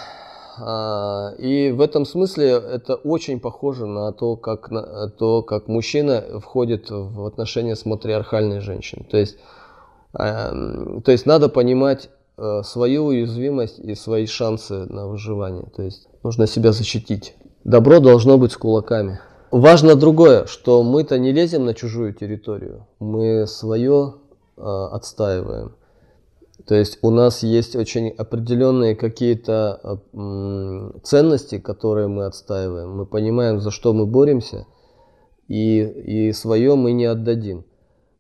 и 1.38 1.72
в 1.74 1.80
этом 1.80 2.04
смысле 2.04 2.50
это 2.50 2.94
очень 2.94 3.40
похоже 3.40 3.86
на 3.86 4.12
то, 4.12 4.36
как, 4.36 4.70
на 4.70 5.08
то, 5.08 5.42
как 5.42 5.68
мужчина 5.68 6.40
входит 6.40 6.90
в 6.90 7.26
отношения 7.26 7.76
с 7.76 7.84
матриархальной 7.86 8.60
женщиной. 8.60 9.06
То 9.10 9.16
есть, 9.16 9.38
эм, 10.18 11.02
то 11.02 11.12
есть 11.12 11.26
надо 11.26 11.48
понимать 11.48 12.10
э, 12.36 12.62
свою 12.64 13.06
уязвимость 13.06 13.78
и 13.78 13.94
свои 13.94 14.26
шансы 14.26 14.86
на 14.86 15.06
выживание. 15.06 15.66
То 15.74 15.82
есть 15.82 16.08
нужно 16.22 16.46
себя 16.46 16.72
защитить. 16.72 17.34
Добро 17.64 18.00
должно 18.00 18.38
быть 18.38 18.52
с 18.52 18.56
кулаками. 18.56 19.20
Важно 19.50 19.96
другое, 19.96 20.46
что 20.46 20.82
мы-то 20.82 21.18
не 21.18 21.32
лезем 21.32 21.64
на 21.64 21.74
чужую 21.74 22.14
территорию, 22.14 22.86
мы 23.00 23.46
свое 23.48 24.14
э, 24.56 24.62
отстаиваем. 24.62 25.74
То 26.70 26.76
есть 26.76 27.00
у 27.02 27.10
нас 27.10 27.42
есть 27.42 27.74
очень 27.74 28.10
определенные 28.10 28.94
какие-то 28.94 29.80
э, 29.82 31.00
ценности, 31.02 31.58
которые 31.58 32.06
мы 32.06 32.26
отстаиваем. 32.26 32.96
Мы 32.96 33.06
понимаем, 33.06 33.60
за 33.60 33.72
что 33.72 33.92
мы 33.92 34.06
боремся, 34.06 34.68
и, 35.48 35.80
и 35.80 36.32
свое 36.32 36.76
мы 36.76 36.92
не 36.92 37.06
отдадим. 37.06 37.64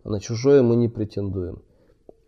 А 0.02 0.08
на 0.08 0.18
чужое 0.18 0.62
мы 0.62 0.74
не 0.74 0.88
претендуем. 0.88 1.62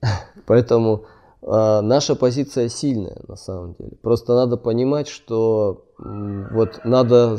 Поэтому 0.47 1.07
э, 1.43 1.81
наша 1.81 2.15
позиция 2.15 2.69
сильная 2.69 3.21
на 3.27 3.35
самом 3.35 3.75
деле. 3.75 3.97
Просто 4.01 4.37
надо 4.37 4.57
понимать, 4.57 5.09
что 5.09 5.87
вот 5.99 6.85
надо 6.85 7.39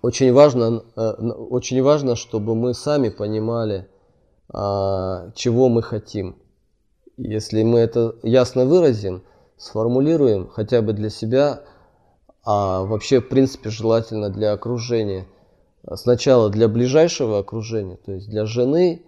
очень 0.00 0.32
важно, 0.32 0.78
очень 0.96 1.82
важно, 1.82 2.16
чтобы 2.16 2.54
мы 2.54 2.72
сами 2.72 3.10
понимали, 3.10 3.90
чего 4.48 5.68
мы 5.68 5.82
хотим. 5.82 6.36
Если 7.16 7.62
мы 7.62 7.78
это 7.80 8.16
ясно 8.22 8.66
выразим, 8.66 9.22
сформулируем 9.56 10.48
хотя 10.48 10.82
бы 10.82 10.92
для 10.92 11.10
себя, 11.10 11.62
а 12.44 12.82
вообще, 12.82 13.20
в 13.20 13.28
принципе, 13.28 13.70
желательно 13.70 14.30
для 14.30 14.52
окружения. 14.52 15.26
Сначала 15.94 16.50
для 16.50 16.68
ближайшего 16.68 17.38
окружения, 17.38 17.96
то 18.04 18.12
есть 18.12 18.28
для 18.28 18.44
жены, 18.44 19.02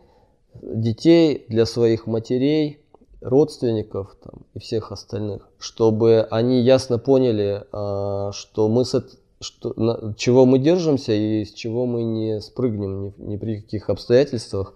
детей, 0.62 1.44
для 1.48 1.66
своих 1.66 2.06
матерей 2.06 2.80
родственников 3.20 4.16
там, 4.22 4.46
и 4.54 4.58
всех 4.58 4.92
остальных, 4.92 5.48
чтобы 5.58 6.26
они 6.30 6.60
ясно 6.62 6.98
поняли, 6.98 7.64
а, 7.72 8.30
что 8.32 8.68
мы 8.68 8.84
с, 8.84 9.04
что, 9.40 9.72
на, 9.76 10.14
чего 10.14 10.46
мы 10.46 10.58
держимся 10.58 11.12
и 11.12 11.44
с 11.44 11.52
чего 11.52 11.86
мы 11.86 12.04
не 12.04 12.40
спрыгнем 12.40 13.02
ни, 13.02 13.14
ни 13.18 13.36
при 13.36 13.60
каких 13.60 13.90
обстоятельствах. 13.90 14.74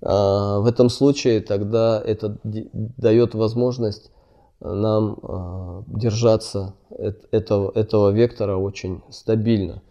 А, 0.00 0.60
в 0.60 0.66
этом 0.66 0.90
случае 0.90 1.40
тогда 1.40 2.00
это 2.04 2.38
дает 2.44 3.34
возможность 3.34 4.10
нам 4.60 5.18
а, 5.22 5.82
держаться 5.86 6.74
этого, 7.30 7.72
этого 7.74 8.10
вектора 8.10 8.56
очень 8.56 9.02
стабильно. 9.10 9.82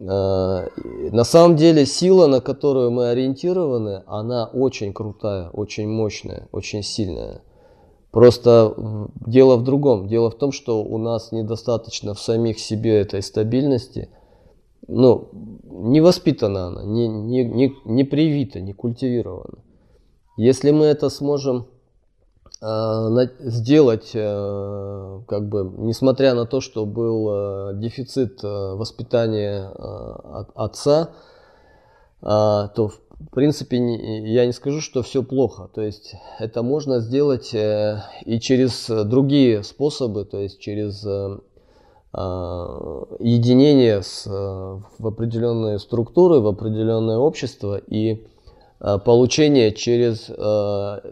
А, 0.00 0.68
на 1.12 1.24
самом 1.24 1.56
деле 1.56 1.86
сила, 1.86 2.26
на 2.26 2.40
которую 2.40 2.90
мы 2.90 3.08
ориентированы, 3.08 4.02
она 4.06 4.46
очень 4.46 4.92
крутая, 4.92 5.50
очень 5.50 5.88
мощная, 5.88 6.48
очень 6.52 6.82
сильная. 6.82 7.42
Просто 8.10 8.74
дело 9.26 9.56
в 9.56 9.64
другом. 9.64 10.08
Дело 10.08 10.30
в 10.30 10.34
том, 10.34 10.50
что 10.50 10.82
у 10.82 10.96
нас 10.98 11.30
недостаточно 11.30 12.14
в 12.14 12.20
самих 12.20 12.58
себе 12.58 12.98
этой 13.00 13.22
стабильности. 13.22 14.08
Ну, 14.86 15.30
не 15.64 16.00
воспитана 16.00 16.68
она, 16.68 16.84
не, 16.84 17.08
не, 17.08 17.44
не, 17.44 17.74
не 17.84 18.04
привита, 18.04 18.60
не 18.60 18.72
культивирована. 18.72 19.58
Если 20.36 20.70
мы 20.70 20.86
это 20.86 21.10
сможем 21.10 21.66
э, 22.62 23.26
сделать, 23.40 24.12
э, 24.14 25.20
как 25.26 25.48
бы, 25.48 25.72
несмотря 25.78 26.34
на 26.34 26.46
то, 26.46 26.60
что 26.60 26.86
был 26.86 27.28
э, 27.28 27.74
дефицит 27.74 28.42
э, 28.44 28.46
воспитания 28.46 29.68
от 29.68 30.50
отца, 30.54 31.10
э, 32.22 32.26
то 32.26 32.88
в 33.20 33.30
принципе, 33.34 33.78
я 33.78 34.46
не 34.46 34.52
скажу, 34.52 34.80
что 34.80 35.02
все 35.02 35.24
плохо. 35.24 35.68
То 35.74 35.80
есть 35.82 36.14
это 36.38 36.62
можно 36.62 37.00
сделать 37.00 37.50
и 37.52 38.40
через 38.40 38.88
другие 39.08 39.64
способы, 39.64 40.24
то 40.24 40.38
есть 40.38 40.60
через 40.60 41.04
единение 42.12 44.02
с, 44.02 44.26
э, 44.26 44.30
в 44.30 45.06
определенные 45.06 45.78
структуры, 45.78 46.40
в 46.40 46.46
определенное 46.46 47.18
общество 47.18 47.76
и 47.76 48.26
э, 48.80 48.98
получение 49.04 49.72
через 49.72 50.30
э, 50.30 50.32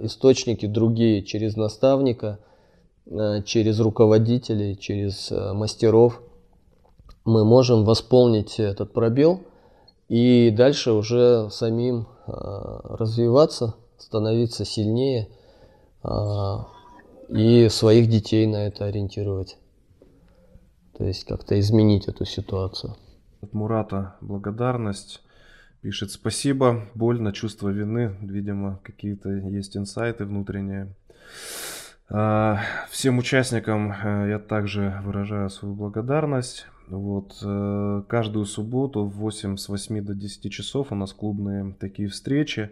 источники 0.03 0.67
другие, 0.67 1.23
через 1.23 1.57
наставника, 1.57 2.39
э, 3.07 3.43
через 3.45 3.79
руководителей, 3.81 4.77
через 4.77 5.31
э, 5.31 5.53
мастеров. 5.53 6.23
Мы 7.27 7.45
можем 7.45 7.85
восполнить 7.85 8.59
этот 8.59 8.93
пробел– 8.93 9.41
и 10.09 10.51
дальше 10.57 10.93
уже 10.93 11.49
самим 11.51 12.07
развиваться, 12.27 13.75
становиться 13.99 14.65
сильнее 14.65 15.29
и 17.29 17.69
своих 17.69 18.09
детей 18.09 18.47
на 18.47 18.67
это 18.69 18.85
ориентировать. 18.85 19.59
То 20.97 21.05
есть 21.05 21.25
как-то 21.25 21.59
изменить 21.61 22.09
эту 22.09 22.25
ситуацию. 22.25 22.97
От 23.43 23.53
Мурата 23.53 24.17
благодарность. 24.21 25.23
Пишет 25.83 26.11
спасибо, 26.11 26.87
больно, 26.95 27.33
чувство 27.33 27.69
вины, 27.69 28.17
видимо, 28.23 28.81
какие-то 28.83 29.31
есть 29.31 29.77
инсайты 29.77 30.25
внутренние. 30.25 30.89
А, 32.09 32.61
всем 32.91 33.19
участникам 33.19 33.93
э, 33.93 34.31
я 34.31 34.39
также 34.39 35.01
выражаю 35.05 35.51
свою 35.51 35.75
благодарность. 35.75 36.67
Вот, 36.89 37.37
э, 37.43 38.03
каждую 38.09 38.47
субботу 38.47 39.05
в 39.05 39.17
8 39.17 39.57
с 39.57 39.69
8 39.69 40.05
до 40.05 40.15
10 40.15 40.51
часов 40.51 40.93
у 40.93 40.95
нас 40.95 41.13
клубные 41.13 41.75
такие 41.79 42.09
встречи. 42.09 42.71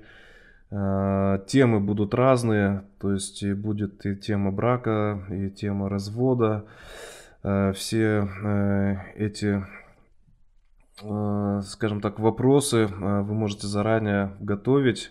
Э, 0.71 1.41
темы 1.47 1.81
будут 1.81 2.15
разные, 2.15 2.85
то 3.01 3.13
есть 3.13 3.45
будет 3.55 4.07
и 4.07 4.17
тема 4.17 4.51
брака, 4.51 5.25
и 5.31 5.51
тема 5.51 5.89
развода. 5.89 6.65
Э, 7.45 7.73
все 7.73 8.29
эти, 9.17 9.65
скажем 10.97 12.01
так, 12.01 12.19
вопросы 12.19 12.87
вы 12.87 13.35
можете 13.35 13.67
заранее 13.67 14.33
готовить, 14.41 15.11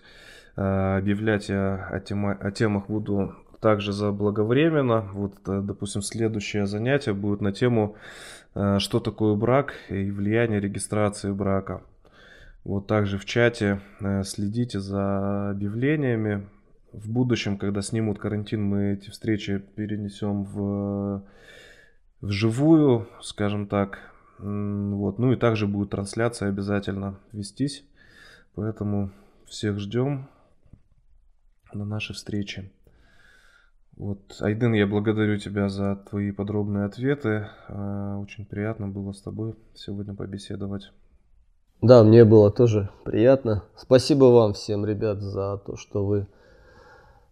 объявлять 0.56 1.50
я 1.50 1.88
о, 1.92 2.00
тема, 2.00 2.34
о 2.34 2.52
темах 2.52 2.88
буду 2.88 3.36
также 3.62 3.94
заблаговременно. 3.94 5.02
Вот, 5.14 5.36
допустим, 5.46 6.02
следующее 6.02 6.66
занятие 6.66 7.14
будет 7.14 7.42
на 7.42 7.52
тему 7.52 7.96
Э, 8.56 8.78
что 8.80 9.00
такое 9.00 9.36
брак 9.36 9.74
и 9.90 10.12
влияние 10.12 10.60
регистрации 10.60 11.32
брака. 11.32 11.82
Вот 12.64 12.88
также 12.88 13.18
в 13.18 13.26
чате 13.26 13.82
э, 14.00 14.24
следите 14.24 14.80
за 14.80 15.52
объявлениями. 15.52 16.48
В 16.92 17.10
будущем, 17.10 17.58
когда 17.58 17.82
снимут 17.82 18.20
карантин, 18.20 18.64
мы 18.64 18.94
эти 18.94 19.10
встречи 19.10 19.58
перенесем 19.58 20.44
в, 20.44 21.24
в 22.24 22.32
живую, 22.32 23.08
скажем 23.22 23.68
так. 23.68 24.00
Вот. 24.40 25.20
Ну 25.20 25.34
и 25.34 25.36
также 25.36 25.68
будет 25.68 25.90
трансляция 25.90 26.50
обязательно 26.50 27.20
вестись. 27.34 27.84
Поэтому 28.56 29.12
всех 29.46 29.78
ждем 29.80 30.30
на 31.74 31.86
нашей 31.86 32.16
встрече. 32.16 32.72
Вот, 33.98 34.38
Айден, 34.40 34.74
я 34.74 34.88
благодарю 34.88 35.38
тебя 35.38 35.70
за 35.70 35.98
твои 36.10 36.32
подробные 36.32 36.86
ответы. 36.86 37.50
А, 37.68 38.18
очень 38.18 38.46
приятно 38.46 38.88
было 38.88 39.12
с 39.12 39.22
тобой 39.22 39.56
сегодня 39.76 40.16
побеседовать. 40.16 40.92
Да, 41.82 42.04
мне 42.04 42.24
было 42.24 42.52
тоже 42.52 42.90
приятно. 43.04 43.64
Спасибо 43.76 44.26
вам 44.26 44.54
всем, 44.54 44.86
ребят, 44.86 45.22
за 45.22 45.58
то, 45.58 45.76
что 45.76 46.06
вы 46.06 46.28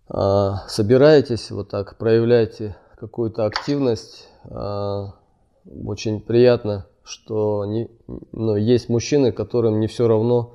а, 0.09 0.68
собираетесь, 0.68 1.49
вот 1.49 1.69
так 1.69 1.97
проявляете 1.97 2.76
какую-то 2.97 3.45
активность. 3.45 4.30
А, 4.45 5.13
очень 5.85 6.22
приятно, 6.22 6.85
что 7.03 7.65
не, 7.65 7.89
ну, 8.31 8.55
есть 8.55 8.89
мужчины, 8.89 9.31
которым 9.31 9.80
не 9.80 9.88
все 9.88 10.07
равно, 10.07 10.53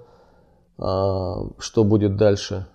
а, 0.79 1.49
что 1.59 1.85
будет 1.85 2.17
дальше 2.17 2.67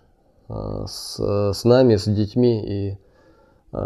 а, 0.48 0.86
с, 0.88 1.20
с 1.54 1.64
нами, 1.64 1.96
с 1.96 2.06
детьми 2.06 2.90
и 2.92 2.98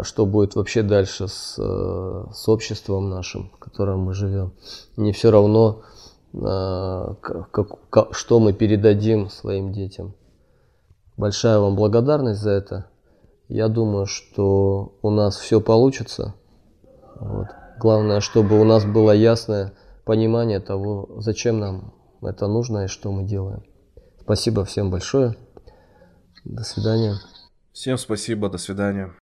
что 0.02 0.26
будет 0.26 0.56
вообще 0.56 0.82
дальше 0.82 1.28
с, 1.28 1.54
с 1.54 2.48
обществом 2.48 3.08
нашим, 3.08 3.50
в 3.50 3.58
котором 3.58 4.00
мы 4.00 4.14
живем. 4.14 4.52
Не 4.96 5.12
все 5.12 5.30
равно, 5.30 5.82
как, 6.32 7.78
как, 7.88 8.12
что 8.12 8.40
мы 8.40 8.52
передадим 8.52 9.30
своим 9.30 9.72
детям. 9.72 10.16
Большая 11.16 11.60
вам 11.60 11.76
благодарность 11.76 12.40
за 12.40 12.50
это. 12.50 12.90
Я 13.46 13.68
думаю, 13.68 14.06
что 14.06 14.98
у 15.02 15.10
нас 15.10 15.36
все 15.36 15.60
получится. 15.60 16.34
Вот. 17.20 17.48
Главное, 17.78 18.20
чтобы 18.20 18.60
у 18.60 18.64
нас 18.64 18.84
было 18.84 19.12
ясное 19.12 19.72
понимание 20.04 20.60
того, 20.60 21.08
зачем 21.18 21.58
нам 21.58 21.94
это 22.22 22.46
нужно 22.46 22.84
и 22.84 22.88
что 22.88 23.12
мы 23.12 23.24
делаем. 23.24 23.64
Спасибо 24.20 24.64
всем 24.64 24.90
большое. 24.90 25.36
До 26.44 26.62
свидания. 26.62 27.14
Всем 27.72 27.98
спасибо, 27.98 28.48
до 28.48 28.58
свидания. 28.58 29.12